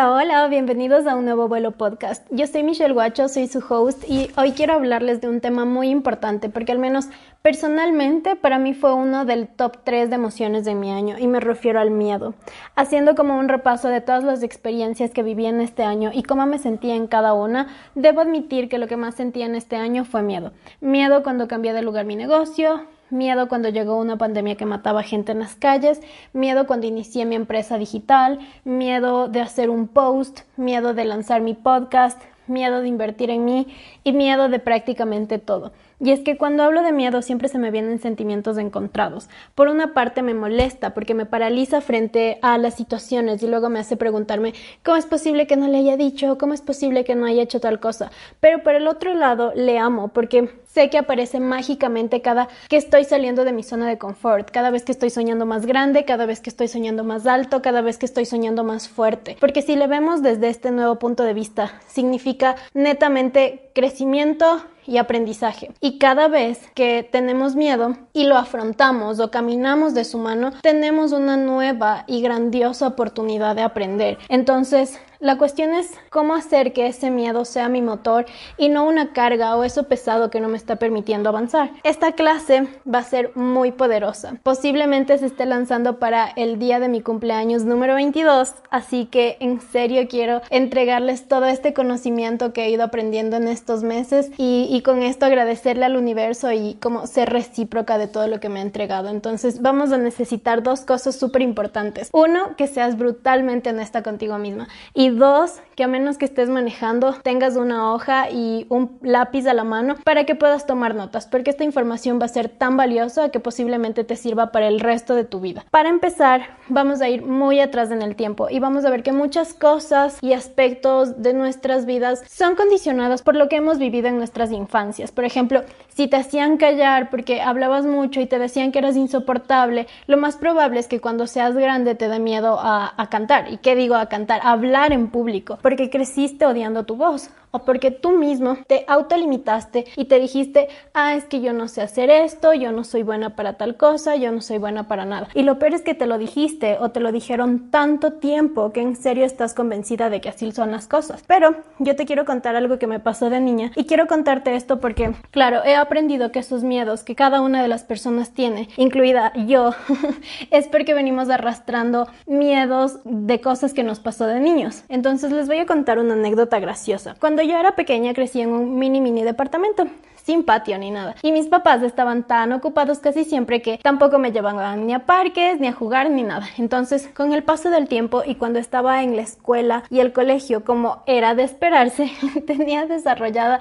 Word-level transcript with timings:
Hola, 0.00 0.12
hola, 0.12 0.48
bienvenidos 0.48 1.06
a 1.06 1.14
un 1.14 1.26
nuevo 1.26 1.46
vuelo 1.46 1.72
podcast. 1.72 2.26
Yo 2.30 2.46
soy 2.46 2.62
Michelle 2.62 2.94
Guacho, 2.94 3.28
soy 3.28 3.48
su 3.48 3.58
host 3.58 4.02
y 4.08 4.30
hoy 4.38 4.52
quiero 4.52 4.72
hablarles 4.72 5.20
de 5.20 5.28
un 5.28 5.42
tema 5.42 5.66
muy 5.66 5.90
importante 5.90 6.48
porque 6.48 6.72
al 6.72 6.78
menos 6.78 7.08
personalmente 7.42 8.34
para 8.34 8.58
mí 8.58 8.72
fue 8.72 8.94
uno 8.94 9.26
del 9.26 9.46
top 9.46 9.76
3 9.84 10.08
de 10.08 10.14
emociones 10.14 10.64
de 10.64 10.74
mi 10.74 10.90
año 10.90 11.18
y 11.18 11.26
me 11.26 11.38
refiero 11.38 11.80
al 11.80 11.90
miedo. 11.90 12.32
Haciendo 12.76 13.14
como 13.14 13.38
un 13.38 13.50
repaso 13.50 13.88
de 13.88 14.00
todas 14.00 14.24
las 14.24 14.42
experiencias 14.42 15.10
que 15.10 15.22
viví 15.22 15.44
en 15.44 15.60
este 15.60 15.82
año 15.82 16.12
y 16.14 16.22
cómo 16.22 16.46
me 16.46 16.56
sentía 16.56 16.94
en 16.94 17.06
cada 17.06 17.34
una, 17.34 17.66
debo 17.94 18.22
admitir 18.22 18.70
que 18.70 18.78
lo 18.78 18.86
que 18.86 18.96
más 18.96 19.16
sentía 19.16 19.44
en 19.44 19.54
este 19.54 19.76
año 19.76 20.06
fue 20.06 20.22
miedo. 20.22 20.52
Miedo 20.80 21.22
cuando 21.22 21.46
cambié 21.46 21.74
de 21.74 21.82
lugar 21.82 22.06
mi 22.06 22.16
negocio, 22.16 22.86
miedo 23.10 23.48
cuando 23.48 23.68
llegó 23.68 23.98
una 23.98 24.18
pandemia 24.18 24.56
que 24.56 24.66
mataba 24.66 25.02
gente 25.02 25.32
en 25.32 25.40
las 25.40 25.54
calles, 25.54 26.00
miedo 26.32 26.66
cuando 26.66 26.86
inicié 26.86 27.24
mi 27.24 27.34
empresa 27.34 27.78
digital, 27.78 28.38
miedo 28.64 29.28
de 29.28 29.40
hacer 29.40 29.70
un 29.70 29.88
post, 29.88 30.40
miedo 30.56 30.94
de 30.94 31.04
lanzar 31.04 31.40
mi 31.40 31.54
podcast, 31.54 32.20
miedo 32.46 32.80
de 32.80 32.88
invertir 32.88 33.30
en 33.30 33.44
mí 33.44 33.66
y 34.04 34.12
miedo 34.12 34.48
de 34.48 34.58
prácticamente 34.58 35.38
todo. 35.38 35.72
Y 36.00 36.12
es 36.12 36.20
que 36.20 36.38
cuando 36.38 36.62
hablo 36.62 36.82
de 36.82 36.92
miedo 36.92 37.20
siempre 37.20 37.48
se 37.48 37.58
me 37.58 37.70
vienen 37.70 38.00
sentimientos 38.00 38.56
encontrados. 38.56 39.28
Por 39.54 39.68
una 39.68 39.92
parte 39.92 40.22
me 40.22 40.32
molesta 40.32 40.94
porque 40.94 41.12
me 41.12 41.26
paraliza 41.26 41.82
frente 41.82 42.38
a 42.40 42.56
las 42.56 42.74
situaciones 42.74 43.42
y 43.42 43.46
luego 43.46 43.68
me 43.68 43.80
hace 43.80 43.98
preguntarme 43.98 44.54
cómo 44.82 44.96
es 44.96 45.04
posible 45.04 45.46
que 45.46 45.56
no 45.56 45.68
le 45.68 45.78
haya 45.78 45.98
dicho, 45.98 46.38
cómo 46.38 46.54
es 46.54 46.62
posible 46.62 47.04
que 47.04 47.14
no 47.14 47.26
haya 47.26 47.42
hecho 47.42 47.60
tal 47.60 47.80
cosa. 47.80 48.10
Pero 48.40 48.62
por 48.62 48.74
el 48.74 48.88
otro 48.88 49.12
lado 49.12 49.52
le 49.54 49.78
amo 49.78 50.08
porque 50.08 50.48
sé 50.72 50.88
que 50.88 50.98
aparece 50.98 51.38
mágicamente 51.38 52.22
cada 52.22 52.48
que 52.68 52.76
estoy 52.76 53.04
saliendo 53.04 53.44
de 53.44 53.52
mi 53.52 53.62
zona 53.62 53.86
de 53.86 53.98
confort, 53.98 54.50
cada 54.50 54.70
vez 54.70 54.84
que 54.84 54.92
estoy 54.92 55.10
soñando 55.10 55.44
más 55.44 55.66
grande, 55.66 56.04
cada 56.04 56.26
vez 56.26 56.40
que 56.40 56.50
estoy 56.50 56.68
soñando 56.68 57.04
más 57.04 57.26
alto, 57.26 57.60
cada 57.60 57.82
vez 57.82 57.98
que 57.98 58.06
estoy 58.06 58.24
soñando 58.24 58.64
más 58.64 58.88
fuerte. 58.88 59.36
Porque 59.38 59.62
si 59.62 59.76
le 59.76 59.86
vemos 59.86 60.22
desde 60.22 60.48
este 60.48 60.70
nuevo 60.70 60.98
punto 60.98 61.24
de 61.24 61.34
vista, 61.34 61.72
significa 61.88 62.56
netamente 62.72 63.70
crecimiento, 63.74 64.62
y 64.86 64.98
aprendizaje. 64.98 65.70
Y 65.80 65.98
cada 65.98 66.28
vez 66.28 66.70
que 66.74 67.08
tenemos 67.10 67.56
miedo 67.56 67.96
y 68.12 68.24
lo 68.24 68.36
afrontamos 68.36 69.20
o 69.20 69.30
caminamos 69.30 69.94
de 69.94 70.04
su 70.04 70.18
mano, 70.18 70.52
tenemos 70.62 71.12
una 71.12 71.36
nueva 71.36 72.04
y 72.06 72.22
grandiosa 72.22 72.86
oportunidad 72.86 73.56
de 73.56 73.62
aprender. 73.62 74.18
Entonces, 74.28 74.98
la 75.20 75.36
cuestión 75.36 75.74
es 75.74 75.92
cómo 76.08 76.34
hacer 76.34 76.72
que 76.72 76.86
ese 76.86 77.10
miedo 77.10 77.44
sea 77.44 77.68
mi 77.68 77.82
motor 77.82 78.24
y 78.56 78.70
no 78.70 78.86
una 78.86 79.12
carga 79.12 79.54
o 79.54 79.64
eso 79.64 79.84
pesado 79.84 80.30
que 80.30 80.40
no 80.40 80.48
me 80.48 80.56
está 80.56 80.76
permitiendo 80.76 81.28
avanzar. 81.28 81.72
Esta 81.82 82.12
clase 82.12 82.66
va 82.92 83.00
a 83.00 83.04
ser 83.04 83.36
muy 83.36 83.70
poderosa. 83.70 84.36
Posiblemente 84.42 85.18
se 85.18 85.26
esté 85.26 85.44
lanzando 85.44 85.98
para 85.98 86.26
el 86.36 86.58
día 86.58 86.80
de 86.80 86.88
mi 86.88 87.02
cumpleaños 87.02 87.64
número 87.64 87.96
22, 87.96 88.54
así 88.70 89.04
que 89.04 89.36
en 89.40 89.60
serio 89.60 90.08
quiero 90.08 90.40
entregarles 90.48 91.28
todo 91.28 91.44
este 91.44 91.74
conocimiento 91.74 92.54
que 92.54 92.64
he 92.64 92.70
ido 92.70 92.84
aprendiendo 92.84 93.36
en 93.36 93.46
estos 93.46 93.82
meses 93.82 94.30
y, 94.38 94.80
con 94.80 95.02
esto 95.02 95.26
agradecerle 95.26 95.84
al 95.84 95.96
universo 95.96 96.50
y 96.52 96.78
como 96.80 97.06
ser 97.06 97.28
recíproca 97.28 97.98
de 97.98 98.08
todo 98.08 98.26
lo 98.26 98.40
que 98.40 98.48
me 98.48 98.60
ha 98.60 98.62
entregado. 98.62 99.10
Entonces 99.10 99.60
vamos 99.60 99.92
a 99.92 99.98
necesitar 99.98 100.62
dos 100.62 100.80
cosas 100.80 101.16
súper 101.16 101.42
importantes. 101.42 102.08
Uno, 102.12 102.56
que 102.56 102.66
seas 102.66 102.96
brutalmente 102.96 103.68
honesta 103.68 104.02
contigo 104.02 104.38
misma 104.38 104.68
y 104.94 105.09
dos, 105.18 105.60
que 105.76 105.84
a 105.84 105.88
menos 105.88 106.18
que 106.18 106.24
estés 106.24 106.48
manejando, 106.48 107.14
tengas 107.22 107.56
una 107.56 107.92
hoja 107.92 108.30
y 108.30 108.66
un 108.68 108.98
lápiz 109.02 109.46
a 109.46 109.54
la 109.54 109.64
mano 109.64 109.96
para 110.04 110.24
que 110.24 110.34
puedas 110.34 110.66
tomar 110.66 110.94
notas, 110.94 111.26
porque 111.26 111.50
esta 111.50 111.64
información 111.64 112.20
va 112.20 112.26
a 112.26 112.28
ser 112.28 112.48
tan 112.48 112.76
valiosa 112.76 113.30
que 113.30 113.40
posiblemente 113.40 114.04
te 114.04 114.16
sirva 114.16 114.52
para 114.52 114.68
el 114.68 114.80
resto 114.80 115.14
de 115.14 115.24
tu 115.24 115.40
vida. 115.40 115.64
Para 115.70 115.88
empezar, 115.88 116.58
vamos 116.68 117.00
a 117.00 117.08
ir 117.08 117.22
muy 117.22 117.60
atrás 117.60 117.90
en 117.90 118.02
el 118.02 118.16
tiempo 118.16 118.48
y 118.50 118.58
vamos 118.58 118.84
a 118.84 118.90
ver 118.90 119.02
que 119.02 119.12
muchas 119.12 119.54
cosas 119.54 120.18
y 120.20 120.32
aspectos 120.32 121.22
de 121.22 121.34
nuestras 121.34 121.86
vidas 121.86 122.22
son 122.28 122.56
condicionadas 122.56 123.22
por 123.22 123.36
lo 123.36 123.48
que 123.48 123.56
hemos 123.56 123.78
vivido 123.78 124.08
en 124.08 124.18
nuestras 124.18 124.52
infancias. 124.52 125.12
Por 125.12 125.24
ejemplo, 125.24 125.62
si 125.88 126.08
te 126.08 126.16
hacían 126.16 126.56
callar 126.56 127.10
porque 127.10 127.40
hablabas 127.40 127.84
mucho 127.84 128.20
y 128.20 128.26
te 128.26 128.38
decían 128.38 128.72
que 128.72 128.78
eras 128.78 128.96
insoportable, 128.96 129.86
lo 130.06 130.16
más 130.16 130.36
probable 130.36 130.80
es 130.80 130.88
que 130.88 131.00
cuando 131.00 131.26
seas 131.26 131.54
grande 131.54 131.94
te 131.94 132.08
dé 132.08 132.18
miedo 132.18 132.58
a, 132.60 132.94
cantar. 133.10 133.50
¿Y 133.50 133.56
qué 133.56 133.74
digo 133.74 133.96
a 133.96 134.06
cantar? 134.06 134.40
Hablar 134.44 134.92
en 134.92 134.99
público, 135.08 135.58
porque 135.62 135.90
creciste 135.90 136.44
odiando 136.46 136.84
tu 136.84 136.96
voz 136.96 137.30
o 137.50 137.60
porque 137.60 137.90
tú 137.90 138.12
mismo 138.12 138.58
te 138.66 138.84
autolimitaste 138.86 139.86
y 139.96 140.06
te 140.06 140.18
dijiste, 140.18 140.68
ah, 140.94 141.14
es 141.14 141.24
que 141.24 141.40
yo 141.40 141.52
no 141.52 141.68
sé 141.68 141.82
hacer 141.82 142.10
esto, 142.10 142.52
yo 142.54 142.72
no 142.72 142.84
soy 142.84 143.02
buena 143.02 143.36
para 143.36 143.54
tal 143.54 143.76
cosa, 143.76 144.16
yo 144.16 144.32
no 144.32 144.40
soy 144.40 144.58
buena 144.58 144.88
para 144.88 145.04
nada. 145.04 145.28
Y 145.34 145.42
lo 145.42 145.58
peor 145.58 145.74
es 145.74 145.82
que 145.82 145.94
te 145.94 146.06
lo 146.06 146.18
dijiste 146.18 146.78
o 146.80 146.90
te 146.90 147.00
lo 147.00 147.12
dijeron 147.12 147.70
tanto 147.70 148.14
tiempo 148.14 148.72
que 148.72 148.80
en 148.80 148.96
serio 148.96 149.24
estás 149.24 149.54
convencida 149.54 150.10
de 150.10 150.20
que 150.20 150.28
así 150.28 150.50
son 150.52 150.70
las 150.70 150.86
cosas. 150.86 151.22
Pero 151.26 151.56
yo 151.78 151.96
te 151.96 152.06
quiero 152.06 152.24
contar 152.24 152.56
algo 152.56 152.78
que 152.78 152.86
me 152.86 153.00
pasó 153.00 153.30
de 153.30 153.40
niña 153.40 153.72
y 153.76 153.84
quiero 153.84 154.06
contarte 154.06 154.54
esto 154.54 154.80
porque, 154.80 155.12
claro, 155.30 155.64
he 155.64 155.74
aprendido 155.74 156.32
que 156.32 156.38
esos 156.38 156.62
miedos 156.62 157.02
que 157.02 157.14
cada 157.14 157.40
una 157.40 157.62
de 157.62 157.68
las 157.68 157.84
personas 157.84 158.30
tiene, 158.30 158.68
incluida 158.76 159.32
yo, 159.46 159.72
es 160.50 160.66
porque 160.68 160.94
venimos 160.94 161.28
arrastrando 161.30 162.08
miedos 162.26 162.98
de 163.04 163.40
cosas 163.40 163.72
que 163.72 163.82
nos 163.82 164.00
pasó 164.00 164.26
de 164.26 164.40
niños. 164.40 164.84
Entonces 164.88 165.32
les 165.32 165.46
voy 165.46 165.58
a 165.58 165.66
contar 165.66 165.98
una 165.98 166.14
anécdota 166.14 166.58
graciosa. 166.60 167.16
Cuando 167.18 167.39
yo 167.42 167.58
era 167.58 167.76
pequeña 167.76 168.14
crecí 168.14 168.40
en 168.40 168.50
un 168.50 168.78
mini 168.78 169.00
mini 169.00 169.22
departamento 169.22 169.86
sin 170.24 170.44
patio 170.44 170.78
ni 170.78 170.90
nada. 170.90 171.16
Y 171.22 171.32
mis 171.32 171.48
papás 171.48 171.82
estaban 171.82 172.24
tan 172.24 172.52
ocupados 172.52 172.98
casi 172.98 173.24
siempre 173.24 173.62
que 173.62 173.78
tampoco 173.78 174.18
me 174.18 174.32
llevaban 174.32 174.86
ni 174.86 174.94
a 174.94 175.06
parques, 175.06 175.58
ni 175.60 175.66
a 175.66 175.72
jugar, 175.72 176.10
ni 176.10 176.22
nada. 176.22 176.46
Entonces, 176.58 177.08
con 177.08 177.32
el 177.32 177.42
paso 177.42 177.70
del 177.70 177.88
tiempo 177.88 178.22
y 178.24 178.36
cuando 178.36 178.58
estaba 178.58 179.02
en 179.02 179.16
la 179.16 179.22
escuela 179.22 179.82
y 179.90 180.00
el 180.00 180.12
colegio, 180.12 180.64
como 180.64 181.02
era 181.06 181.34
de 181.34 181.44
esperarse, 181.44 182.12
tenía 182.46 182.86
desarrollada 182.86 183.60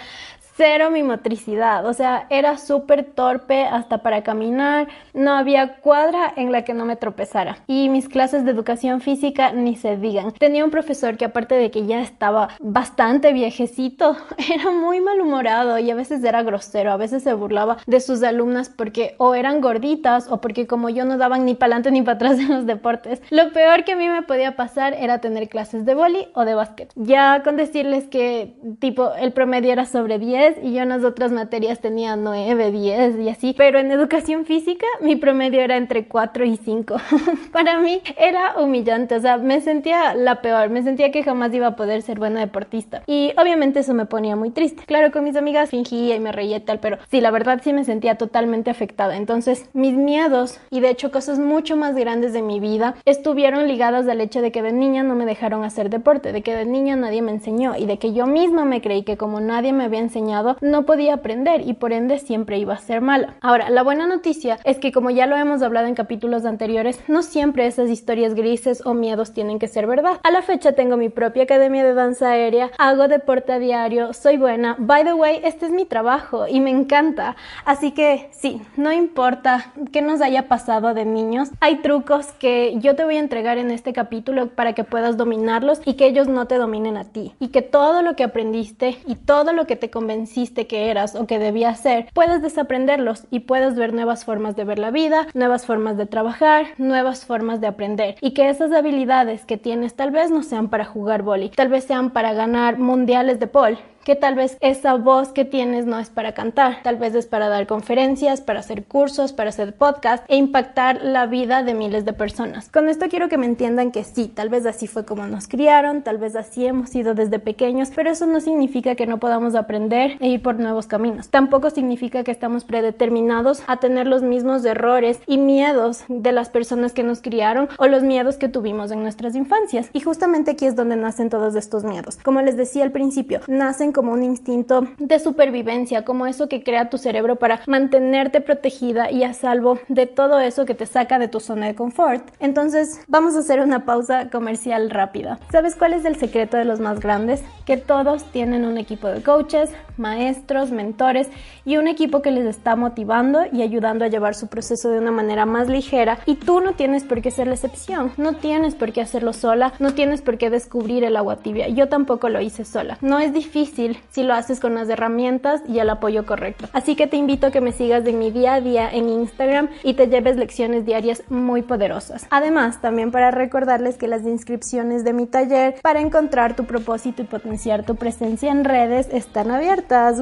cero 0.60 0.92
mi 0.92 1.04
motricidad, 1.04 1.86
o 1.86 1.94
sea, 1.94 2.28
era 2.30 2.58
súper 2.58 3.06
torpe 3.06 3.64
hasta 3.64 4.00
para 4.00 4.24
caminar, 4.24 4.90
no 5.14 5.32
había 5.32 5.78
cuadra 5.78 6.34
en 6.36 6.52
la 6.52 6.66
que 6.66 6.74
no 6.74 6.84
me 6.84 6.98
tropezara. 6.98 7.60
Y 7.66 7.88
mis 7.88 8.10
clases 8.10 8.44
de 8.44 8.52
educación 8.52 9.00
física 9.00 9.54
ni 9.54 9.78
se 9.78 9.96
digan. 9.96 10.34
Tenía 10.34 10.66
un 10.66 10.70
profesor 10.70 11.16
que 11.16 11.24
aparte 11.24 11.56
de 11.56 11.72
que 11.72 11.86
ya 11.86 12.02
estaba 12.02 12.50
bastante 12.60 13.32
viejecito, 13.32 14.18
era 14.54 14.70
muy 14.70 15.00
malhumorado 15.00 15.80
y 15.80 15.92
a 15.92 15.96
veces 15.96 16.22
era 16.26 16.44
grosero, 16.44 16.92
a 16.92 16.98
veces 16.98 17.24
se 17.24 17.34
burlaba 17.34 17.78
de 17.88 18.02
sus 18.02 18.22
alumnas 18.22 18.68
porque 18.68 19.16
o 19.18 19.36
eran 19.36 19.62
gorditas 19.62 20.28
o 20.30 20.42
porque 20.42 20.68
como 20.68 20.90
yo 20.90 21.06
no 21.06 21.18
daban 21.18 21.46
ni 21.46 21.56
para 21.56 21.76
adelante 21.76 21.92
ni 21.92 22.02
para 22.02 22.16
atrás 22.16 22.38
en 22.38 22.50
los 22.50 22.66
deportes. 22.66 23.22
Lo 23.30 23.54
peor 23.54 23.86
que 23.86 23.94
a 23.94 23.96
mí 23.96 24.10
me 24.10 24.24
podía 24.24 24.58
pasar 24.58 24.94
era 24.94 25.20
tener 25.20 25.48
clases 25.48 25.86
de 25.86 25.94
boli 25.94 26.28
o 26.34 26.44
de 26.44 26.56
básquet. 26.56 26.92
Ya 26.96 27.44
con 27.46 27.56
decirles 27.56 28.10
que 28.10 28.58
tipo 28.80 29.14
el 29.14 29.32
promedio 29.32 29.72
era 29.72 29.86
sobre 29.86 30.20
10 30.20 30.49
y 30.62 30.74
yo 30.74 30.82
en 30.82 30.90
las 30.90 31.04
otras 31.04 31.32
materias 31.32 31.80
tenía 31.80 32.16
9, 32.16 32.72
10 32.72 33.20
y 33.20 33.30
así, 33.30 33.56
pero 33.58 33.80
en 33.80 33.92
educación 33.92 34.46
física 34.46 34.86
mi 35.02 35.16
promedio 35.16 35.62
era 35.62 35.78
entre 35.78 36.08
4 36.08 36.46
y 36.46 36.58
5. 36.58 36.96
Para 37.52 37.80
mí 37.80 38.02
era 38.18 38.58
humillante, 38.58 39.16
o 39.16 39.22
sea, 39.22 39.38
me 39.38 39.62
sentía 39.62 40.14
la 40.14 40.42
peor, 40.42 40.70
me 40.70 40.84
sentía 40.84 41.12
que 41.12 41.24
jamás 41.24 41.54
iba 41.54 41.68
a 41.68 41.76
poder 41.76 42.02
ser 42.02 42.20
buena 42.20 42.40
deportista 42.40 43.04
y 43.08 43.34
obviamente 43.38 43.80
eso 43.80 43.94
me 43.94 44.06
ponía 44.06 44.36
muy 44.36 44.50
triste. 44.52 44.84
Claro, 44.86 45.12
con 45.12 45.24
mis 45.24 45.36
amigas 45.36 45.70
fingía 45.70 46.16
y 46.16 46.20
me 46.20 46.32
reía 46.32 46.58
y 46.58 46.62
tal, 46.62 46.80
pero 46.80 46.98
sí, 47.10 47.22
la 47.22 47.32
verdad 47.32 47.62
sí 47.64 47.74
me 47.74 47.84
sentía 47.84 48.16
totalmente 48.16 48.70
afectada. 48.70 49.18
Entonces, 49.18 49.70
mis 49.74 49.94
miedos 49.94 50.60
y 50.70 50.80
de 50.80 50.90
hecho 50.90 51.12
cosas 51.12 51.40
mucho 51.40 51.76
más 51.76 51.96
grandes 51.96 52.34
de 52.34 52.42
mi 52.42 52.60
vida 52.60 52.96
estuvieron 53.06 53.68
ligadas 53.68 54.08
al 54.08 54.22
hecho 54.22 54.42
de 54.42 54.52
que 54.52 54.62
de 54.62 54.72
niña 54.72 55.04
no 55.04 55.16
me 55.16 55.26
dejaron 55.26 55.64
hacer 55.64 55.90
deporte, 55.90 56.32
de 56.32 56.42
que 56.42 56.56
de 56.56 56.66
niña 56.66 56.96
nadie 56.96 57.22
me 57.22 57.32
enseñó 57.32 57.76
y 57.76 57.86
de 57.86 57.98
que 57.98 58.14
yo 58.14 58.26
misma 58.26 58.66
me 58.66 58.82
creí 58.82 59.04
que 59.04 59.18
como 59.18 59.40
nadie 59.40 59.74
me 59.74 59.84
había 59.84 60.00
enseñado 60.00 60.39
no 60.62 60.86
podía 60.86 61.16
aprender 61.16 61.62
y 61.68 61.74
por 61.74 61.94
ende 61.94 62.20
siempre 62.20 62.58
iba 62.58 62.74
a 62.74 62.80
ser 62.80 63.02
mala. 63.02 63.36
Ahora, 63.42 63.70
la 63.70 63.84
buena 63.84 64.08
noticia 64.08 64.60
es 64.64 64.78
que 64.80 64.92
como 64.92 65.10
ya 65.10 65.26
lo 65.26 65.36
hemos 65.36 65.62
hablado 65.62 65.88
en 65.88 65.96
capítulos 65.96 66.46
anteriores, 66.46 67.00
no 67.08 67.22
siempre 67.22 67.68
esas 67.68 67.90
historias 67.90 68.36
grises 68.36 68.86
o 68.86 68.94
miedos 68.94 69.34
tienen 69.34 69.60
que 69.60 69.68
ser 69.68 69.88
verdad. 69.88 70.20
A 70.24 70.32
la 70.32 70.42
fecha 70.42 70.74
tengo 70.74 70.98
mi 70.98 71.10
propia 71.10 71.44
academia 71.44 71.84
de 71.84 71.94
danza 71.94 72.32
aérea, 72.32 72.72
hago 72.78 73.08
deporte 73.08 73.54
a 73.54 73.60
diario, 73.60 74.14
soy 74.14 74.38
buena. 74.38 74.76
By 74.78 75.04
the 75.04 75.14
way, 75.14 75.42
este 75.44 75.66
es 75.66 75.72
mi 75.72 75.86
trabajo 75.86 76.48
y 76.48 76.60
me 76.60 76.70
encanta. 76.70 77.36
Así 77.66 77.92
que 77.92 78.30
sí, 78.32 78.62
no 78.78 78.92
importa 78.92 79.74
qué 79.92 80.02
nos 80.02 80.22
haya 80.22 80.48
pasado 80.48 80.94
de 80.94 81.06
niños, 81.06 81.50
hay 81.60 81.78
trucos 81.78 82.28
que 82.40 82.76
yo 82.80 82.96
te 82.96 83.04
voy 83.04 83.18
a 83.18 83.20
entregar 83.20 83.58
en 83.58 83.72
este 83.72 83.94
capítulo 83.94 84.48
para 84.48 84.74
que 84.74 84.84
puedas 84.84 85.18
dominarlos 85.18 85.82
y 85.86 85.96
que 85.96 86.08
ellos 86.08 86.28
no 86.28 86.48
te 86.48 86.56
dominen 86.56 86.98
a 86.98 87.06
ti. 87.06 87.34
Y 87.40 87.50
que 87.50 87.62
todo 87.62 88.02
lo 88.02 88.16
que 88.16 88.24
aprendiste 88.24 88.98
y 89.06 89.16
todo 89.16 89.54
lo 89.54 89.66
que 89.66 89.76
te 89.76 89.90
convenció 89.90 90.29
que 90.68 90.90
eras 90.90 91.16
o 91.16 91.28
que 91.28 91.40
debías 91.40 91.80
ser, 91.80 92.08
puedes 92.14 92.42
desaprenderlos 92.42 93.26
y 93.30 93.42
puedes 93.42 93.76
ver 93.76 93.94
nuevas 93.94 94.26
formas 94.26 94.56
de 94.56 94.64
ver 94.64 94.80
la 94.80 94.92
vida, 94.92 95.28
nuevas 95.34 95.66
formas 95.66 95.98
de 95.98 96.06
trabajar, 96.06 96.68
nuevas 96.78 97.26
formas 97.26 97.62
de 97.62 97.68
aprender 97.68 98.16
y 98.22 98.32
que 98.32 98.50
esas 98.50 98.72
habilidades 98.72 99.46
que 99.46 99.58
tienes 99.58 99.96
tal 99.96 100.12
vez 100.12 100.32
no 100.32 100.44
sean 100.44 100.70
para 100.70 100.86
jugar 100.86 101.24
boli, 101.24 101.50
tal 101.50 101.68
vez 101.68 101.84
sean 101.84 102.12
para 102.12 102.34
ganar 102.34 102.78
mundiales 102.78 103.40
de 103.40 103.48
pole 103.48 103.78
que 104.10 104.16
tal 104.16 104.34
vez 104.34 104.58
esa 104.60 104.96
voz 104.96 105.30
que 105.30 105.46
tienes 105.46 105.86
no 105.86 106.00
es 106.00 106.10
para 106.10 106.32
cantar, 106.32 106.82
tal 106.82 106.96
vez 106.96 107.14
es 107.14 107.28
para 107.28 107.48
dar 107.48 107.68
conferencias, 107.68 108.42
para 108.42 108.62
hacer 108.62 108.86
cursos, 108.86 109.34
para 109.34 109.50
hacer 109.50 109.76
podcast 109.76 110.26
e 110.28 110.36
impactar 110.36 111.02
la 111.04 111.28
vida 111.28 111.62
de 111.62 111.76
miles 111.76 112.06
de 112.06 112.14
personas. 112.14 112.70
Con 112.70 112.90
esto 112.90 113.06
quiero 113.08 113.30
que 113.30 113.38
me 113.38 113.46
entiendan 113.46 113.92
que 113.92 114.04
sí, 114.04 114.28
tal 114.28 114.50
vez 114.50 114.66
así 114.66 114.88
fue 114.88 115.06
como 115.06 115.28
nos 115.28 115.48
criaron, 115.48 116.02
tal 116.02 116.18
vez 116.18 116.36
así 116.36 116.66
hemos 116.66 116.90
sido 116.90 117.14
desde 117.14 117.38
pequeños, 117.38 117.92
pero 117.96 118.10
eso 118.10 118.26
no 118.26 118.40
significa 118.40 118.96
que 118.96 119.06
no 119.06 119.20
podamos 119.20 119.54
aprender 119.54 120.18
e 120.22 120.30
ir 120.30 120.42
por 120.42 120.58
nuevos 120.60 120.88
caminos. 120.88 121.30
Tampoco 121.30 121.70
significa 121.70 122.24
que 122.24 122.32
estamos 122.32 122.64
predeterminados 122.64 123.62
a 123.68 123.78
tener 123.78 124.08
los 124.08 124.24
mismos 124.24 124.66
errores 124.66 125.20
y 125.28 125.38
miedos 125.38 126.06
de 126.08 126.32
las 126.32 126.50
personas 126.50 126.94
que 126.94 127.04
nos 127.04 127.22
criaron 127.22 127.70
o 127.78 127.86
los 127.86 128.02
miedos 128.02 128.38
que 128.38 128.50
tuvimos 128.50 128.90
en 128.90 129.04
nuestras 129.04 129.36
infancias. 129.36 129.92
Y 129.94 130.00
justamente 130.00 130.50
aquí 130.50 130.66
es 130.66 130.76
donde 130.76 130.96
nacen 130.96 131.30
todos 131.30 131.54
estos 131.54 131.84
miedos. 131.84 132.18
Como 132.24 132.42
les 132.42 132.58
decía 132.58 132.84
al 132.84 132.92
principio, 132.92 133.42
nacen 133.46 133.92
como 134.00 134.14
un 134.14 134.24
instinto 134.24 134.88
de 134.98 135.20
supervivencia, 135.20 136.06
como 136.06 136.26
eso 136.26 136.48
que 136.48 136.64
crea 136.64 136.90
tu 136.90 136.98
cerebro 136.98 137.36
para 137.36 137.60
mantenerte 137.68 138.40
protegida 138.40 139.12
y 139.12 139.26
a 139.26 139.34
salvo 139.34 139.78
de 139.90 140.06
todo 140.06 140.40
eso 140.40 140.66
que 140.66 140.74
te 140.74 140.86
saca 140.86 141.20
de 141.20 141.28
tu 141.28 141.42
zona 141.42 141.68
de 141.68 141.76
confort. 141.76 142.24
Entonces, 142.40 143.02
vamos 143.10 143.36
a 143.36 143.40
hacer 143.40 143.60
una 143.60 143.84
pausa 143.84 144.30
comercial 144.30 144.90
rápida. 144.90 145.38
¿Sabes 145.52 145.76
cuál 145.76 145.92
es 145.92 146.06
el 146.06 146.16
secreto 146.16 146.56
de 146.56 146.64
los 146.64 146.80
más 146.80 147.02
grandes? 147.02 147.44
Que 147.66 147.76
todos 147.76 148.24
tienen 148.32 148.64
un 148.64 148.78
equipo 148.78 149.10
de 149.10 149.22
coaches, 149.22 149.70
maestros, 149.98 150.72
mentores 150.72 151.28
y 151.66 151.76
un 151.76 151.90
equipo 151.90 152.22
que 152.22 152.32
les 152.32 152.46
está 152.46 152.78
motivando 152.78 153.42
y 153.52 153.64
ayudando 153.64 154.06
a 154.06 154.08
llevar 154.08 154.34
su 154.34 154.48
proceso 154.48 154.90
de 154.90 155.00
una 155.00 155.12
manera 155.12 155.46
más 155.46 155.68
ligera 155.68 156.20
y 156.26 156.36
tú 156.36 156.62
no 156.62 156.72
tienes 156.72 157.04
por 157.04 157.22
qué 157.22 157.32
ser 157.32 157.48
la 157.48 157.56
excepción, 157.56 158.14
no 158.16 158.38
tienes 158.38 158.76
por 158.76 158.94
qué 158.94 159.02
hacerlo 159.02 159.34
sola, 159.34 159.74
no 159.80 159.94
tienes 159.94 160.22
por 160.22 160.38
qué 160.38 160.50
descubrir 160.50 161.04
el 161.04 161.18
agua 161.18 161.36
tibia. 161.36 161.68
Yo 161.68 161.90
tampoco 161.90 162.30
lo 162.30 162.40
hice 162.40 162.64
sola. 162.64 162.98
No 163.02 163.20
es 163.20 163.34
difícil 163.34 163.89
si 164.10 164.24
lo 164.24 164.34
haces 164.34 164.60
con 164.60 164.76
las 164.76 164.90
herramientas 164.90 165.62
y 165.68 165.80
el 165.80 165.90
apoyo 165.90 166.26
correcto. 166.26 166.68
Así 166.74 166.96
que 166.96 167.08
te 167.08 167.18
invito 167.18 167.48
a 167.48 167.52
que 167.52 167.62
me 167.62 167.72
sigas 167.72 168.06
en 168.06 168.20
mi 168.20 168.32
día 168.32 168.56
a 168.56 168.62
día 168.62 168.90
en 168.92 169.10
Instagram 169.10 169.70
y 169.84 169.94
te 169.94 170.08
lleves 170.08 170.38
lecciones 170.38 170.86
diarias 170.86 171.24
muy 171.30 171.62
poderosas. 171.62 172.28
Además, 172.30 172.82
también 172.82 173.12
para 173.12 173.32
recordarles 173.32 173.98
que 173.98 174.08
las 174.08 174.24
inscripciones 174.24 175.04
de 175.04 175.14
mi 175.14 175.26
taller 175.26 175.76
para 175.82 176.02
encontrar 176.02 176.56
tu 176.56 176.66
propósito 176.66 177.22
y 177.22 177.26
potenciar 177.26 177.86
tu 177.86 177.96
presencia 177.96 178.52
en 178.52 178.64
redes 178.64 179.08
están 179.12 179.52
abiertas. 179.52 180.22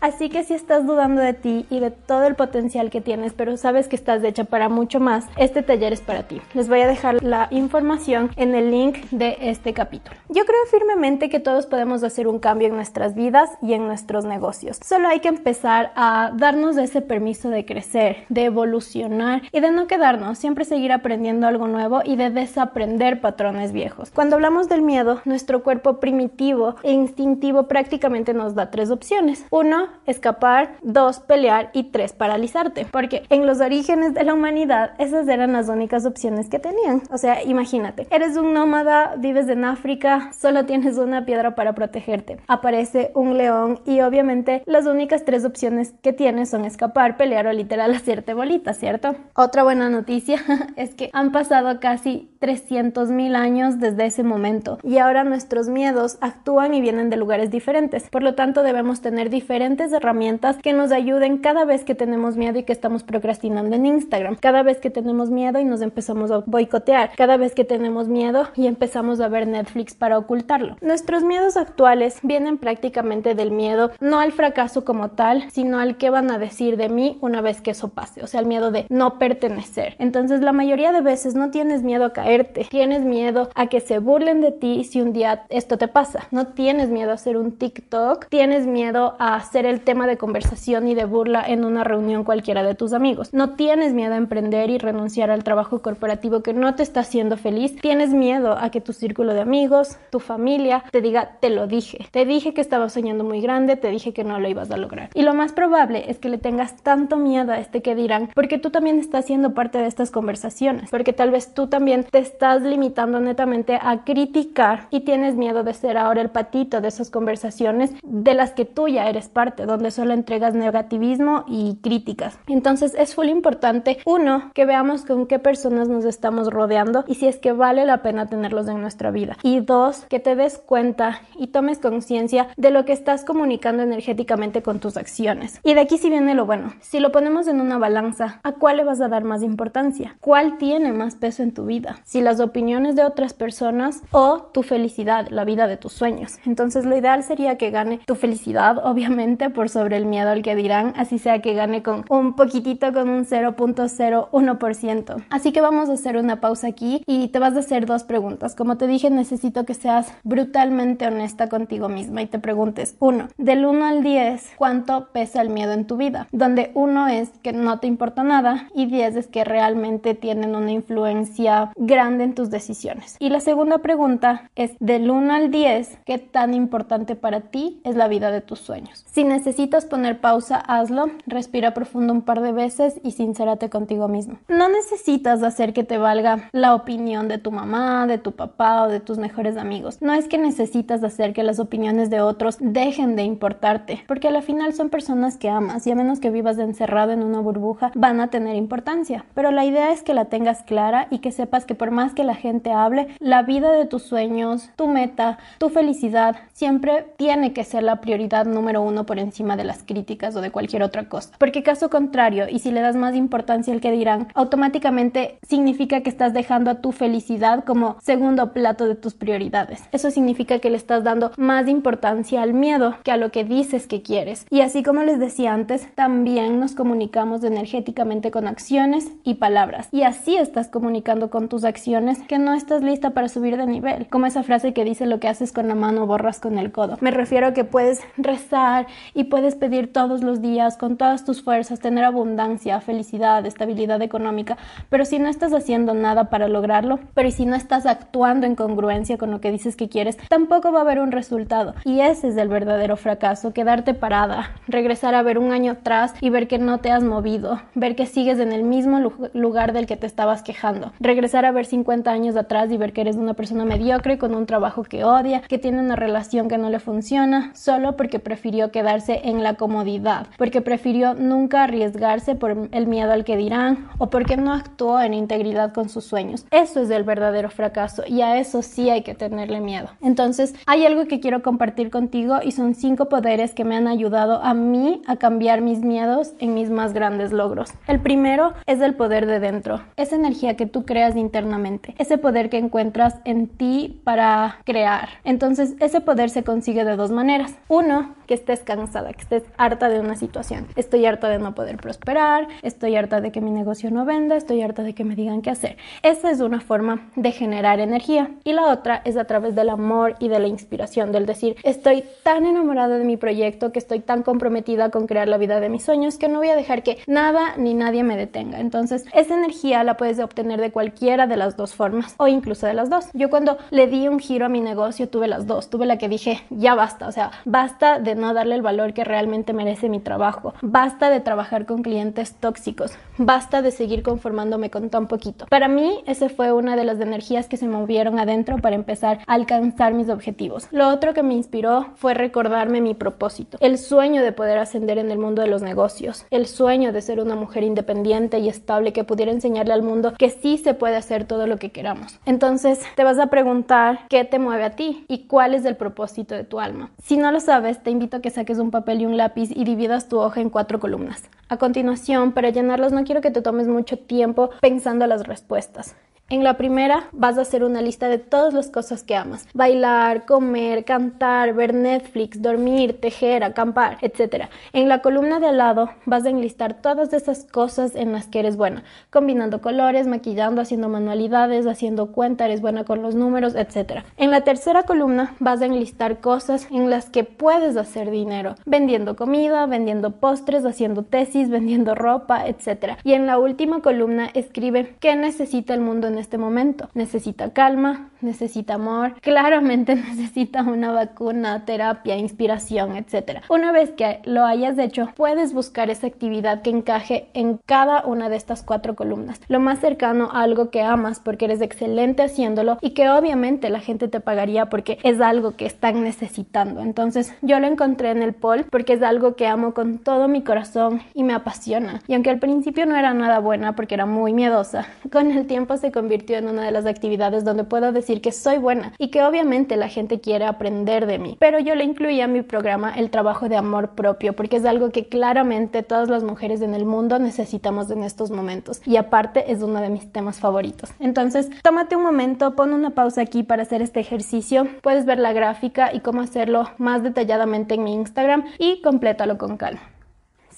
Así 0.00 0.28
que 0.28 0.44
si 0.44 0.54
estás 0.54 0.86
dudando 0.86 1.20
de 1.20 1.34
ti 1.34 1.66
y 1.70 1.80
de 1.80 1.90
todo 1.90 2.26
el 2.26 2.34
potencial 2.34 2.90
que 2.90 3.00
tienes, 3.00 3.32
pero 3.32 3.56
sabes 3.56 3.88
que 3.88 3.96
estás 3.96 4.22
hecha 4.24 4.44
para 4.44 4.68
mucho 4.68 5.00
más, 5.00 5.24
este 5.36 5.62
taller 5.62 5.92
es 5.92 6.00
para 6.00 6.24
ti. 6.24 6.40
Les 6.54 6.68
voy 6.68 6.80
a 6.80 6.86
dejar 6.86 7.22
la 7.22 7.48
información 7.50 8.30
en 8.36 8.54
el 8.54 8.70
link 8.70 8.96
de 9.10 9.36
este 9.40 9.72
capítulo. 9.72 10.16
Yo 10.28 10.44
creo 10.44 10.60
firmemente 10.70 11.28
que 11.28 11.40
todos 11.40 11.66
podemos 11.66 12.02
hacer 12.02 12.28
un 12.28 12.38
cambio 12.38 12.68
en 12.68 12.74
nuestras 12.84 13.14
vidas 13.14 13.48
y 13.62 13.72
en 13.72 13.86
nuestros 13.86 14.26
negocios. 14.26 14.78
Solo 14.84 15.08
hay 15.08 15.20
que 15.20 15.28
empezar 15.28 15.92
a 15.96 16.32
darnos 16.36 16.76
ese 16.76 17.00
permiso 17.00 17.48
de 17.48 17.64
crecer, 17.64 18.26
de 18.28 18.44
evolucionar 18.44 19.40
y 19.52 19.60
de 19.60 19.70
no 19.70 19.86
quedarnos, 19.86 20.36
siempre 20.36 20.66
seguir 20.66 20.92
aprendiendo 20.92 21.46
algo 21.46 21.66
nuevo 21.66 22.02
y 22.04 22.16
de 22.16 22.28
desaprender 22.28 23.22
patrones 23.22 23.72
viejos. 23.72 24.10
Cuando 24.10 24.36
hablamos 24.36 24.68
del 24.68 24.82
miedo, 24.82 25.22
nuestro 25.24 25.62
cuerpo 25.62 25.98
primitivo 25.98 26.76
e 26.82 26.92
instintivo 26.92 27.68
prácticamente 27.68 28.34
nos 28.34 28.54
da 28.54 28.70
tres 28.70 28.90
opciones. 28.90 29.46
Uno, 29.48 29.88
escapar, 30.04 30.76
dos, 30.82 31.20
pelear 31.20 31.70
y 31.72 31.84
tres, 31.84 32.12
paralizarte. 32.12 32.84
Porque 32.90 33.22
en 33.30 33.46
los 33.46 33.62
orígenes 33.62 34.12
de 34.12 34.24
la 34.24 34.34
humanidad 34.34 34.90
esas 34.98 35.26
eran 35.26 35.54
las 35.54 35.70
únicas 35.70 36.04
opciones 36.04 36.50
que 36.50 36.58
tenían. 36.58 37.00
O 37.10 37.16
sea, 37.16 37.42
imagínate, 37.44 38.06
eres 38.10 38.36
un 38.36 38.52
nómada, 38.52 39.14
vives 39.16 39.48
en 39.48 39.64
África, 39.64 40.32
solo 40.38 40.66
tienes 40.66 40.98
una 40.98 41.24
piedra 41.24 41.54
para 41.54 41.74
protegerte. 41.74 42.40
Aparece 42.74 43.12
un 43.14 43.38
león 43.38 43.78
y 43.86 44.00
obviamente 44.00 44.64
las 44.66 44.86
únicas 44.86 45.24
tres 45.24 45.44
opciones 45.44 45.94
que 46.02 46.12
tienes 46.12 46.50
son 46.50 46.64
escapar, 46.64 47.16
pelear 47.16 47.46
o 47.46 47.52
literal 47.52 47.94
hacerte 47.94 48.34
bolita, 48.34 48.74
¿cierto? 48.74 49.14
Otra 49.36 49.62
buena 49.62 49.90
noticia 49.90 50.42
es 50.76 50.92
que 50.96 51.08
han 51.12 51.30
pasado 51.30 51.78
casi 51.78 52.32
300 52.40 53.10
mil 53.10 53.36
años 53.36 53.78
desde 53.78 54.06
ese 54.06 54.24
momento 54.24 54.78
y 54.82 54.98
ahora 54.98 55.22
nuestros 55.22 55.68
miedos 55.68 56.18
actúan 56.20 56.74
y 56.74 56.80
vienen 56.80 57.10
de 57.10 57.16
lugares 57.16 57.52
diferentes. 57.52 58.10
Por 58.10 58.24
lo 58.24 58.34
tanto, 58.34 58.64
debemos 58.64 59.00
tener 59.00 59.30
diferentes 59.30 59.92
herramientas 59.92 60.56
que 60.58 60.72
nos 60.72 60.90
ayuden 60.90 61.38
cada 61.38 61.64
vez 61.64 61.84
que 61.84 61.94
tenemos 61.94 62.36
miedo 62.36 62.58
y 62.58 62.64
que 62.64 62.72
estamos 62.72 63.04
procrastinando 63.04 63.76
en 63.76 63.86
Instagram, 63.86 64.34
cada 64.34 64.64
vez 64.64 64.78
que 64.78 64.90
tenemos 64.90 65.30
miedo 65.30 65.60
y 65.60 65.64
nos 65.64 65.80
empezamos 65.80 66.32
a 66.32 66.38
boicotear, 66.38 67.12
cada 67.16 67.36
vez 67.36 67.54
que 67.54 67.64
tenemos 67.64 68.08
miedo 68.08 68.48
y 68.56 68.66
empezamos 68.66 69.20
a 69.20 69.28
ver 69.28 69.46
Netflix 69.46 69.94
para 69.94 70.18
ocultarlo. 70.18 70.76
Nuestros 70.80 71.22
miedos 71.22 71.56
actuales 71.56 72.18
vienen 72.24 72.58
prácticamente 72.64 73.34
del 73.34 73.50
miedo 73.50 73.90
no 74.00 74.20
al 74.20 74.32
fracaso 74.32 74.86
como 74.86 75.10
tal, 75.10 75.50
sino 75.50 75.78
al 75.80 75.98
que 75.98 76.08
van 76.08 76.30
a 76.30 76.38
decir 76.38 76.78
de 76.78 76.88
mí 76.88 77.18
una 77.20 77.42
vez 77.42 77.60
que 77.60 77.72
eso 77.72 77.88
pase, 77.88 78.22
o 78.22 78.26
sea, 78.26 78.40
el 78.40 78.46
miedo 78.46 78.70
de 78.70 78.86
no 78.88 79.18
pertenecer. 79.18 79.96
Entonces, 79.98 80.40
la 80.40 80.52
mayoría 80.52 80.90
de 80.90 81.02
veces 81.02 81.34
no 81.34 81.50
tienes 81.50 81.82
miedo 81.82 82.06
a 82.06 82.14
caerte, 82.14 82.66
tienes 82.70 83.02
miedo 83.02 83.50
a 83.54 83.66
que 83.66 83.80
se 83.80 83.98
burlen 83.98 84.40
de 84.40 84.50
ti 84.50 84.82
si 84.84 85.02
un 85.02 85.12
día 85.12 85.44
esto 85.50 85.76
te 85.76 85.88
pasa. 85.88 86.26
No 86.30 86.46
tienes 86.46 86.88
miedo 86.88 87.10
a 87.10 87.14
hacer 87.14 87.36
un 87.36 87.52
TikTok, 87.52 88.28
tienes 88.30 88.66
miedo 88.66 89.14
a 89.18 89.38
ser 89.42 89.66
el 89.66 89.82
tema 89.82 90.06
de 90.06 90.16
conversación 90.16 90.88
y 90.88 90.94
de 90.94 91.04
burla 91.04 91.44
en 91.46 91.66
una 91.66 91.84
reunión 91.84 92.24
cualquiera 92.24 92.62
de 92.62 92.74
tus 92.74 92.94
amigos. 92.94 93.28
No 93.34 93.56
tienes 93.56 93.92
miedo 93.92 94.14
a 94.14 94.16
emprender 94.16 94.70
y 94.70 94.78
renunciar 94.78 95.30
al 95.30 95.44
trabajo 95.44 95.82
corporativo 95.82 96.42
que 96.42 96.54
no 96.54 96.74
te 96.76 96.82
está 96.82 97.00
haciendo 97.00 97.36
feliz. 97.36 97.76
Tienes 97.76 98.14
miedo 98.14 98.56
a 98.58 98.70
que 98.70 98.80
tu 98.80 98.94
círculo 98.94 99.34
de 99.34 99.42
amigos, 99.42 99.98
tu 100.08 100.18
familia, 100.18 100.82
te 100.90 101.02
diga, 101.02 101.32
te 101.40 101.50
lo 101.50 101.66
dije. 101.66 102.06
Te 102.10 102.24
dije 102.24 102.53
que 102.54 102.60
estabas 102.60 102.92
soñando 102.92 103.24
muy 103.24 103.40
grande, 103.40 103.76
te 103.76 103.90
dije 103.90 104.12
que 104.12 104.24
no 104.24 104.38
lo 104.38 104.48
ibas 104.48 104.70
a 104.70 104.76
lograr. 104.76 105.10
Y 105.14 105.22
lo 105.22 105.34
más 105.34 105.52
probable 105.52 106.10
es 106.10 106.18
que 106.18 106.28
le 106.28 106.38
tengas 106.38 106.76
tanto 106.82 107.16
miedo 107.16 107.52
a 107.52 107.58
este 107.58 107.82
que 107.82 107.94
dirán, 107.94 108.30
porque 108.34 108.58
tú 108.58 108.70
también 108.70 108.98
estás 108.98 109.26
siendo 109.26 109.54
parte 109.54 109.78
de 109.78 109.86
estas 109.86 110.10
conversaciones, 110.10 110.90
porque 110.90 111.12
tal 111.12 111.30
vez 111.30 111.54
tú 111.54 111.66
también 111.66 112.04
te 112.04 112.18
estás 112.18 112.62
limitando 112.62 113.20
netamente 113.20 113.78
a 113.80 114.04
criticar 114.04 114.86
y 114.90 115.00
tienes 115.00 115.34
miedo 115.34 115.64
de 115.64 115.74
ser 115.74 115.98
ahora 115.98 116.22
el 116.22 116.30
patito 116.30 116.80
de 116.80 116.88
esas 116.88 117.10
conversaciones 117.10 117.92
de 118.02 118.34
las 118.34 118.52
que 118.52 118.64
tú 118.64 118.88
ya 118.88 119.08
eres 119.08 119.28
parte, 119.28 119.66
donde 119.66 119.90
solo 119.90 120.14
entregas 120.14 120.54
negativismo 120.54 121.44
y 121.48 121.76
críticas. 121.82 122.38
Entonces 122.46 122.94
es 122.98 123.16
muy 123.16 123.28
importante, 123.28 123.98
uno, 124.04 124.50
que 124.54 124.66
veamos 124.66 125.04
con 125.04 125.26
qué 125.26 125.38
personas 125.38 125.88
nos 125.88 126.04
estamos 126.04 126.52
rodeando 126.52 127.04
y 127.06 127.14
si 127.16 127.26
es 127.26 127.38
que 127.38 127.52
vale 127.52 127.84
la 127.84 128.02
pena 128.02 128.26
tenerlos 128.26 128.68
en 128.68 128.80
nuestra 128.80 129.10
vida. 129.10 129.36
Y 129.42 129.60
dos, 129.60 130.04
que 130.08 130.20
te 130.20 130.36
des 130.36 130.58
cuenta 130.58 131.22
y 131.36 131.48
tomes 131.48 131.78
conciencia 131.78 132.43
de 132.56 132.70
lo 132.70 132.84
que 132.84 132.92
estás 132.92 133.24
comunicando 133.24 133.82
energéticamente 133.82 134.62
con 134.62 134.80
tus 134.80 134.96
acciones. 134.96 135.60
Y 135.62 135.74
de 135.74 135.80
aquí 135.80 135.98
si 135.98 136.10
viene 136.10 136.34
lo 136.34 136.46
bueno. 136.46 136.72
Si 136.80 137.00
lo 137.00 137.12
ponemos 137.12 137.48
en 137.48 137.60
una 137.60 137.78
balanza, 137.78 138.40
¿a 138.42 138.52
cuál 138.52 138.78
le 138.78 138.84
vas 138.84 139.00
a 139.00 139.08
dar 139.08 139.24
más 139.24 139.42
importancia? 139.42 140.16
¿Cuál 140.20 140.58
tiene 140.58 140.92
más 140.92 141.16
peso 141.16 141.42
en 141.42 141.52
tu 141.52 141.66
vida? 141.66 141.98
Si 142.04 142.20
las 142.20 142.40
opiniones 142.40 142.96
de 142.96 143.04
otras 143.04 143.34
personas 143.34 144.02
o 144.10 144.50
tu 144.52 144.62
felicidad, 144.62 145.28
la 145.30 145.44
vida 145.44 145.66
de 145.66 145.76
tus 145.76 145.92
sueños. 145.92 146.38
Entonces 146.44 146.84
lo 146.84 146.96
ideal 146.96 147.22
sería 147.22 147.56
que 147.56 147.70
gane 147.70 148.00
tu 148.06 148.14
felicidad, 148.14 148.78
obviamente, 148.84 149.50
por 149.50 149.68
sobre 149.68 149.96
el 149.96 150.06
miedo 150.06 150.30
al 150.30 150.42
que 150.42 150.54
dirán, 150.54 150.92
así 150.96 151.18
sea 151.18 151.40
que 151.40 151.54
gane 151.54 151.82
con 151.82 152.04
un 152.08 152.34
poquitito, 152.34 152.92
con 152.92 153.08
un 153.08 153.24
0.01%. 153.24 155.24
Así 155.30 155.52
que 155.52 155.60
vamos 155.60 155.88
a 155.88 155.94
hacer 155.94 156.16
una 156.16 156.40
pausa 156.40 156.68
aquí 156.68 157.02
y 157.06 157.28
te 157.28 157.38
vas 157.38 157.56
a 157.56 157.60
hacer 157.60 157.86
dos 157.86 158.04
preguntas. 158.04 158.54
Como 158.54 158.76
te 158.76 158.86
dije, 158.86 159.10
necesito 159.10 159.64
que 159.64 159.74
seas 159.74 160.12
brutalmente 160.22 161.06
honesta 161.06 161.48
contigo 161.48 161.88
misma 161.88 162.22
y 162.22 162.26
te 162.34 162.40
preguntes, 162.40 162.96
uno, 162.98 163.28
del 163.38 163.64
1 163.64 163.84
al 163.84 164.02
10, 164.02 164.54
¿cuánto 164.56 165.12
pesa 165.12 165.40
el 165.40 165.50
miedo 165.50 165.72
en 165.72 165.86
tu 165.86 165.96
vida? 165.96 166.26
Donde 166.32 166.72
uno 166.74 167.06
es 167.06 167.30
que 167.44 167.52
no 167.52 167.78
te 167.78 167.86
importa 167.86 168.24
nada 168.24 168.68
y 168.74 168.86
10 168.86 169.14
es 169.14 169.26
que 169.28 169.44
realmente 169.44 170.16
tienen 170.16 170.56
una 170.56 170.72
influencia 170.72 171.70
grande 171.76 172.24
en 172.24 172.34
tus 172.34 172.50
decisiones. 172.50 173.14
Y 173.20 173.28
la 173.28 173.38
segunda 173.38 173.78
pregunta 173.78 174.50
es 174.56 174.72
del 174.80 175.12
1 175.12 175.32
al 175.32 175.52
10, 175.52 175.98
¿qué 176.04 176.18
tan 176.18 176.54
importante 176.54 177.14
para 177.14 177.42
ti 177.42 177.80
es 177.84 177.94
la 177.94 178.08
vida 178.08 178.32
de 178.32 178.40
tus 178.40 178.58
sueños? 178.58 179.04
Si 179.06 179.22
necesitas 179.22 179.84
poner 179.84 180.20
pausa, 180.20 180.56
hazlo, 180.56 181.12
respira 181.28 181.72
profundo 181.72 182.12
un 182.12 182.22
par 182.22 182.40
de 182.40 182.50
veces 182.50 183.00
y 183.04 183.12
sincérate 183.12 183.70
contigo 183.70 184.08
mismo. 184.08 184.38
No 184.48 184.68
necesitas 184.68 185.44
hacer 185.44 185.72
que 185.72 185.84
te 185.84 185.98
valga 185.98 186.48
la 186.50 186.74
opinión 186.74 187.28
de 187.28 187.38
tu 187.38 187.52
mamá, 187.52 188.08
de 188.08 188.18
tu 188.18 188.32
papá 188.32 188.82
o 188.82 188.88
de 188.88 188.98
tus 188.98 189.18
mejores 189.18 189.56
amigos. 189.56 190.02
No 190.02 190.14
es 190.14 190.26
que 190.26 190.36
necesitas 190.36 191.04
hacer 191.04 191.32
que 191.32 191.44
las 191.44 191.60
opiniones 191.60 192.10
de 192.10 192.23
otros 192.26 192.56
dejen 192.60 193.16
de 193.16 193.22
importarte, 193.22 194.04
porque 194.06 194.28
al 194.28 194.42
final 194.42 194.74
son 194.74 194.90
personas 194.90 195.36
que 195.36 195.48
amas 195.48 195.86
y 195.86 195.90
a 195.90 195.94
menos 195.94 196.20
que 196.20 196.30
vivas 196.30 196.58
encerrado 196.58 197.12
en 197.12 197.22
una 197.22 197.40
burbuja 197.40 197.92
van 197.94 198.20
a 198.20 198.28
tener 198.28 198.56
importancia. 198.56 199.24
Pero 199.34 199.50
la 199.50 199.64
idea 199.64 199.92
es 199.92 200.02
que 200.02 200.14
la 200.14 200.26
tengas 200.26 200.62
clara 200.62 201.06
y 201.10 201.18
que 201.18 201.32
sepas 201.32 201.64
que 201.64 201.74
por 201.74 201.90
más 201.90 202.14
que 202.14 202.24
la 202.24 202.34
gente 202.34 202.72
hable, 202.72 203.08
la 203.18 203.42
vida 203.42 203.72
de 203.72 203.86
tus 203.86 204.02
sueños, 204.02 204.70
tu 204.76 204.88
meta, 204.88 205.38
tu 205.58 205.68
felicidad, 205.68 206.36
siempre 206.52 207.06
tiene 207.16 207.52
que 207.52 207.64
ser 207.64 207.82
la 207.82 208.00
prioridad 208.00 208.46
número 208.46 208.82
uno 208.82 209.06
por 209.06 209.18
encima 209.18 209.56
de 209.56 209.64
las 209.64 209.82
críticas 209.82 210.36
o 210.36 210.40
de 210.40 210.50
cualquier 210.50 210.82
otra 210.82 211.08
cosa. 211.08 211.30
Porque 211.38 211.62
caso 211.62 211.90
contrario, 211.90 212.46
y 212.48 212.58
si 212.58 212.70
le 212.70 212.80
das 212.80 212.96
más 212.96 213.14
importancia 213.14 213.72
al 213.72 213.80
que 213.80 213.90
dirán, 213.90 214.28
automáticamente 214.34 215.38
significa 215.46 216.02
que 216.02 216.10
estás 216.10 216.32
dejando 216.32 216.70
a 216.70 216.80
tu 216.80 216.92
felicidad 216.92 217.64
como 217.64 217.96
segundo 218.00 218.52
plato 218.52 218.86
de 218.86 218.94
tus 218.94 219.14
prioridades. 219.14 219.82
Eso 219.92 220.10
significa 220.10 220.58
que 220.58 220.70
le 220.70 220.76
estás 220.76 221.04
dando 221.04 221.32
más 221.36 221.68
importancia 221.68 222.13
importancia 222.14 222.42
al 222.42 222.54
miedo 222.54 222.94
que 223.02 223.10
a 223.10 223.16
lo 223.16 223.32
que 223.32 223.44
dices 223.44 223.88
que 223.88 224.00
quieres. 224.00 224.46
Y 224.48 224.60
así 224.60 224.84
como 224.84 225.02
les 225.02 225.18
decía 225.18 225.52
antes, 225.52 225.88
también 225.96 226.60
nos 226.60 226.74
comunicamos 226.74 227.42
energéticamente 227.42 228.30
con 228.30 228.46
acciones 228.46 229.10
y 229.24 229.34
palabras. 229.34 229.88
Y 229.90 230.02
así 230.02 230.36
estás 230.36 230.68
comunicando 230.68 231.28
con 231.28 231.48
tus 231.48 231.64
acciones 231.64 232.18
que 232.28 232.38
no 232.38 232.54
estás 232.54 232.82
lista 232.82 233.10
para 233.10 233.28
subir 233.28 233.56
de 233.56 233.66
nivel. 233.66 234.06
Como 234.08 234.26
esa 234.26 234.44
frase 234.44 234.72
que 234.72 234.84
dice 234.84 235.06
lo 235.06 235.18
que 235.18 235.26
haces 235.26 235.50
con 235.50 235.66
la 235.66 235.74
mano 235.74 236.06
borras 236.06 236.38
con 236.38 236.58
el 236.58 236.70
codo. 236.70 236.98
Me 237.00 237.10
refiero 237.10 237.48
a 237.48 237.52
que 237.52 237.64
puedes 237.64 238.00
rezar 238.16 238.86
y 239.12 239.24
puedes 239.24 239.56
pedir 239.56 239.92
todos 239.92 240.22
los 240.22 240.40
días 240.40 240.76
con 240.76 240.96
todas 240.96 241.24
tus 241.24 241.42
fuerzas, 241.42 241.80
tener 241.80 242.04
abundancia, 242.04 242.80
felicidad, 242.80 243.44
estabilidad 243.44 244.00
económica, 244.02 244.56
pero 244.88 245.04
si 245.04 245.18
no 245.18 245.28
estás 245.28 245.52
haciendo 245.52 245.94
nada 245.94 246.30
para 246.30 246.46
lograrlo, 246.46 247.00
pero 247.14 247.32
si 247.32 247.44
no 247.44 247.56
estás 247.56 247.86
actuando 247.86 248.46
en 248.46 248.54
congruencia 248.54 249.18
con 249.18 249.32
lo 249.32 249.40
que 249.40 249.50
dices 249.50 249.74
que 249.74 249.88
quieres, 249.88 250.16
tampoco 250.28 250.70
va 250.70 250.78
a 250.78 250.82
haber 250.82 251.00
un 251.00 251.10
resultado. 251.10 251.74
Ese 252.00 252.28
es 252.28 252.36
el 252.36 252.48
verdadero 252.48 252.96
fracaso, 252.96 253.52
quedarte 253.52 253.94
parada, 253.94 254.50
regresar 254.68 255.14
a 255.14 255.22
ver 255.22 255.38
un 255.38 255.52
año 255.52 255.72
atrás 255.72 256.14
y 256.20 256.30
ver 256.30 256.48
que 256.48 256.58
no 256.58 256.78
te 256.78 256.90
has 256.90 257.02
movido, 257.02 257.60
ver 257.74 257.96
que 257.96 258.06
sigues 258.06 258.38
en 258.38 258.52
el 258.52 258.62
mismo 258.62 259.12
lugar 259.32 259.72
del 259.72 259.86
que 259.86 259.96
te 259.96 260.06
estabas 260.06 260.42
quejando, 260.42 260.92
regresar 261.00 261.44
a 261.44 261.52
ver 261.52 261.66
50 261.66 262.10
años 262.10 262.36
atrás 262.36 262.70
y 262.70 262.76
ver 262.76 262.92
que 262.92 263.02
eres 263.02 263.16
una 263.16 263.34
persona 263.34 263.64
mediocre 263.64 264.18
con 264.18 264.34
un 264.34 264.46
trabajo 264.46 264.82
que 264.84 265.04
odia, 265.04 265.42
que 265.42 265.58
tiene 265.58 265.80
una 265.80 265.96
relación 265.96 266.48
que 266.48 266.58
no 266.58 266.70
le 266.70 266.78
funciona, 266.78 267.52
solo 267.54 267.96
porque 267.96 268.18
prefirió 268.18 268.70
quedarse 268.70 269.20
en 269.24 269.42
la 269.42 269.54
comodidad, 269.54 270.26
porque 270.38 270.60
prefirió 270.60 271.14
nunca 271.14 271.64
arriesgarse 271.64 272.34
por 272.34 272.68
el 272.70 272.86
miedo 272.86 273.12
al 273.12 273.24
que 273.24 273.36
dirán 273.36 273.88
o 273.98 274.10
porque 274.10 274.36
no 274.36 274.52
actuó 274.52 275.00
en 275.00 275.14
integridad 275.14 275.72
con 275.72 275.88
sus 275.88 276.04
sueños. 276.04 276.46
Eso 276.50 276.80
es 276.80 276.90
el 276.90 277.04
verdadero 277.04 277.50
fracaso 277.50 278.02
y 278.06 278.22
a 278.22 278.38
eso 278.38 278.62
sí 278.62 278.90
hay 278.90 279.02
que 279.02 279.14
tenerle 279.14 279.60
miedo. 279.60 279.88
Entonces, 280.00 280.54
hay 280.66 280.84
algo 280.86 281.06
que 281.06 281.20
quiero 281.20 281.42
compartir 281.42 281.83
contigo 281.90 282.38
y 282.42 282.52
son 282.52 282.74
cinco 282.74 283.08
poderes 283.08 283.54
que 283.54 283.64
me 283.64 283.76
han 283.76 283.88
ayudado 283.88 284.42
a 284.42 284.54
mí 284.54 285.02
a 285.06 285.16
cambiar 285.16 285.60
mis 285.60 285.80
miedos 285.80 286.34
en 286.38 286.54
mis 286.54 286.70
más 286.70 286.92
grandes 286.92 287.32
logros. 287.32 287.72
El 287.86 288.00
primero 288.00 288.54
es 288.66 288.80
el 288.80 288.94
poder 288.94 289.26
de 289.26 289.40
dentro, 289.40 289.82
esa 289.96 290.16
energía 290.16 290.56
que 290.56 290.66
tú 290.66 290.84
creas 290.84 291.16
internamente, 291.16 291.94
ese 291.98 292.18
poder 292.18 292.50
que 292.50 292.58
encuentras 292.58 293.16
en 293.24 293.48
ti 293.48 294.00
para 294.04 294.58
crear. 294.64 295.08
Entonces, 295.24 295.74
ese 295.80 296.00
poder 296.00 296.30
se 296.30 296.44
consigue 296.44 296.84
de 296.84 296.96
dos 296.96 297.10
maneras. 297.10 297.54
Uno, 297.68 298.14
que 298.26 298.34
estés 298.34 298.60
cansada, 298.60 299.12
que 299.12 299.22
estés 299.22 299.42
harta 299.56 299.88
de 299.88 300.00
una 300.00 300.16
situación. 300.16 300.66
Estoy 300.76 301.06
harta 301.06 301.28
de 301.28 301.38
no 301.38 301.54
poder 301.54 301.76
prosperar, 301.76 302.48
estoy 302.62 302.96
harta 302.96 303.20
de 303.20 303.32
que 303.32 303.40
mi 303.40 303.50
negocio 303.50 303.90
no 303.90 304.04
venda, 304.04 304.36
estoy 304.36 304.62
harta 304.62 304.82
de 304.82 304.94
que 304.94 305.04
me 305.04 305.14
digan 305.14 305.42
qué 305.42 305.50
hacer. 305.50 305.76
Esa 306.02 306.30
es 306.30 306.40
una 306.40 306.60
forma 306.60 307.10
de 307.16 307.32
generar 307.32 307.80
energía. 307.80 308.30
Y 308.44 308.52
la 308.52 308.66
otra 308.68 309.02
es 309.04 309.16
a 309.16 309.24
través 309.24 309.54
del 309.54 309.70
amor 309.70 310.16
y 310.18 310.28
de 310.28 310.38
la 310.38 310.48
inspiración, 310.48 311.12
del 311.12 311.26
decir, 311.26 311.56
estoy 311.74 312.04
tan 312.22 312.46
enamorada 312.46 312.98
de 312.98 313.04
mi 313.04 313.16
proyecto, 313.16 313.72
que 313.72 313.78
estoy 313.78 314.00
tan 314.00 314.22
comprometida 314.22 314.90
con 314.90 315.06
crear 315.06 315.28
la 315.28 315.38
vida 315.38 315.60
de 315.60 315.68
mis 315.68 315.84
sueños, 315.84 316.16
que 316.16 316.28
no 316.28 316.38
voy 316.38 316.48
a 316.48 316.56
dejar 316.56 316.82
que 316.82 316.98
nada 317.06 317.56
ni 317.56 317.74
nadie 317.74 318.02
me 318.04 318.16
detenga. 318.16 318.60
Entonces, 318.60 319.04
esa 319.12 319.34
energía 319.34 319.84
la 319.84 319.96
puedes 319.96 320.18
obtener 320.20 320.60
de 320.60 320.72
cualquiera 320.72 321.26
de 321.26 321.36
las 321.36 321.56
dos 321.56 321.74
formas 321.74 322.14
o 322.18 322.28
incluso 322.28 322.66
de 322.66 322.74
las 322.74 322.90
dos. 322.90 323.06
Yo 323.12 323.28
cuando 323.30 323.58
le 323.70 323.86
di 323.86 324.08
un 324.08 324.18
giro 324.18 324.46
a 324.46 324.48
mi 324.48 324.60
negocio 324.60 325.08
tuve 325.08 325.28
las 325.28 325.46
dos. 325.46 325.68
Tuve 325.68 325.86
la 325.86 325.98
que 325.98 326.08
dije, 326.08 326.40
ya 326.50 326.74
basta, 326.74 327.08
o 327.08 327.12
sea, 327.12 327.30
basta 327.44 327.98
de 327.98 328.14
no 328.14 328.34
darle 328.34 328.54
el 328.54 328.62
valor 328.62 328.94
que 328.94 329.04
realmente 329.04 329.52
merece 329.52 329.88
mi 329.88 330.00
trabajo. 330.00 330.54
Basta 330.62 331.10
de 331.10 331.20
trabajar 331.20 331.66
con 331.66 331.82
clientes 331.82 332.34
tóxicos. 332.34 332.92
Basta 333.18 333.62
de 333.62 333.70
seguir 333.70 334.02
conformándome 334.02 334.70
con 334.70 334.90
tan 334.90 335.08
poquito. 335.08 335.46
Para 335.46 335.68
mí, 335.68 336.02
ese 336.06 336.28
fue 336.28 336.52
una 336.52 336.76
de 336.76 336.84
las 336.84 337.00
energías 337.00 337.48
que 337.48 337.56
se 337.56 337.68
movieron 337.68 338.18
adentro 338.18 338.58
para 338.58 338.76
empezar 338.76 339.18
a 339.26 339.34
alcanzar 339.34 339.94
mis 339.94 340.08
objetivos. 340.08 340.68
Lo 340.70 340.88
otro 340.88 341.14
que 341.14 341.22
me 341.22 341.34
inspiró 341.34 341.63
fue 341.96 342.14
recordarme 342.14 342.80
mi 342.80 342.94
propósito, 342.94 343.58
el 343.60 343.78
sueño 343.78 344.22
de 344.22 344.32
poder 344.32 344.58
ascender 344.58 344.98
en 344.98 345.10
el 345.10 345.18
mundo 345.18 345.42
de 345.42 345.48
los 345.48 345.62
negocios, 345.62 346.26
el 346.30 346.46
sueño 346.46 346.92
de 346.92 347.00
ser 347.00 347.20
una 347.20 347.36
mujer 347.36 347.62
independiente 347.62 348.38
y 348.38 348.48
estable 348.48 348.92
que 348.92 349.04
pudiera 349.04 349.32
enseñarle 349.32 349.72
al 349.72 349.82
mundo 349.82 350.12
que 350.18 350.30
sí 350.30 350.58
se 350.58 350.74
puede 350.74 350.96
hacer 350.96 351.24
todo 351.24 351.46
lo 351.46 351.56
que 351.56 351.70
queramos. 351.70 352.18
Entonces, 352.26 352.80
te 352.96 353.04
vas 353.04 353.18
a 353.18 353.28
preguntar 353.28 354.00
qué 354.08 354.24
te 354.24 354.38
mueve 354.38 354.64
a 354.64 354.70
ti 354.70 355.04
y 355.08 355.26
cuál 355.26 355.54
es 355.54 355.64
el 355.64 355.76
propósito 355.76 356.34
de 356.34 356.44
tu 356.44 356.60
alma. 356.60 356.90
Si 357.02 357.16
no 357.16 357.32
lo 357.32 357.40
sabes, 357.40 357.82
te 357.82 357.90
invito 357.90 358.18
a 358.18 358.20
que 358.20 358.30
saques 358.30 358.58
un 358.58 358.70
papel 358.70 359.00
y 359.00 359.06
un 359.06 359.16
lápiz 359.16 359.50
y 359.50 359.64
dividas 359.64 360.08
tu 360.08 360.18
hoja 360.20 360.40
en 360.40 360.50
cuatro 360.50 360.80
columnas. 360.80 361.30
A 361.48 361.56
continuación, 361.56 362.32
para 362.32 362.50
llenarlos 362.50 362.92
no 362.92 363.04
quiero 363.04 363.20
que 363.20 363.30
te 363.30 363.42
tomes 363.42 363.68
mucho 363.68 363.98
tiempo 363.98 364.50
pensando 364.60 365.06
las 365.06 365.26
respuestas. 365.26 365.96
En 366.30 366.42
la 366.42 366.56
primera 366.56 367.10
vas 367.12 367.36
a 367.36 367.42
hacer 367.42 367.62
una 367.64 367.82
lista 367.82 368.08
de 368.08 368.16
todas 368.16 368.54
las 368.54 368.70
cosas 368.70 369.02
que 369.02 369.14
amas. 369.14 369.46
Bailar, 369.52 370.24
comer, 370.24 370.86
cantar, 370.86 371.52
ver 371.52 371.74
Netflix, 371.74 372.40
dormir, 372.40 372.98
tejer, 372.98 373.44
acampar, 373.44 373.98
etc. 374.00 374.46
En 374.72 374.88
la 374.88 375.02
columna 375.02 375.38
de 375.38 375.48
al 375.48 375.58
lado 375.58 375.90
vas 376.06 376.24
a 376.24 376.30
enlistar 376.30 376.80
todas 376.80 377.12
esas 377.12 377.44
cosas 377.44 377.94
en 377.94 378.12
las 378.12 378.26
que 378.26 378.38
eres 378.38 378.56
buena. 378.56 378.84
Combinando 379.10 379.60
colores, 379.60 380.06
maquillando, 380.06 380.62
haciendo 380.62 380.88
manualidades, 380.88 381.66
haciendo 381.66 382.10
cuenta, 382.10 382.46
eres 382.46 382.62
buena 382.62 382.84
con 382.84 383.02
los 383.02 383.14
números, 383.14 383.54
etc. 383.54 384.04
En 384.16 384.30
la 384.30 384.40
tercera 384.44 384.84
columna 384.84 385.34
vas 385.40 385.60
a 385.60 385.66
enlistar 385.66 386.20
cosas 386.20 386.68
en 386.70 386.88
las 386.88 387.10
que 387.10 387.24
puedes 387.24 387.76
hacer 387.76 388.10
dinero. 388.10 388.54
Vendiendo 388.64 389.14
comida, 389.14 389.66
vendiendo 389.66 390.12
postres, 390.12 390.64
haciendo 390.64 391.02
tesis, 391.02 391.50
vendiendo 391.50 391.94
ropa, 391.94 392.46
etc. 392.46 392.96
Y 393.04 393.12
en 393.12 393.26
la 393.26 393.38
última 393.38 393.82
columna 393.82 394.30
escribe 394.32 394.96
qué 395.00 395.16
necesita 395.16 395.74
el 395.74 395.82
mundo 395.82 396.08
en 396.08 396.13
este 396.18 396.38
momento. 396.38 396.88
Necesita 396.94 397.52
calma, 397.52 398.10
necesita 398.20 398.74
amor, 398.74 399.14
claramente 399.20 399.94
necesita 399.94 400.62
una 400.62 400.92
vacuna, 400.92 401.64
terapia, 401.64 402.16
inspiración, 402.16 402.96
etc. 402.96 403.42
Una 403.48 403.72
vez 403.72 403.90
que 403.90 404.20
lo 404.24 404.44
hayas 404.44 404.78
hecho, 404.78 405.10
puedes 405.16 405.52
buscar 405.52 405.90
esa 405.90 406.06
actividad 406.06 406.62
que 406.62 406.70
encaje 406.70 407.28
en 407.34 407.58
cada 407.64 408.04
una 408.04 408.28
de 408.28 408.36
estas 408.36 408.62
cuatro 408.62 408.94
columnas. 408.94 409.40
Lo 409.48 409.60
más 409.60 409.80
cercano 409.80 410.30
a 410.32 410.42
algo 410.42 410.70
que 410.70 410.82
amas 410.82 411.20
porque 411.20 411.46
eres 411.46 411.60
excelente 411.60 412.22
haciéndolo 412.22 412.78
y 412.80 412.90
que 412.90 413.08
obviamente 413.10 413.70
la 413.70 413.80
gente 413.80 414.08
te 414.08 414.20
pagaría 414.20 414.66
porque 414.66 414.98
es 415.02 415.20
algo 415.20 415.56
que 415.56 415.66
están 415.66 416.02
necesitando. 416.02 416.80
Entonces 416.80 417.34
yo 417.42 417.60
lo 417.60 417.66
encontré 417.66 418.10
en 418.10 418.22
el 418.22 418.34
Pol 418.34 418.66
porque 418.70 418.94
es 418.94 419.02
algo 419.02 419.36
que 419.36 419.46
amo 419.46 419.74
con 419.74 419.98
todo 419.98 420.28
mi 420.28 420.42
corazón 420.42 421.02
y 421.14 421.24
me 421.24 421.34
apasiona. 421.34 422.02
Y 422.06 422.14
aunque 422.14 422.30
al 422.30 422.38
principio 422.38 422.86
no 422.86 422.96
era 422.96 423.14
nada 423.14 423.38
buena 423.38 423.76
porque 423.76 423.94
era 423.94 424.06
muy 424.06 424.32
miedosa, 424.32 424.86
con 425.12 425.30
el 425.30 425.46
tiempo 425.46 425.76
se 425.76 425.92
convirtió 425.92 426.03
en 426.04 426.48
una 426.48 426.64
de 426.64 426.70
las 426.70 426.86
actividades 426.86 427.44
donde 427.44 427.64
puedo 427.64 427.92
decir 427.92 428.20
que 428.20 428.32
soy 428.32 428.58
buena 428.58 428.92
y 428.98 429.08
que 429.08 429.24
obviamente 429.24 429.76
la 429.76 429.88
gente 429.88 430.20
quiere 430.20 430.44
aprender 430.44 431.06
de 431.06 431.18
mí. 431.18 431.36
Pero 431.40 431.58
yo 431.58 431.74
le 431.74 431.84
incluí 431.84 432.20
a 432.20 432.28
mi 432.28 432.42
programa 432.42 432.94
el 432.94 433.10
trabajo 433.10 433.48
de 433.48 433.56
amor 433.56 433.90
propio 433.90 434.34
porque 434.34 434.56
es 434.56 434.64
algo 434.64 434.90
que 434.90 435.08
claramente 435.08 435.82
todas 435.82 436.08
las 436.08 436.22
mujeres 436.22 436.60
en 436.60 436.74
el 436.74 436.84
mundo 436.84 437.18
necesitamos 437.18 437.90
en 437.90 438.02
estos 438.02 438.30
momentos 438.30 438.80
y 438.84 438.96
aparte 438.96 439.50
es 439.50 439.62
uno 439.62 439.80
de 439.80 439.88
mis 439.88 440.12
temas 440.12 440.38
favoritos. 440.40 440.90
Entonces, 441.00 441.50
tómate 441.62 441.96
un 441.96 442.02
momento, 442.02 442.54
pon 442.54 442.72
una 442.72 442.90
pausa 442.90 443.22
aquí 443.22 443.42
para 443.42 443.62
hacer 443.62 443.82
este 443.82 444.00
ejercicio. 444.00 444.68
Puedes 444.82 445.06
ver 445.06 445.18
la 445.18 445.32
gráfica 445.32 445.92
y 445.92 446.00
cómo 446.00 446.20
hacerlo 446.20 446.70
más 446.78 447.02
detalladamente 447.02 447.74
en 447.74 447.84
mi 447.84 447.94
Instagram 447.94 448.44
y 448.58 448.80
complétalo 448.82 449.38
con 449.38 449.56
calma. 449.56 449.93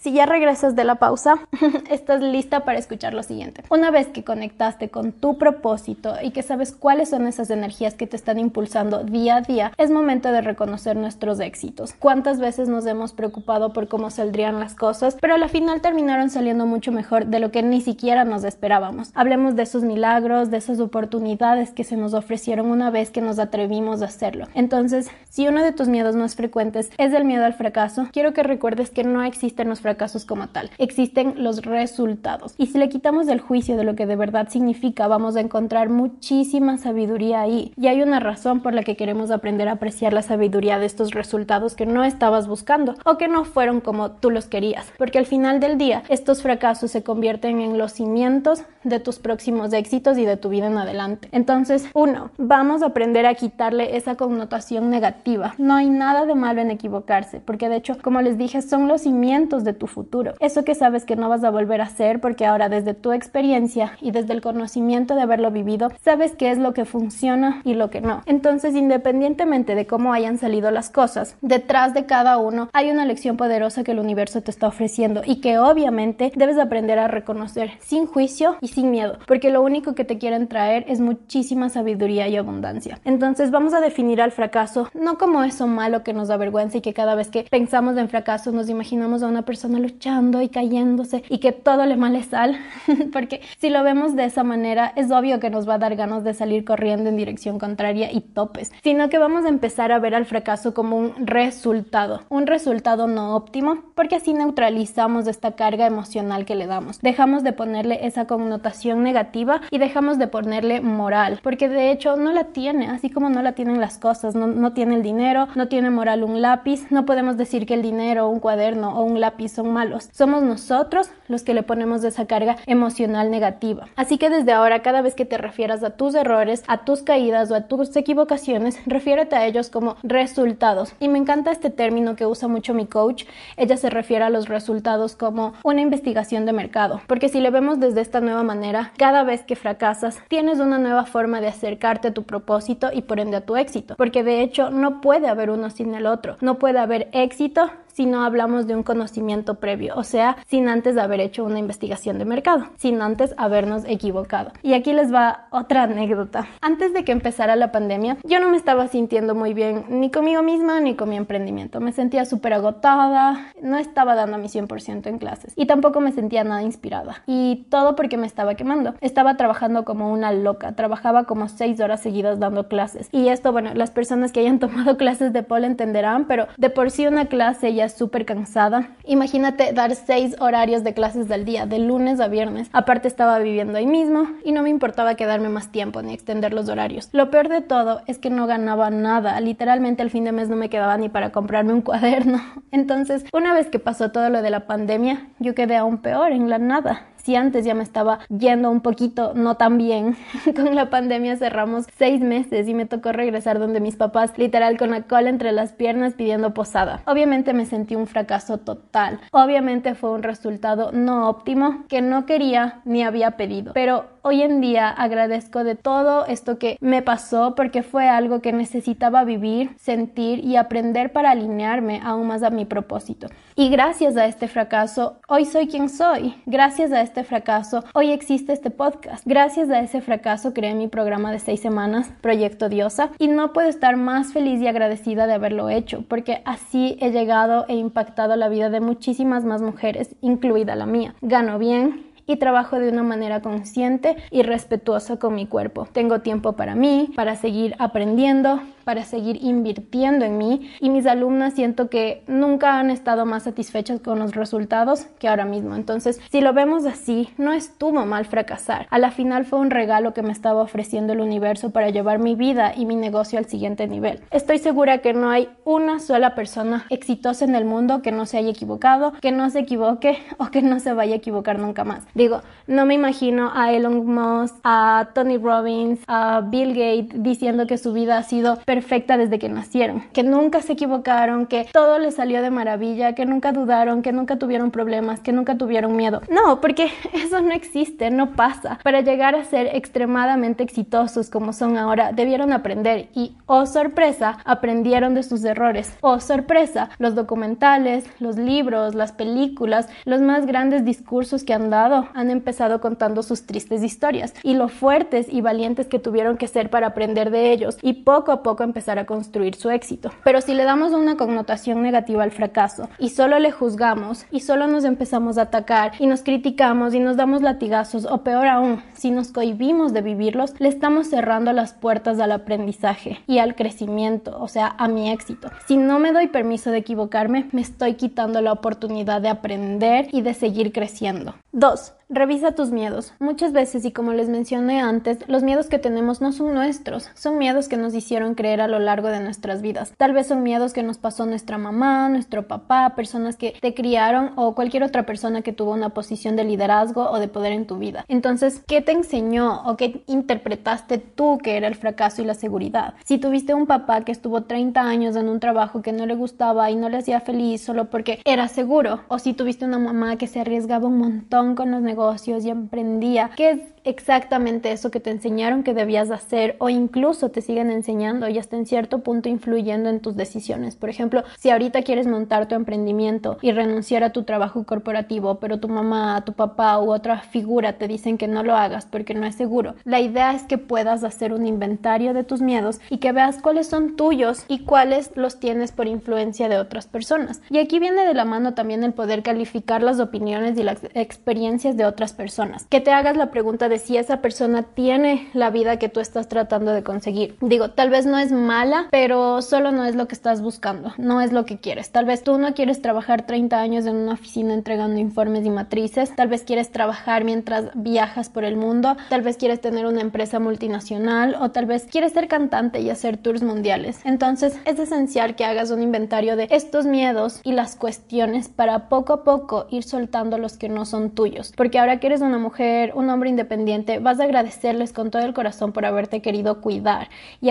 Si 0.07 0.13
ya 0.13 0.25
regresas 0.25 0.77
de 0.77 0.85
la 0.85 0.95
pausa, 0.95 1.35
estás 1.91 2.21
lista 2.21 2.61
para 2.61 2.79
escuchar 2.79 3.13
lo 3.13 3.25
siguiente. 3.25 3.65
Una 3.71 3.91
vez 3.91 4.07
que 4.07 4.23
conectaste 4.23 4.89
con 4.89 5.11
tu 5.11 5.37
propósito 5.37 6.15
y 6.23 6.31
que 6.31 6.45
sabes 6.45 6.71
cuáles 6.71 7.11
son 7.11 7.27
esas 7.27 7.51
energías 7.51 7.95
que 7.95 8.07
te 8.07 8.15
están 8.15 8.39
impulsando 8.39 9.03
día 9.03 9.39
a 9.39 9.41
día, 9.41 9.73
es 9.79 9.91
momento 9.91 10.31
de 10.31 10.43
reconocer 10.43 10.95
nuestros 10.97 11.41
éxitos. 11.41 11.93
¿Cuántas 11.99 12.39
veces 12.39 12.69
nos 12.69 12.87
hemos 12.87 13.15
preocupado 13.15 13.73
por 13.73 13.89
cómo 13.89 14.11
saldrían 14.11 14.61
las 14.61 14.77
cosas, 14.77 15.17
pero 15.21 15.35
al 15.35 15.49
final 15.49 15.81
terminaron 15.81 16.31
saliendo 16.31 16.67
mucho 16.67 16.93
mejor 16.93 17.27
de 17.27 17.41
lo 17.41 17.51
que 17.51 17.65
ni 17.65 17.81
siquiera 17.81 18.25
nos 18.25 18.45
esperábamos? 18.45 19.11
Hablemos 19.13 19.57
de 19.57 19.65
esos 19.65 19.83
milagros, 19.83 20.53
de 20.53 20.59
esas 20.59 20.79
oportunidades 20.79 21.73
que 21.73 21.83
se 21.83 21.97
nos 21.97 22.15
ofrecieron 22.15 22.71
una 22.71 22.93
vez 22.93 23.11
que 23.11 23.23
nos 23.23 23.41
atrevimos 23.41 24.03
a 24.03 24.05
hacerlo. 24.05 24.47
Entonces, 24.55 25.11
si 25.29 25.49
uno 25.49 25.65
de 25.65 25.73
tus 25.73 25.89
miedos 25.89 26.15
más 26.15 26.37
frecuentes 26.37 26.93
es 26.97 27.13
el 27.13 27.25
miedo 27.25 27.45
al 27.45 27.55
fracaso, 27.55 28.07
quiero 28.13 28.33
que 28.35 28.45
recuerdes 28.45 28.91
que 28.91 29.03
no 29.03 29.25
existen 29.25 29.69
los 29.69 29.81
fracasos 29.81 29.96
casos 29.97 30.25
como 30.25 30.49
tal. 30.49 30.71
Existen 30.79 31.43
los 31.43 31.63
resultados. 31.63 32.55
Y 32.59 32.67
si 32.67 32.79
le 32.79 32.89
quitamos 32.89 33.29
el 33.29 33.41
juicio 33.41 33.77
de 33.77 33.85
lo 33.85 33.95
que 33.95 34.07
de 34.07 34.17
verdad 34.17 34.49
significa, 34.49 35.09
vamos 35.09 35.37
a 35.37 35.41
encontrar 35.41 35.89
muchísima 35.89 36.79
sabiduría 36.79 37.41
ahí. 37.41 37.73
Y 37.77 37.89
hay 37.89 38.03
una 38.03 38.21
razón 38.21 38.61
por 38.61 38.75
la 38.75 38.83
que 38.83 38.97
queremos 38.97 39.31
aprender 39.31 39.69
a 39.69 39.73
apreciar 39.73 40.13
la 40.13 40.23
sabiduría 40.23 40.79
de 40.79 40.87
estos 40.87 41.13
resultados 41.13 41.75
que 41.75 41.87
no 41.87 42.05
estabas 42.05 42.49
buscando 42.49 42.95
o 43.05 43.19
que 43.19 43.29
no 43.29 43.45
fueron 43.45 43.81
como 43.81 44.13
tú 44.13 44.31
los 44.31 44.47
querías. 44.47 44.87
Porque 44.99 45.19
al 45.19 45.27
final 45.27 45.61
del 45.61 45.79
día, 45.79 46.03
estos 46.09 46.43
fracasos 46.43 46.91
se 46.91 47.03
convierten 47.03 47.61
en 47.61 47.79
los 47.79 47.93
cimientos 47.93 48.63
de 48.85 49.01
tus 49.01 49.19
próximos 49.19 49.73
éxitos 49.73 50.19
y 50.19 50.25
de 50.25 50.37
tu 50.37 50.49
vida 50.49 50.67
en 50.67 50.79
adelante. 50.79 51.29
Entonces, 51.33 51.89
uno, 51.95 52.31
vamos 52.39 52.83
a 52.83 52.87
aprender 52.87 53.27
a 53.27 53.35
quitarle 53.35 53.97
esa 53.97 54.15
connotación 54.17 54.91
negativa. 54.91 55.55
No 55.59 55.75
hay 55.75 55.91
nada 55.91 56.27
de 56.27 56.35
malo 56.35 56.61
en 56.61 56.71
equivocarse, 56.71 57.41
porque 57.41 57.69
de 57.69 57.77
hecho, 57.77 57.97
como 58.03 58.21
les 58.23 58.39
dije, 58.39 58.63
son 58.63 58.89
los 58.89 59.03
cimientos 59.03 59.65
de 59.65 59.75
tu 59.77 59.87
futuro. 59.87 60.35
Eso 60.41 60.65
que 60.65 60.75
sabes 60.75 61.05
que 61.05 61.17
no 61.17 61.29
vas 61.29 61.45
a 61.45 61.51
volver 61.51 61.81
a 61.81 61.85
hacer 61.85 62.21
porque 62.21 62.47
ahora 62.47 62.69
desde 62.69 62.95
tu 62.95 63.13
experiencia 63.13 63.93
y 64.01 64.11
desde 64.11 64.33
el 64.33 64.41
conocimiento 64.41 65.15
de 65.15 65.23
haberlo 65.23 65.51
vivido, 65.51 65.91
sabes 66.03 66.33
qué 66.33 66.51
es 66.51 66.59
lo 66.59 66.75
que 66.75 66.85
funciona 66.85 67.61
y 67.65 67.75
lo 67.75 67.91
que 67.91 68.01
no. 68.01 68.23
Entonces, 68.27 68.75
independientemente 68.75 69.75
de 69.75 69.87
cómo 69.87 70.13
hayan 70.13 70.39
salido 70.39 70.71
las 70.71 70.91
cosas, 70.91 71.37
detrás 71.41 71.95
de 71.95 72.07
cada 72.07 72.39
uno 72.39 72.69
hay 72.73 72.91
una 72.91 73.05
lección 73.05 73.37
poderosa 73.37 73.85
que 73.85 73.93
el 73.93 73.99
universo 73.99 74.43
te 74.43 74.51
está 74.51 74.69
ofreciendo 74.69 75.23
y 75.25 75.37
que 75.41 75.59
obviamente 75.59 76.33
debes 76.35 76.59
aprender 76.59 76.99
a 76.99 77.09
reconocer 77.09 77.73
sin 77.81 78.07
juicio 78.07 78.57
y 78.61 78.69
sin 78.69 78.91
miedo, 78.91 79.19
porque 79.27 79.51
lo 79.51 79.63
único 79.63 79.95
que 79.95 80.05
te 80.05 80.19
quieren 80.19 80.49
traer 80.49 80.85
es 80.89 81.01
muchísima 81.01 81.69
sabiduría 81.69 82.29
y 82.29 82.37
abundancia. 82.37 82.99
Entonces, 83.05 83.51
vamos 83.51 83.75
a 83.75 83.81
definir 83.81 84.21
al 84.21 84.33
fracaso 84.33 84.89
no 84.95 85.19
como 85.19 85.43
eso 85.43 85.67
malo 85.67 86.03
que 86.03 86.13
nos 86.13 86.29
da 86.29 86.37
vergüenza 86.37 86.79
y 86.79 86.81
que 86.81 86.95
cada 86.95 87.15
vez 87.15 87.29
que 87.29 87.45
pensamos 87.51 87.97
en 87.97 88.09
fracaso 88.09 88.53
nos 88.53 88.69
imaginamos 88.69 89.23
a 89.23 89.27
una 89.27 89.43
persona 89.43 89.66
luchando 89.69 90.43
y 90.43 90.49
cayéndose 90.49 91.23
y 91.29 91.39
que 91.39 91.53
todo 91.53 91.87
le 91.87 91.97
male 91.97 92.23
sal, 92.23 92.57
porque 93.13 93.41
si 93.59 93.71
lo 93.71 93.83
vemos 93.83 94.17
de 94.17 94.25
esa 94.25 94.45
manera 94.45 94.93
es 94.97 95.11
obvio 95.11 95.41
que 95.41 95.51
nos 95.51 95.69
va 95.69 95.75
a 95.75 95.79
dar 95.79 95.97
ganas 95.97 96.25
de 96.25 96.35
salir 96.35 96.65
corriendo 96.65 97.09
en 97.09 97.17
dirección 97.17 97.59
contraria 97.59 98.13
y 98.13 98.21
topes, 98.21 98.73
sino 98.83 99.09
que 99.09 99.19
vamos 99.19 99.45
a 99.45 99.49
empezar 99.49 99.93
a 99.93 99.99
ver 99.99 100.15
al 100.15 100.27
fracaso 100.27 100.75
como 100.75 100.97
un 100.97 101.27
resultado, 101.27 102.23
un 102.29 102.47
resultado 102.47 103.07
no 103.07 103.37
óptimo, 103.37 103.83
porque 103.95 104.17
así 104.17 104.33
neutralizamos 104.33 105.27
esta 105.27 105.53
carga 105.53 105.87
emocional 105.87 106.45
que 106.45 106.55
le 106.55 106.67
damos. 106.67 107.01
Dejamos 107.01 107.43
de 107.43 107.53
ponerle 107.53 108.07
esa 108.07 108.27
connotación 108.27 109.03
negativa 109.03 109.61
y 109.71 109.79
dejamos 109.79 110.19
de 110.19 110.29
ponerle 110.29 110.81
moral, 110.81 111.41
porque 111.43 111.69
de 111.69 111.91
hecho 111.91 112.17
no 112.17 112.33
la 112.33 112.45
tiene, 112.45 112.89
así 112.89 113.11
como 113.11 113.29
no 113.31 113.43
la 113.43 113.53
tienen 113.53 113.81
las 113.81 113.99
cosas, 113.99 114.35
no, 114.35 114.47
no 114.47 114.73
tiene 114.73 114.97
el 114.97 115.03
dinero, 115.03 115.49
no 115.55 115.69
tiene 115.69 115.91
moral 115.91 116.25
un 116.25 116.41
lápiz, 116.43 116.91
no 116.91 117.05
podemos 117.07 117.37
decir 117.37 117.67
que 117.67 117.75
el 117.75 117.83
dinero, 117.83 118.29
un 118.29 118.41
cuaderno 118.41 118.99
o 118.99 119.03
un 119.03 119.21
lápiz 119.21 119.56
son 119.57 119.73
malos. 119.73 120.09
Somos 120.13 120.43
nosotros 120.43 121.11
los 121.29 121.43
que 121.43 121.55
le 121.55 121.63
ponemos 121.63 122.05
esa 122.05 122.27
carga 122.27 122.57
emocional 122.67 123.31
negativa. 123.31 123.89
Así 123.97 124.19
que 124.19 124.31
desde 124.31 124.53
ahora, 124.53 124.83
cada 124.83 125.03
vez 125.03 125.15
que 125.15 125.25
te 125.25 125.39
refieras 125.39 125.83
a 125.83 125.91
tus 125.91 126.15
errores, 126.15 126.63
a 126.69 126.85
tus 126.85 127.03
caídas 127.03 127.51
o 127.51 127.55
a 127.55 127.63
tus 127.63 127.97
equivocaciones, 127.97 128.79
refiérete 128.87 129.35
a 129.35 129.47
ellos 129.47 129.71
como 129.71 129.97
resultados. 130.03 130.95
Y 131.01 131.09
me 131.09 131.19
encanta 131.19 131.51
este 131.51 131.71
término 131.71 132.17
que 132.17 132.27
usa 132.27 132.49
mucho 132.49 132.75
mi 132.75 132.87
coach. 132.87 133.25
Ella 133.57 133.77
se 133.77 133.91
refiere 133.91 134.25
a 134.25 134.31
los 134.31 134.49
resultados 134.49 135.17
como 135.17 135.55
una 135.65 135.81
investigación 135.81 136.47
de 136.47 136.53
mercado. 136.53 137.01
Porque 137.07 137.29
si 137.29 137.41
le 137.41 137.51
vemos 137.51 137.81
desde 137.81 138.01
esta 138.01 138.21
nueva 138.21 138.43
manera, 138.43 138.93
cada 138.97 139.25
vez 139.25 139.43
que 139.43 139.57
fracasas, 139.57 140.21
tienes 140.29 140.61
una 140.61 140.79
nueva 140.79 141.07
forma 141.07 141.41
de 141.41 141.49
acercarte 141.49 142.09
a 142.09 142.15
tu 142.15 142.23
propósito 142.23 142.91
y 142.93 143.03
por 143.03 143.21
ende 143.21 143.39
a 143.39 143.41
tu 143.41 143.57
éxito. 143.57 143.97
Porque 143.97 144.23
de 144.23 144.43
hecho 144.43 144.71
no 144.71 145.01
puede 145.01 145.29
haber 145.29 145.51
uno 145.51 145.71
sin 145.71 145.95
el 145.95 146.07
otro. 146.07 146.37
No 146.41 146.59
puede 146.59 146.79
haber 146.79 147.09
éxito 147.13 147.71
si 147.97 148.05
no 148.05 148.23
hablamos 148.23 148.67
de 148.67 148.77
un 148.77 148.83
conocimiento 148.83 149.55
previo, 149.55 149.95
o 149.97 150.05
sea, 150.05 150.37
sin 150.47 150.69
antes 150.69 150.99
haber 150.99 151.21
hecho 151.21 151.45
una 151.45 151.59
investigación 151.59 152.19
de 152.19 152.27
mercado, 152.27 152.67
sin 152.77 153.01
antes 153.01 153.35
habernos 153.39 153.85
equivocado. 153.87 154.53
Y 154.63 154.75
aquí 154.75 154.93
les 154.93 155.13
va 155.13 155.47
otra 155.51 155.85
anécdota. 155.85 156.47
Antes 156.61 156.93
de 156.93 157.05
que 157.05 157.13
empezara 157.13 157.57
la 157.57 157.73
pandemia, 157.73 158.19
yo 158.23 158.39
no 158.39 158.51
me 158.51 158.59
estaba 158.59 158.87
sintiendo 158.89 159.35
muy 159.35 159.55
bien 159.55 159.87
ni 159.89 160.11
conmigo 160.11 160.43
misma 160.43 160.79
ni 160.81 160.95
con 160.95 161.09
mi 161.09 161.17
emprendimiento. 161.17 161.81
Me 161.81 161.93
sentía 161.93 162.27
súper 162.27 162.53
agotada, 162.53 163.47
no 163.63 163.79
estaba 163.79 164.15
dando 164.15 164.37
mi 164.37 164.49
100% 164.49 165.07
en 165.07 165.17
clases 165.17 165.55
y 165.57 165.65
tampoco 165.65 166.01
me 166.01 166.13
sentía 166.13 166.45
nada 166.45 166.63
inspirada. 166.63 167.23
Y 167.27 167.65
todo 167.71 167.97
porque 167.97 168.19
me 168.19 168.27
estaba 168.27 168.57
quemando. 168.57 168.95
Estaba 169.01 169.39
trabajando 169.39 169.87
como 169.87 170.13
una 170.13 170.33
loca, 170.33 170.73
trabajaba 170.73 171.25
como 171.25 171.49
6 171.49 171.81
horas 171.81 172.03
seguidas 172.03 172.39
dando 172.41 172.69
clases. 172.69 173.09
Y 173.11 173.29
esto, 173.29 173.53
bueno, 173.53 173.73
las 173.73 173.91
personas 173.91 174.33
que 174.33 174.41
hayan 174.41 174.59
tomado 174.67 174.99
clases 174.99 175.33
de 175.33 175.43
polo 175.43 175.65
entenderán, 175.65 176.27
pero 176.27 176.47
de 176.59 176.69
por 176.69 176.91
sí 176.91 177.07
una 177.07 177.25
clase 177.25 177.73
ya 177.73 177.86
súper 177.91 178.25
cansada. 178.25 178.91
Imagínate 179.05 179.73
dar 179.73 179.95
seis 179.95 180.37
horarios 180.39 180.85
de 180.85 180.95
clases 180.95 181.29
del 181.29 181.45
día, 181.45 181.67
de 181.67 181.79
lunes 181.79 182.21
a 182.21 182.29
viernes. 182.29 182.69
Aparte 182.73 183.09
estaba 183.09 183.39
viviendo 183.39 183.79
ahí 183.79 183.87
mismo 183.87 184.29
y 184.45 184.53
no 184.53 184.63
me 184.63 184.71
importaba 184.71 185.15
quedarme 185.15 185.49
más 185.49 185.71
tiempo 185.71 186.03
ni 186.03 186.15
extender 186.15 186.53
los 186.53 186.69
horarios. 186.69 187.09
Lo 187.13 187.31
peor 187.31 187.49
de 187.49 187.61
todo 187.61 188.03
es 188.07 188.19
que 188.19 188.31
no 188.31 188.47
ganaba 188.47 188.91
nada. 188.91 189.41
Literalmente 189.41 190.03
al 190.03 190.11
fin 190.11 190.25
de 190.25 190.33
mes 190.33 190.49
no 190.49 190.57
me 190.57 190.69
quedaba 190.69 190.97
ni 190.97 191.09
para 191.09 191.31
comprarme 191.31 191.73
un 191.73 191.83
cuaderno. 191.83 192.41
Entonces, 192.71 193.25
una 193.33 193.55
vez 193.55 193.69
que 193.69 193.79
pasó 193.79 194.11
todo 194.11 194.31
lo 194.31 194.43
de 194.43 194.51
la 194.51 194.67
pandemia, 194.67 195.29
yo 195.39 195.55
quedé 195.55 195.77
aún 195.77 195.99
peor 195.99 196.33
en 196.33 196.51
la 196.51 196.59
nada 196.59 197.07
si 197.27 197.35
antes 197.35 197.65
ya 197.65 197.75
me 197.75 197.83
estaba 197.83 198.21
yendo 198.29 198.71
un 198.71 198.83
poquito 198.83 199.33
no 199.35 199.57
tan 199.57 199.79
bien, 199.79 200.17
con 200.55 200.77
la 200.77 200.91
pandemia 200.91 201.37
cerramos 201.37 201.87
seis 201.99 202.21
meses 202.21 202.69
y 202.69 202.75
me 202.75 202.87
tocó 202.87 203.11
regresar 203.11 203.59
donde 203.59 203.81
mis 203.81 203.97
papás, 203.97 204.39
literal 204.39 204.79
con 204.79 204.93
la 204.93 205.03
cola 205.03 205.29
entre 205.29 205.51
las 205.51 205.73
piernas 205.73 206.15
pidiendo 206.15 206.55
posada. 206.55 207.03
Obviamente 207.05 207.53
me 207.53 207.67
sentí 207.67 207.97
un 207.97 208.07
fracaso 208.07 208.59
total. 208.59 209.19
Obviamente 209.33 209.97
fue 209.97 210.11
un 210.13 210.23
resultado 210.23 210.93
no 210.93 211.29
óptimo 211.29 211.85
que 211.89 212.01
no 212.01 212.27
quería 212.27 212.81
ni 212.85 213.03
había 213.03 213.33
pedido. 213.33 213.73
Pero 213.73 214.05
hoy 214.23 214.43
en 214.43 214.61
día 214.61 214.89
agradezco 214.89 215.65
de 215.65 215.75
todo 215.75 216.27
esto 216.27 216.61
que 216.61 216.77
me 216.81 217.03
pasó 217.03 217.57
porque 217.57 217.83
fue 217.83 218.09
algo 218.09 218.41
que 218.41 218.53
necesitaba 218.53 219.25
vivir, 219.25 219.75
sentir 219.79 220.45
y 220.45 220.55
aprender 220.55 221.13
para 221.13 221.33
alinearme 221.33 222.01
aún 222.05 222.29
más 222.29 222.45
a 222.45 222.51
mi 222.51 222.67
propósito. 222.67 223.27
Y 223.59 223.71
gracias 223.71 224.19
a 224.19 224.27
este 224.27 224.49
fracaso, 224.49 225.17
hoy 225.29 225.47
soy 225.47 225.67
quien 225.67 225.89
soy. 225.89 226.35
Gracias 226.45 226.93
a 226.93 227.01
este 227.01 227.25
fracaso, 227.25 227.85
hoy 227.95 228.11
existe 228.11 228.53
este 228.53 228.69
podcast. 228.69 229.25
Gracias 229.25 229.71
a 229.71 229.81
ese 229.81 230.03
fracaso 230.03 230.53
creé 230.53 230.75
mi 230.75 230.89
programa 230.89 231.33
de 231.33 231.39
seis 231.39 231.61
semanas, 231.61 232.13
Proyecto 232.21 232.69
Diosa, 232.69 233.13
y 233.19 233.29
no 233.29 233.55
puedo 233.55 233.71
estar 233.71 233.97
más 233.97 234.35
feliz 234.35 234.61
y 234.61 234.67
agradecida 234.67 235.27
de 235.27 235.33
haberlo 235.33 235.71
hecho, 235.71 236.05
porque 236.07 236.43
así 236.45 236.99
he 237.01 237.13
llegado 237.13 237.65
e 237.69 237.77
impactado 237.77 238.37
la 238.37 238.51
vida 238.51 238.69
de 238.69 238.81
muchísimas 238.81 239.47
más 239.47 239.63
mujeres, 239.63 240.17
incluida 240.21 240.77
la 240.77 240.85
mía. 240.85 241.15
Gano 241.23 241.59
bien, 241.59 242.05
y 242.27 242.37
trabajo 242.37 242.79
de 242.79 242.91
una 242.91 243.05
manera 243.05 243.41
consciente 243.41 244.17
y 244.31 244.43
respetuosa 244.43 245.19
con 245.19 245.35
mi 245.35 245.47
cuerpo. 245.47 245.89
Tengo 245.93 246.21
tiempo 246.21 246.55
para 246.55 246.75
mí, 246.75 247.11
para 247.15 247.37
seguir 247.37 247.75
aprendiendo, 247.79 248.61
para 248.87 249.03
seguir 249.03 249.43
invirtiendo 249.43 250.25
en 250.25 250.39
mí 250.39 250.71
y 250.81 250.91
mis 250.91 251.07
alumnas 251.07 251.55
siento 251.55 251.91
que 251.91 252.23
nunca 252.29 252.79
han 252.79 252.91
estado 252.91 253.27
más 253.27 253.43
satisfechas 253.43 253.99
con 253.99 254.21
los 254.21 254.37
resultados 254.37 255.09
que 255.19 255.27
ahora 255.27 255.45
mismo. 255.45 255.75
Entonces, 255.75 256.21
si 256.31 256.41
lo 256.41 256.53
vemos 256.53 256.87
así, 256.87 257.31
no 257.37 257.53
estuvo 257.53 258.07
mal 258.07 258.27
fracasar. 258.27 258.87
A 258.91 259.01
la 259.01 259.11
final 259.11 259.45
fue 259.45 259.59
un 259.59 259.71
regalo 259.71 260.15
que 260.15 260.23
me 260.23 260.31
estaba 260.31 260.63
ofreciendo 260.63 261.15
el 261.15 261.21
universo 261.21 261.71
para 261.71 261.91
llevar 261.91 262.21
mi 262.21 262.37
vida 262.37 262.75
y 262.77 262.87
mi 262.87 262.95
negocio 262.95 263.41
al 263.41 263.47
siguiente 263.47 263.89
nivel. 263.89 264.21
Estoy 264.31 264.59
segura 264.59 264.99
que 264.99 265.15
no 265.15 265.31
hay 265.31 265.49
una 265.65 265.99
sola 265.99 266.37
persona 266.37 266.87
exitosa 266.89 267.45
en 267.45 267.57
el 267.57 267.65
mundo 267.65 268.03
que 268.03 268.13
no 268.13 268.25
se 268.25 268.39
haya 268.39 268.51
equivocado, 268.51 269.15
que 269.21 269.33
no 269.33 269.51
se 269.51 269.59
equivoque 269.59 270.19
o 270.39 270.53
que 270.53 270.63
no 270.63 270.79
se 270.79 270.93
vaya 270.93 271.15
a 271.15 271.19
equivocar 271.19 271.59
nunca 271.59 271.83
más. 271.83 272.05
Digo, 272.15 272.43
no 272.69 272.87
me 272.87 272.95
imagino 272.95 273.51
a 273.53 273.73
Elon 273.73 274.07
Musk, 274.07 274.55
a 274.63 275.09
Tony 275.13 275.39
Robbins, 275.39 275.99
a 276.07 276.41
Bill 276.41 276.69
Gates 276.69 277.21
diciendo 277.21 277.67
que 277.67 277.79
su 277.79 277.93
vida 277.93 278.19
ha 278.19 278.23
sido 278.23 278.59
desde 278.81 279.39
que 279.39 279.49
nacieron, 279.49 280.03
que 280.13 280.23
nunca 280.23 280.63
se 280.63 280.75
equivocaron, 280.75 281.47
que 281.47 281.67
todo 281.73 281.99
les 281.99 282.17
salió 282.17 282.43
de 282.43 282.51
maravilla, 282.51 283.15
que 283.15 283.27
nunca 283.27 283.53
dudaron, 283.53 284.03
que 284.03 284.13
nunca 284.13 284.37
tuvieron 284.37 284.71
problemas, 284.71 285.21
que 285.21 285.33
nunca 285.33 285.57
tuvieron 285.57 285.97
miedo. 285.97 286.21
No, 286.31 286.61
porque 286.61 286.89
eso 287.13 287.41
no 287.41 287.53
existe, 287.53 288.11
no 288.11 288.33
pasa. 288.33 288.79
Para 288.83 289.01
llegar 289.01 289.35
a 289.35 289.45
ser 289.45 289.71
extremadamente 289.75 290.63
exitosos 290.63 291.31
como 291.31 291.53
son 291.53 291.77
ahora, 291.77 292.13
debieron 292.13 292.53
aprender 292.53 293.09
y, 293.15 293.37
oh 293.47 293.67
sorpresa, 293.67 294.39
aprendieron 294.45 295.15
de 295.15 295.23
sus 295.23 295.45
errores. 295.45 295.97
Oh 296.01 296.21
sorpresa, 296.21 296.91
los 296.99 297.15
documentales, 297.15 298.05
los 298.19 298.37
libros, 298.37 298.95
las 298.95 299.13
películas, 299.13 299.89
los 300.05 300.21
más 300.21 300.47
grandes 300.47 300.85
discursos 300.85 301.45
que 301.45 301.55
han 301.55 301.71
dado 301.71 302.09
han 302.15 302.31
empezado 302.31 302.81
contando 302.81 303.23
sus 303.23 303.47
tristes 303.47 303.83
historias 303.83 304.35
y 304.43 304.55
lo 304.55 304.69
fuertes 304.69 305.27
y 305.31 305.41
valientes 305.41 305.87
que 305.87 305.99
tuvieron 305.99 306.37
que 306.37 306.49
ser 306.49 306.71
para 306.71 306.89
aprender 306.89 307.31
de 307.31 307.53
ellos 307.53 307.79
y 307.83 308.05
poco 308.05 308.33
a 308.33 308.43
poco 308.43 308.63
empezar 308.67 308.99
a 308.99 309.07
construir 309.07 309.55
su 309.55 309.71
éxito. 309.71 310.11
Pero 310.25 310.41
si 310.41 310.55
le 310.55 310.65
damos 310.65 310.93
una 310.93 311.17
connotación 311.17 311.83
negativa 311.83 312.23
al 312.23 312.33
fracaso 312.33 312.89
y 312.99 313.11
solo 313.11 313.39
le 313.39 313.51
juzgamos 313.51 314.27
y 314.31 314.41
solo 314.41 314.67
nos 314.67 314.85
empezamos 314.85 315.39
a 315.39 315.43
atacar 315.43 315.93
y 315.99 316.07
nos 316.07 316.23
criticamos 316.23 316.95
y 316.95 317.01
nos 317.01 317.17
damos 317.17 317.43
latigazos 317.43 318.05
o 318.05 318.23
peor 318.23 318.47
aún, 318.47 318.83
si 318.93 319.11
nos 319.11 319.33
cohibimos 319.33 319.93
de 319.93 320.03
vivirlos, 320.03 320.55
le 320.59 320.69
estamos 320.69 321.09
cerrando 321.09 321.53
las 321.53 321.73
puertas 321.73 322.21
al 322.21 322.33
aprendizaje 322.33 323.21
y 323.27 323.39
al 323.39 323.55
crecimiento, 323.55 324.37
o 324.41 324.49
sea, 324.49 324.75
a 324.79 324.89
mi 324.89 325.11
éxito. 325.11 325.51
Si 325.67 325.77
no 325.77 325.99
me 325.99 326.13
doy 326.13 326.29
permiso 326.29 326.71
de 326.71 326.79
equivocarme, 326.79 327.49
me 327.53 327.61
estoy 327.61 327.95
quitando 327.95 328.41
la 328.43 328.53
oportunidad 328.53 329.21
de 329.21 329.29
aprender 329.29 330.09
y 330.13 330.23
de 330.23 330.35
seguir 330.35 330.73
creciendo. 330.73 331.35
2. 331.53 331.95
Revisa 332.09 332.53
tus 332.53 332.71
miedos. 332.71 333.15
Muchas 333.19 333.53
veces, 333.53 333.85
y 333.85 333.91
como 333.91 334.13
les 334.13 334.29
mencioné 334.29 334.81
antes, 334.81 335.19
los 335.27 335.43
miedos 335.43 335.67
que 335.67 335.79
tenemos 335.79 336.21
no 336.21 336.31
son 336.31 336.55
nuestros, 336.55 337.11
son 337.15 337.39
miedos 337.39 337.69
que 337.69 337.77
nos 337.77 337.95
hicieron 337.95 338.35
creer 338.35 338.56
a 338.61 338.69
lo 338.69 338.79
largo 338.79 339.09
de 339.09 339.21
nuestras 339.21 339.63
vidas. 339.63 339.93
Tal 339.97 340.13
vez 340.13 340.27
son 340.27 340.43
miedos 340.43 340.73
que 340.73 340.83
nos 340.83 340.99
pasó 340.99 341.27
nuestra 341.27 341.59
mamá, 341.59 342.09
nuestro 342.09 342.47
papá, 342.47 342.95
personas 342.97 343.37
que 343.37 343.55
te 343.61 343.75
criaron 343.75 344.33
o 344.37 344.55
cualquier 344.55 344.83
otra 344.83 345.07
persona 345.07 345.43
que 345.43 345.53
tuvo 345.53 345.73
una 345.73 345.91
posición 345.91 346.37
de 346.37 346.45
liderazgo 346.45 347.11
o 347.11 347.19
de 347.19 347.29
poder 347.29 347.53
en 347.53 347.67
tu 347.67 347.79
vida. 347.79 348.05
Entonces, 348.09 348.63
¿qué 348.67 348.83
te 348.83 348.93
enseñó 348.93 349.63
o 349.65 349.77
qué 349.77 350.03
interpretaste 350.07 350.99
tú 350.99 351.39
que 351.39 351.57
era 351.57 351.69
el 351.69 351.75
fracaso 351.75 352.23
y 352.23 352.25
la 352.25 352.35
seguridad? 352.35 352.95
Si 353.05 353.19
tuviste 353.19 353.55
un 353.55 353.67
papá 353.67 354.03
que 354.03 354.13
estuvo 354.13 354.43
30 354.43 354.81
años 354.81 355.17
en 355.17 355.29
un 355.29 355.41
trabajo 355.41 355.83
que 355.83 355.93
no 355.93 356.07
le 356.07 356.15
gustaba 356.15 356.71
y 356.71 356.77
no 356.77 356.89
le 356.89 356.99
hacía 356.99 357.21
feliz 357.21 357.63
solo 357.63 357.91
porque 357.91 358.21
era 358.25 358.49
seguro, 358.49 359.01
o 359.09 359.19
si 359.19 359.35
tuviste 359.35 359.65
una 359.65 359.79
mamá 359.79 360.17
que 360.17 360.27
se 360.27 360.41
arriesgaba 360.41 360.89
un 360.89 360.99
montón 360.99 361.55
con 361.55 361.71
los 361.71 361.83
negocios 361.83 362.45
y 362.45 362.51
emprendía, 362.51 363.31
¿qué 363.37 363.51
es 363.51 363.61
exactamente 363.87 364.73
eso 364.73 364.91
que 364.91 365.01
te 365.01 365.11
enseñaron 365.11 365.63
que 365.63 365.73
debías 365.73 366.11
hacer 366.11 366.57
o 366.59 366.69
incluso 366.69 367.31
te 367.31 367.41
siguen 367.41 367.71
enseñando 367.71 368.29
en 368.55 368.67
cierto 368.67 369.01
punto 369.01 369.29
influyendo 369.29 369.89
en 369.89 370.01
tus 370.01 370.17
decisiones. 370.17 370.77
Por 370.77 370.89
ejemplo, 370.89 371.25
si 371.39 371.51
ahorita 371.51 371.83
quieres 371.83 372.07
montar 372.07 372.47
tu 372.47 372.55
emprendimiento 372.55 373.39
y 373.43 373.53
renunciar 373.53 374.05
a 374.05 374.11
tu 374.11 374.23
trabajo 374.23 374.65
corporativo, 374.65 375.37
pero 375.41 375.59
tu 375.59 375.69
mamá, 375.69 376.23
tu 376.25 376.33
papá 376.33 376.79
u 376.79 376.93
otra 376.93 377.21
figura 377.21 377.75
te 377.75 377.89
dicen 377.89 378.19
que 378.19 378.29
no 378.29 378.43
lo 378.43 378.57
hagas 378.57 378.87
porque 378.87 379.15
no 379.15 379.27
es 379.27 379.35
seguro, 379.35 379.75
la 379.85 380.01
idea 380.01 380.35
es 380.35 380.43
que 380.43 380.59
puedas 380.59 381.05
hacer 381.05 381.33
un 381.33 381.47
inventario 381.47 382.15
de 382.15 382.25
tus 382.25 382.41
miedos 382.41 382.81
y 382.91 382.99
que 382.99 383.13
veas 383.13 383.39
cuáles 383.41 383.67
son 383.67 383.97
tuyos 383.97 384.45
y 384.49 384.61
cuáles 384.61 385.11
los 385.17 385.41
tienes 385.41 385.73
por 385.73 385.87
influencia 385.87 386.49
de 386.49 386.59
otras 386.59 386.87
personas. 386.87 387.41
Y 387.51 387.59
aquí 387.59 387.79
viene 387.79 388.07
de 388.07 388.15
la 388.15 388.25
mano 388.25 388.55
también 388.55 388.85
el 388.85 388.93
poder 388.93 389.23
calificar 389.23 389.83
las 389.83 390.01
opiniones 390.01 390.59
y 390.59 390.63
las 390.63 390.79
experiencias 390.95 391.77
de 391.77 391.87
otras 391.87 392.13
personas. 392.13 392.67
Que 392.67 392.81
te 392.81 392.93
hagas 392.93 393.17
la 393.17 393.31
pregunta 393.31 393.69
de 393.69 393.79
si 393.79 393.97
esa 393.97 394.21
persona 394.21 394.63
tiene 394.63 395.29
la 395.35 395.51
vida 395.51 395.79
que 395.79 395.89
tú 395.89 396.01
estás 396.01 396.29
tratando 396.29 396.73
de 396.73 396.83
conseguir. 396.83 397.37
Digo, 397.41 397.71
tal 397.71 397.91
vez 397.91 398.07
no 398.07 398.19
es 398.19 398.26
mala, 398.33 398.89
pero 398.91 399.43
solo 399.43 399.73
no 399.73 399.85
es 399.85 399.95
lo 399.95 400.09
que 400.09 400.15
estás 400.15 400.43
buscando, 400.43 400.93
no 400.99 401.21
es 401.21 401.33
lo 401.33 401.45
que 401.45 401.59
quieres. 401.59 401.91
Tal 401.91 402.05
vez 402.05 402.23
tú 402.23 402.39
no 402.39 402.55
quieres 402.55 402.83
trabajar 402.83 403.27
30 403.27 403.59
años 403.59 403.87
en 403.87 403.97
una 403.97 404.15
oficina 404.15 404.55
entregando 404.55 404.99
informes 404.99 405.45
y 405.45 405.51
matrices, 405.51 406.15
tal 406.15 406.29
vez 406.29 406.43
quieres 406.43 406.71
trabajar 406.71 407.25
mientras 407.25 407.71
viajas 407.75 408.29
por 408.29 408.45
el 408.45 408.57
mundo, 408.57 408.97
tal 409.09 409.23
vez 409.23 409.37
quieres 409.37 409.61
tener 409.61 409.87
una 409.87 410.01
empresa 410.01 410.39
multinacional 410.39 411.37
o 411.41 411.51
tal 411.51 411.67
vez 411.67 411.87
quieres 411.91 412.13
ser 412.13 412.29
cantante 412.29 412.81
y 412.81 412.91
hacer 412.91 413.17
tours 413.17 413.43
mundiales. 413.43 414.01
Entonces 414.05 414.59
es 414.65 414.79
esencial 414.79 415.37
que 415.37 415.45
hagas 415.45 415.71
un 415.71 415.83
inventario 415.83 416.37
de 416.37 416.49
estos 416.51 416.87
miedos 416.87 417.41
y 417.45 417.53
las 417.53 417.77
cuestiones 417.77 418.49
para 418.49 418.89
poco 418.89 419.13
a 419.13 419.25
poco 419.25 419.67
ir 419.71 419.83
soltando 419.83 420.39
los 420.39 420.57
que 420.57 420.69
no 420.69 420.85
son 420.85 421.11
tuyos. 421.11 421.53
Porque 421.57 421.79
ahora 421.79 422.01
que 422.01 422.09
eres 422.09 422.21
una 422.21 422.39
mujer, 422.39 422.93
un 422.95 423.11
hombre 423.11 423.31
independiente, 423.31 423.99
vas 423.99 424.21
a 424.21 424.25
agradecerles 424.25 424.93
con 424.93 425.11
todo 425.11 425.23
el 425.23 425.35
corazón 425.35 425.73
por 425.73 425.85
haberte 425.85 426.23
querido 426.23 426.61
cuidar 426.61 427.09
y 427.41 427.51